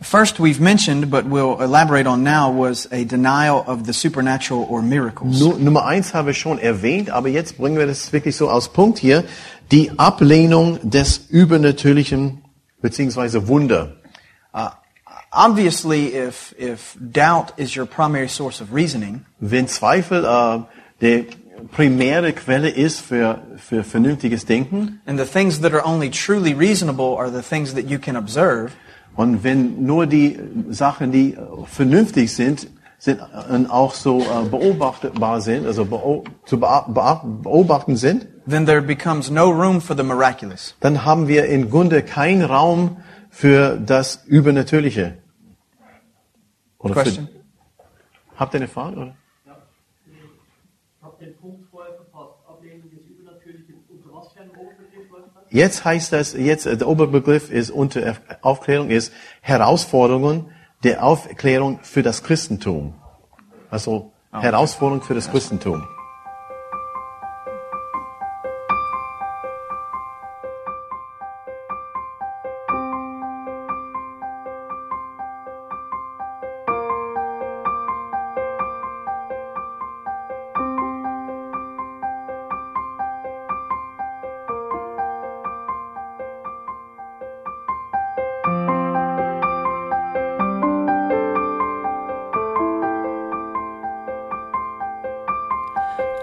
First, 0.00 0.40
we've 0.40 0.60
mentioned, 0.60 1.10
but 1.10 1.24
we'll 1.24 1.58
elaborate 1.60 2.06
on 2.06 2.22
now, 2.22 2.50
was 2.50 2.86
a 2.92 3.04
denial 3.04 3.64
of 3.66 3.86
the 3.86 3.94
supernatural 3.94 4.66
or 4.68 4.82
miracles. 4.82 5.40
Nu 5.40 5.54
Nummer 5.58 5.86
eins 5.86 6.12
habe 6.12 6.32
ich 6.32 6.38
schon 6.38 6.58
erwähnt, 6.58 7.08
aber 7.08 7.28
jetzt 7.28 7.56
bringen 7.56 7.78
wir 7.78 7.86
das 7.86 8.12
wirklich 8.12 8.36
so 8.36 8.50
aus 8.50 8.68
Punkt 8.68 8.98
hier. 8.98 9.24
Die 9.72 9.98
Ablehnung 9.98 10.78
des 10.82 11.16
Übernatürlichen 11.30 12.42
beziehungsweise 12.82 13.48
Wunder. 13.48 13.96
Uh, 14.54 14.68
obviously, 15.32 16.14
if, 16.14 16.54
if 16.58 16.96
doubt 17.00 17.52
is 17.56 17.74
your 17.76 17.86
primary 17.86 18.28
source 18.28 18.60
of 18.60 18.72
reasoning, 18.72 19.24
Wenn 19.40 19.68
Zweifel 19.68 20.24
äh, 20.24 20.62
der 21.00 21.24
primäre 21.72 22.32
Quelle 22.32 22.68
ist 22.70 23.00
für, 23.00 23.42
für 23.56 23.84
vernünftiges 23.84 24.46
Denken 24.46 25.00
and 25.06 25.18
the 25.18 25.24
things 25.24 25.60
that 25.60 25.72
are 25.72 25.84
only 25.84 26.10
truly 26.10 26.54
reasonable 26.54 27.16
are 27.16 27.30
the 27.30 27.42
things 27.42 27.74
that 27.74 27.88
you 27.88 27.98
can 27.98 28.16
observe, 28.16 28.72
und 29.16 29.42
wenn 29.42 29.84
nur 29.84 30.06
die 30.06 30.38
Sachen, 30.70 31.10
die 31.10 31.36
vernünftig 31.66 32.32
sind, 32.32 32.68
sind 32.98 33.20
øh, 33.20 33.64
äh, 33.64 33.68
auch 33.68 33.94
so 33.94 34.20
äh, 34.20 34.24
øh, 34.24 34.50
beobachtbar 34.50 35.40
sind, 35.40 35.66
also 35.66 35.84
beo 35.84 36.24
zu 36.44 36.58
beobachten 36.58 37.96
sind, 37.96 38.26
then 38.46 38.66
there 38.66 38.82
becomes 38.82 39.30
no 39.30 39.50
room 39.50 39.80
for 39.80 39.96
the 39.96 40.02
miraculous. 40.02 40.74
dann 40.80 41.04
haben 41.04 41.28
wir 41.28 41.46
im 41.46 41.70
Grunde 41.70 42.02
keinen 42.02 42.44
Raum 42.44 42.96
für 43.30 43.76
das 43.78 44.24
Übernatürliche. 44.26 45.18
Oder 46.78 47.04
für, 47.04 47.28
habt 48.36 48.54
ihr 48.54 48.60
eine 48.60 48.68
Frage? 48.68 48.96
Oder? 48.96 49.16
Ich 50.16 51.02
habe 51.02 51.24
den 51.24 51.36
Punkt 51.36 51.68
vorher 51.70 51.94
verpasst. 51.94 52.34
Ablehnung 52.48 52.90
des 52.90 53.00
Übernatürlichen. 53.06 53.74
Unter 53.88 54.12
was 54.12 54.32
für 54.32 54.40
einem 54.40 54.50
Oberbegriff 54.50 55.10
läuft 55.10 55.36
das? 55.36 55.44
Jetzt 55.50 55.84
heißt 55.84 56.12
das, 56.12 56.32
jetzt 56.34 56.66
äh, 56.66 56.76
der 56.76 56.88
Oberbegriff 56.88 57.50
ist 57.50 57.70
unter 57.70 58.16
Aufklärung 58.42 58.90
ist 58.90 59.12
Herausforderungen 59.40 60.50
der 60.84 61.02
Aufklärung 61.02 61.80
für 61.82 62.02
das 62.02 62.22
Christentum. 62.22 62.94
Also 63.70 64.12
Herausforderung 64.32 65.02
für 65.02 65.14
das 65.14 65.30
Christentum. 65.30 65.84